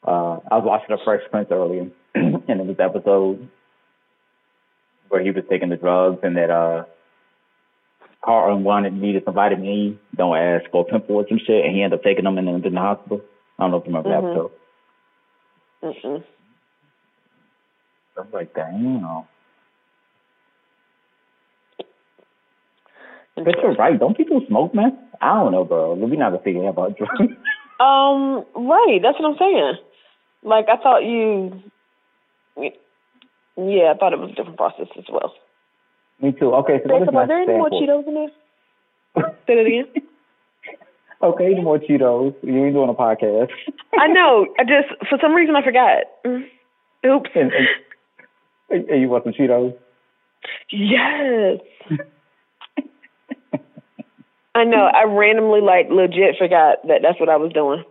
uh, 0.07 0.39
I 0.51 0.57
was 0.57 0.65
watching 0.65 0.95
The 0.95 0.99
Fresh 1.05 1.23
Prince 1.31 1.49
earlier, 1.51 1.91
and 2.15 2.45
it 2.49 2.67
was 2.67 2.77
episode 2.79 3.49
where 5.09 5.23
he 5.23 5.31
was 5.31 5.45
taking 5.51 5.71
the 5.71 5.77
drugs, 5.77 6.21
and 6.23 6.37
that 6.37 6.51
uh, 6.51 6.85
Carlton 8.25 8.63
wanted 8.63 8.93
needed 8.93 9.25
some 9.25 9.35
vitamin 9.35 9.67
E. 9.67 9.99
Don't 10.15 10.37
ask 10.37 10.71
for 10.71 10.85
pimple 10.85 11.17
or 11.17 11.27
some 11.29 11.41
shit, 11.45 11.65
and 11.65 11.75
he 11.75 11.83
ended 11.83 11.99
up 11.99 12.05
taking 12.05 12.25
them 12.25 12.39
and 12.39 12.49
up 12.49 12.65
in 12.65 12.75
the 12.75 12.81
hospital. 12.81 13.23
I 13.59 13.65
don't 13.65 13.71
know 13.73 13.79
if 13.79 13.87
you 13.87 13.95
remember 13.95 14.11
Mhm. 14.11 14.21
that 14.23 14.29
episode. 14.29 14.53
Mm-mm. 15.83 16.25
I 18.17 18.21
was 18.21 18.33
like, 18.33 18.55
damn. 18.55 19.25
But 23.37 23.55
you're 23.63 23.75
right. 23.75 23.99
Don't 23.99 24.17
people 24.17 24.41
smoke, 24.49 24.75
man? 24.75 24.99
I 25.21 25.35
don't 25.35 25.53
know, 25.53 25.65
bro. 25.65 25.95
We're 25.95 26.17
not 26.17 26.31
gonna 26.31 26.43
figure 26.43 26.65
out 26.67 26.71
about 26.71 26.97
drugs. 26.97 27.33
Um, 27.81 28.45
right. 28.55 29.01
That's 29.03 29.19
what 29.19 29.31
I'm 29.31 29.39
saying. 29.39 29.79
Like 30.43 30.67
I 30.69 30.77
thought 30.83 30.99
you. 30.99 31.63
Yeah, 33.57 33.93
I 33.95 33.97
thought 33.99 34.13
it 34.13 34.19
was 34.19 34.33
a 34.33 34.35
different 34.35 34.59
process 34.59 34.89
as 34.99 35.05
well. 35.11 35.33
Me 36.21 36.33
too. 36.33 36.53
Okay, 36.53 36.81
so 36.85 36.93
what 36.93 37.01
is 37.03 37.07
Jacob, 37.07 37.15
my 37.15 37.23
are 37.23 37.27
there 37.27 37.41
any 37.41 37.55
more? 37.55 37.71
Cheetos 37.71 38.07
in 38.07 38.15
there? 38.15 39.33
Say 39.47 39.55
that 39.57 39.67
again. 39.67 39.87
Okay, 41.23 41.53
any 41.53 41.61
more 41.61 41.79
Cheetos. 41.79 42.35
You 42.43 42.65
ain't 42.65 42.75
doing 42.75 42.89
a 42.89 42.95
podcast. 42.95 43.51
I 43.99 44.07
know. 44.07 44.47
I 44.59 44.65
just 44.65 44.89
for 45.07 45.19
some 45.21 45.35
reason 45.35 45.55
I 45.55 45.63
forgot. 45.63 46.05
Oops. 46.25 47.31
and, 47.35 47.53
and, 48.71 48.89
and 48.89 49.01
you 49.03 49.09
want 49.11 49.25
some 49.25 49.35
Cheetos? 49.35 49.77
Yes. 50.71 51.61
I 54.61 54.65
know. 54.65 54.91
I 54.93 55.05
randomly, 55.05 55.61
like, 55.61 55.87
legit 55.91 56.37
forgot 56.39 56.87
that 56.87 57.01
that's 57.03 57.19
what 57.19 57.29
I 57.29 57.37
was 57.37 57.53
doing. 57.53 57.83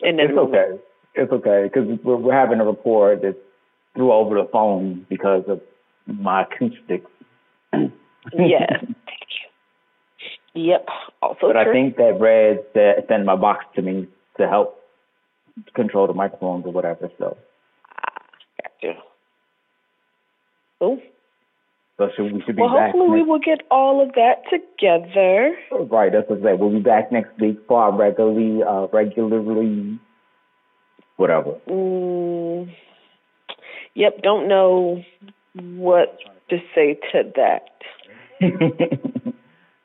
And 0.00 0.18
It's 0.18 0.32
okay. 0.32 0.78
It's 1.14 1.32
okay 1.32 1.64
because 1.64 1.98
we're, 2.02 2.16
we're 2.16 2.32
having 2.32 2.60
a 2.60 2.64
report 2.64 3.20
that's 3.22 3.36
through 3.94 4.12
over 4.12 4.36
the 4.36 4.48
phone 4.50 5.04
because 5.10 5.44
of 5.48 5.60
my 6.06 6.42
acoustics. 6.42 7.10
Yes. 8.36 8.84
Yep. 10.54 10.86
Also 11.22 11.38
But 11.42 11.52
true. 11.52 11.70
I 11.70 11.72
think 11.72 11.96
that 11.98 12.18
Red 12.18 12.64
said, 12.72 13.04
sent 13.06 13.24
my 13.24 13.36
box 13.36 13.64
to 13.76 13.82
me 13.82 14.08
to 14.38 14.48
help 14.48 14.80
control 15.74 16.08
the 16.08 16.14
microphones 16.14 16.66
or 16.66 16.72
whatever. 16.72 17.10
So, 17.16 17.36
ah, 17.96 18.22
Gotcha. 18.82 18.98
Cool. 20.80 20.98
So 21.98 22.08
should, 22.16 22.32
we 22.32 22.40
should 22.46 22.56
be 22.56 22.62
Well, 22.62 22.74
back. 22.74 22.92
hopefully 22.92 23.20
we 23.20 23.22
will 23.28 23.40
get 23.40 23.62
all 23.70 24.00
of 24.00 24.12
that 24.14 24.44
together. 24.48 25.56
right. 25.90 26.12
That's 26.12 26.28
what 26.30 26.38
I 26.40 26.42
said. 26.52 26.60
We'll 26.60 26.70
be 26.70 26.78
back 26.80 27.10
next 27.12 27.38
week 27.40 27.58
for 27.66 27.82
our 27.82 27.92
regularly, 27.96 28.62
uh, 28.62 28.86
regularly, 28.92 29.98
whatever. 31.16 31.58
Mm, 31.68 32.72
yep. 33.94 34.22
Don't 34.22 34.48
know 34.48 35.02
what 35.54 36.18
to 36.50 36.58
say 36.74 36.98
to 37.12 37.32
that. 37.36 37.64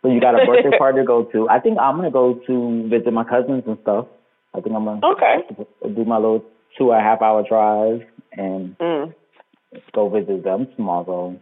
so 0.03 0.09
you 0.09 0.22
got 0.22 0.36
a 0.41 0.45
birthday 0.45 0.72
party 0.78 0.99
to 0.99 1.05
go 1.05 1.24
to. 1.26 1.49
I 1.49 1.59
think 1.59 1.80
I'm 1.80 1.95
gonna 1.95 2.11
go 2.11 2.36
to 2.45 2.88
visit 2.89 3.11
my 3.11 3.24
cousins 3.24 3.64
and 3.66 3.78
stuff. 3.82 4.05
I 4.53 4.61
think 4.61 4.76
I'm 4.76 4.86
gonna 4.86 5.01
Okay. 5.03 5.38
do 5.95 6.05
my 6.05 6.18
little 6.18 6.43
two 6.78 6.91
and 6.91 7.01
a 7.01 7.03
half 7.03 7.24
hour 7.24 7.43
drive 7.47 8.01
and 8.38 8.78
Mm. 8.78 9.14
go 9.93 10.09
visit 10.09 10.43
them 10.43 10.68
tomorrow. 10.76 11.36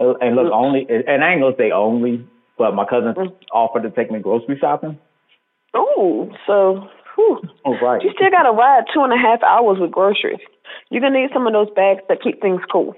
Uh, 0.00 0.14
And 0.20 0.34
look, 0.36 0.50
only 0.52 0.86
and 0.88 1.22
I 1.22 1.32
ain't 1.32 1.40
gonna 1.42 1.56
say 1.56 1.70
only, 1.70 2.26
but 2.58 2.74
my 2.74 2.84
cousin 2.86 3.14
Mm. 3.14 3.32
offered 3.52 3.82
to 3.82 3.90
take 3.90 4.10
me 4.10 4.18
grocery 4.20 4.58
shopping. 4.58 4.98
Oh, 5.74 6.30
so 6.46 6.88
whew. 7.14 7.40
Oh 7.64 7.76
right. 7.80 8.02
you 8.02 8.10
still 8.14 8.30
got 8.30 8.42
to 8.44 8.52
ride 8.52 8.84
two 8.94 9.02
and 9.02 9.12
a 9.12 9.16
half 9.18 9.42
hours 9.42 9.78
with 9.78 9.90
groceries. 9.90 10.40
You're 10.90 11.00
gonna 11.02 11.18
need 11.20 11.30
some 11.32 11.46
of 11.46 11.52
those 11.52 11.70
bags 11.76 12.00
that 12.08 12.22
keep 12.22 12.40
things 12.40 12.60
cool. 12.72 12.94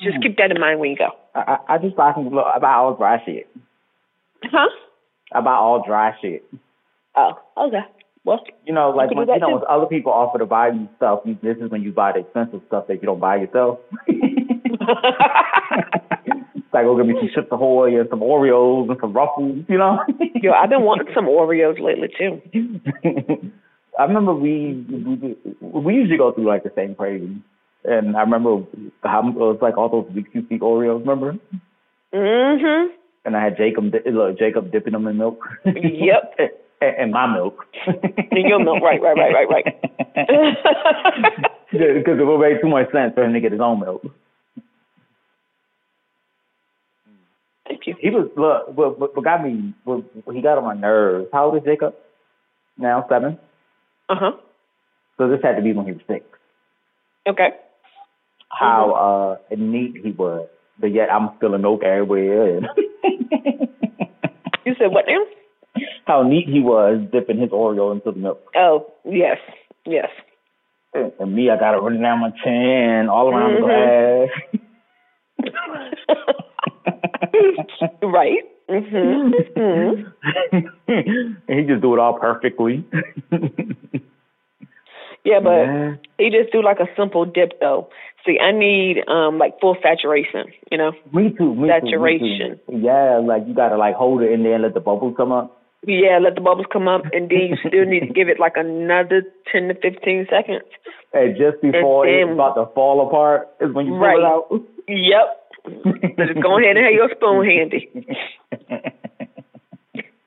Just 0.00 0.20
keep 0.20 0.36
that 0.38 0.50
in 0.50 0.60
mind 0.60 0.80
when 0.80 0.90
you 0.90 0.96
go. 0.96 1.10
I, 1.34 1.40
I 1.68 1.74
I 1.74 1.78
just 1.78 1.94
buy 1.96 2.12
some 2.14 2.26
I 2.36 2.58
buy 2.58 2.72
all 2.74 2.94
dry 2.96 3.22
shit. 3.24 3.48
Huh? 4.44 4.68
I 5.32 5.40
buy 5.40 5.54
all 5.54 5.82
dry 5.86 6.14
shit. 6.20 6.44
Oh, 7.14 7.38
okay. 7.56 7.84
Well, 8.24 8.40
You 8.64 8.72
know, 8.72 8.90
like 8.90 9.08
can 9.10 9.18
when 9.18 9.28
you 9.28 9.38
know 9.38 9.46
too. 9.48 9.54
when 9.54 9.62
other 9.68 9.86
people 9.86 10.12
offer 10.12 10.38
to 10.38 10.46
buy 10.46 10.68
you 10.68 10.88
stuff, 10.96 11.20
you, 11.24 11.36
this 11.42 11.56
is 11.58 11.70
when 11.70 11.82
you 11.82 11.92
buy 11.92 12.12
the 12.12 12.20
expensive 12.20 12.62
stuff 12.68 12.86
that 12.88 12.96
you 12.96 13.06
don't 13.06 13.20
buy 13.20 13.36
yourself. 13.36 13.78
Like, 16.72 16.84
go 16.84 16.96
get 16.96 17.06
me 17.06 17.14
some 17.20 17.28
Chips 17.34 17.48
Ahoy 17.52 18.00
and 18.00 18.08
some 18.08 18.20
Oreos 18.20 18.88
and 18.88 18.98
some 18.98 19.12
Ruffles, 19.12 19.58
you 19.68 19.76
know? 19.76 19.98
yo, 20.42 20.52
I've 20.52 20.70
been 20.70 20.82
wanting 20.82 21.08
some 21.14 21.26
Oreos 21.26 21.78
lately 21.78 22.08
too. 22.16 22.40
I 23.98 24.04
remember 24.04 24.32
we, 24.34 24.86
we 24.90 25.36
we 25.60 25.94
usually 25.94 26.16
go 26.16 26.32
through 26.32 26.46
like 26.46 26.62
the 26.62 26.72
same 26.74 26.94
craving, 26.94 27.42
and 27.84 28.16
I 28.16 28.20
remember 28.20 28.64
how 29.02 29.20
it 29.28 29.34
was 29.34 29.58
like 29.60 29.76
all 29.76 29.90
those 29.90 30.10
you 30.14 30.46
see 30.48 30.58
Oreos, 30.58 31.00
remember? 31.00 31.34
Mm 32.14 32.58
Mhm. 32.62 32.88
And 33.24 33.36
I 33.36 33.44
had 33.44 33.58
Jacob 33.58 33.92
look 34.06 34.38
Jacob 34.38 34.72
dipping 34.72 34.94
them 34.94 35.06
in 35.06 35.18
milk. 35.18 35.40
Yep. 35.66 36.36
and, 36.80 36.96
and 36.96 37.12
my 37.12 37.26
milk. 37.32 37.64
In 38.32 38.48
your 38.48 38.58
milk, 38.64 38.82
right, 38.82 39.00
right, 39.00 39.16
right, 39.16 39.32
right, 39.34 39.48
right. 39.48 39.64
Because 41.70 42.18
it 42.18 42.24
would 42.26 42.38
make 42.38 42.60
too 42.60 42.68
much 42.68 42.90
sense 42.92 43.14
for 43.14 43.24
him 43.24 43.32
to 43.34 43.40
get 43.40 43.52
his 43.52 43.60
own 43.60 43.80
milk. 43.80 44.02
Thank 47.72 47.86
you. 47.86 47.94
He 47.98 48.10
was 48.10 48.28
look, 48.36 48.76
what, 48.76 48.98
what, 48.98 49.16
what 49.16 49.24
got 49.24 49.42
me, 49.42 49.72
what, 49.84 50.04
he 50.32 50.42
got 50.42 50.58
on 50.58 50.64
my 50.64 50.74
nerves. 50.74 51.28
How 51.32 51.46
old 51.46 51.56
is 51.56 51.62
Jacob? 51.64 51.94
Now 52.76 53.06
seven. 53.08 53.38
Uh 54.10 54.14
huh. 54.18 54.32
So 55.16 55.28
this 55.28 55.40
had 55.42 55.56
to 55.56 55.62
be 55.62 55.72
when 55.72 55.86
he 55.86 55.92
was 55.92 56.02
six. 56.06 56.24
Okay. 57.26 57.48
How 58.50 59.38
uh 59.50 59.54
neat 59.56 59.94
he 60.04 60.10
was, 60.12 60.48
but 60.78 60.92
yet 60.92 61.08
I'm 61.10 61.30
spilling 61.36 61.62
milk 61.62 61.82
everywhere. 61.82 62.58
And 62.58 62.66
You 64.66 64.74
said 64.78 64.92
what 64.92 65.06
now? 65.08 65.24
how 66.06 66.22
neat 66.22 66.46
he 66.48 66.60
was 66.60 67.00
dipping 67.12 67.38
his 67.40 67.50
Oreo 67.50 67.92
into 67.92 68.10
the 68.12 68.18
milk. 68.18 68.50
Oh, 68.54 68.92
yes, 69.04 69.38
yes. 69.86 70.08
And, 70.92 71.10
and 71.18 71.34
me, 71.34 71.48
I 71.48 71.56
got 71.58 71.74
it 71.74 71.78
running 71.78 72.02
down 72.02 72.20
my 72.20 72.30
chin, 72.44 73.08
all 73.08 73.30
around 73.30 73.62
Mhm. 73.62 74.28
the 75.40 75.46
glass. 75.48 76.18
right. 78.02 78.44
Mm-hmm. 78.68 79.60
mm-hmm. 79.60 80.66
and 80.88 81.36
he 81.48 81.64
just 81.66 81.82
do 81.82 81.94
it 81.94 81.98
all 81.98 82.18
perfectly. 82.18 82.84
yeah, 85.24 85.40
but 85.42 85.64
yeah. 85.66 85.94
he 86.18 86.30
just 86.30 86.52
do 86.52 86.62
like 86.62 86.78
a 86.78 86.86
simple 86.96 87.24
dip 87.24 87.60
though. 87.60 87.88
See, 88.24 88.38
I 88.38 88.52
need 88.52 89.02
um 89.08 89.38
like 89.38 89.60
full 89.60 89.76
saturation, 89.82 90.52
you 90.70 90.78
know. 90.78 90.92
Me 91.12 91.34
too. 91.36 91.54
Me 91.54 91.68
saturation. 91.68 92.60
Too, 92.66 92.72
me 92.72 92.80
too. 92.80 92.86
Yeah, 92.86 93.18
like 93.18 93.42
you 93.46 93.54
gotta 93.54 93.76
like 93.76 93.94
hold 93.94 94.22
it 94.22 94.30
in 94.30 94.42
there 94.42 94.54
and 94.54 94.62
let 94.62 94.74
the 94.74 94.80
bubbles 94.80 95.14
come 95.16 95.32
up. 95.32 95.58
Yeah, 95.84 96.20
let 96.22 96.36
the 96.36 96.40
bubbles 96.40 96.66
come 96.72 96.86
up, 96.86 97.02
and 97.12 97.28
then 97.28 97.40
you 97.50 97.56
still 97.66 97.84
need 97.84 98.06
to 98.06 98.12
give 98.14 98.28
it 98.28 98.38
like 98.38 98.52
another 98.56 99.22
ten 99.50 99.66
to 99.66 99.74
fifteen 99.74 100.28
seconds. 100.30 100.62
And 101.12 101.36
just 101.36 101.60
before 101.60 102.06
and 102.06 102.14
then, 102.14 102.28
it's 102.30 102.34
about 102.34 102.54
to 102.54 102.72
fall 102.72 103.06
apart 103.06 103.48
is 103.60 103.74
when 103.74 103.86
you 103.86 103.92
pull 103.92 104.00
right. 104.00 104.18
it 104.18 104.24
out. 104.24 104.48
Yep. 104.86 105.41
Just 105.64 106.40
go 106.42 106.58
ahead 106.58 106.76
and 106.76 106.84
have 106.84 106.94
your 106.94 107.10
spoon 107.14 107.44
handy. 107.46 107.88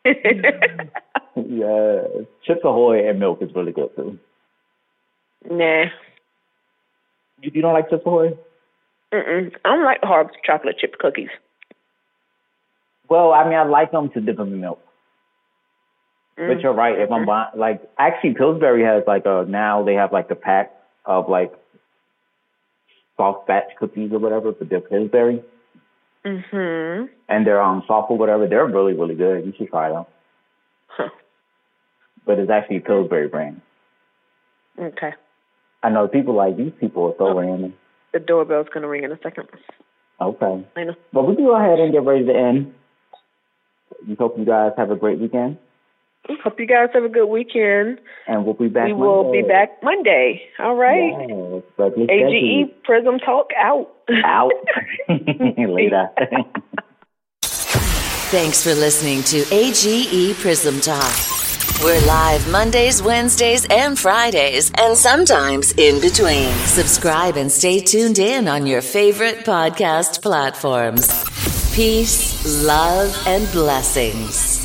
yeah, 1.35 2.03
Chips 2.43 2.61
Ahoy 2.63 3.09
and 3.09 3.19
milk 3.19 3.41
is 3.41 3.49
really 3.55 3.71
good 3.71 3.89
too. 3.95 4.19
Nah. 5.49 5.85
You, 7.41 7.51
you 7.53 7.61
don't 7.61 7.73
like 7.73 7.89
Chips 7.89 8.03
Ahoy? 8.05 8.37
Mm-mm. 9.13 9.51
I 9.63 9.69
don't 9.75 9.83
like 9.83 10.03
hard 10.03 10.29
chocolate 10.45 10.77
chip 10.79 10.97
cookies. 10.99 11.29
Well, 13.09 13.33
I 13.33 13.43
mean, 13.43 13.57
I 13.57 13.63
like 13.63 13.91
them 13.91 14.09
to 14.13 14.21
dip 14.21 14.37
them 14.37 14.53
in 14.53 14.61
milk. 14.61 14.81
Mm-hmm. 16.37 16.53
But 16.53 16.61
you're 16.61 16.73
right. 16.73 16.99
If 16.99 17.11
I'm 17.11 17.25
buying, 17.25 17.49
like, 17.55 17.81
actually, 17.97 18.33
Pillsbury 18.33 18.83
has 18.83 19.03
like 19.07 19.25
a 19.25 19.45
now 19.47 19.83
they 19.83 19.93
have 19.93 20.11
like 20.11 20.27
the 20.27 20.35
pack 20.35 20.71
of 21.05 21.29
like 21.29 21.53
soft 23.17 23.47
batch 23.47 23.69
cookies 23.79 24.11
or 24.11 24.19
whatever, 24.19 24.51
but 24.51 24.69
they're 24.69 24.81
Pillsbury. 24.81 25.43
Mhm. 26.25 27.09
And 27.29 27.45
they're 27.45 27.61
on 27.61 27.77
um, 27.77 27.83
soft 27.87 28.09
or 28.09 28.17
whatever. 28.17 28.47
They're 28.47 28.65
really 28.65 28.93
really 28.93 29.15
good. 29.15 29.45
You 29.45 29.53
should 29.57 29.69
try 29.69 29.89
them. 29.89 30.05
Huh. 30.87 31.09
But 32.25 32.39
it's 32.39 32.49
actually 32.49 32.79
Pillsbury 32.79 33.27
brand. 33.27 33.61
Okay. 34.79 35.13
I 35.83 35.89
know 35.91 36.07
people 36.07 36.33
like 36.33 36.57
these 36.57 36.73
people 36.79 37.05
are 37.05 37.13
so 37.19 37.27
oh, 37.27 37.39
random. 37.39 37.75
The 38.13 38.19
doorbell's 38.19 38.67
gonna 38.73 38.87
ring 38.87 39.03
in 39.03 39.11
a 39.11 39.19
second. 39.21 39.47
Okay. 40.19 40.65
I 40.75 40.83
know. 40.83 40.95
But 41.13 41.27
we 41.27 41.35
can 41.35 41.45
go 41.45 41.55
ahead 41.55 41.79
and 41.79 41.93
get 41.93 42.03
ready 42.03 42.25
to 42.25 42.33
end. 42.33 42.73
We 44.07 44.15
hope 44.15 44.39
you 44.39 44.45
guys 44.45 44.71
have 44.77 44.89
a 44.89 44.95
great 44.95 45.19
weekend. 45.19 45.59
Hope 46.43 46.59
you 46.59 46.65
guys 46.65 46.89
have 46.93 47.03
a 47.03 47.09
good 47.09 47.27
weekend. 47.27 47.99
And 48.27 48.45
we'll 48.45 48.55
be 48.55 48.67
back. 48.67 48.87
We 48.87 48.93
Monday. 48.93 49.05
will 49.05 49.31
be 49.31 49.41
back 49.43 49.83
Monday. 49.83 50.41
All 50.59 50.75
right. 50.75 51.13
Yes, 51.77 52.09
AGE 52.09 52.71
Prism 52.83 53.19
Talk 53.19 53.49
out. 53.57 53.91
Out. 54.23 54.51
Later. 55.09 56.09
Thanks 57.41 58.63
for 58.63 58.73
listening 58.73 59.21
to 59.23 59.45
AGE 59.53 60.35
Prism 60.39 60.81
Talk. 60.81 61.13
We're 61.83 62.03
live 62.07 62.49
Mondays, 62.49 63.03
Wednesdays, 63.03 63.65
and 63.69 63.99
Fridays, 63.99 64.71
and 64.77 64.97
sometimes 64.97 65.73
in 65.73 65.99
between. 66.01 66.51
Subscribe 66.65 67.35
and 67.35 67.51
stay 67.51 67.81
tuned 67.81 68.17
in 68.17 68.47
on 68.47 68.65
your 68.65 68.81
favorite 68.81 69.39
podcast 69.39 70.21
platforms. 70.21 71.07
Peace, 71.75 72.63
love, 72.65 73.15
and 73.27 73.51
blessings. 73.51 74.64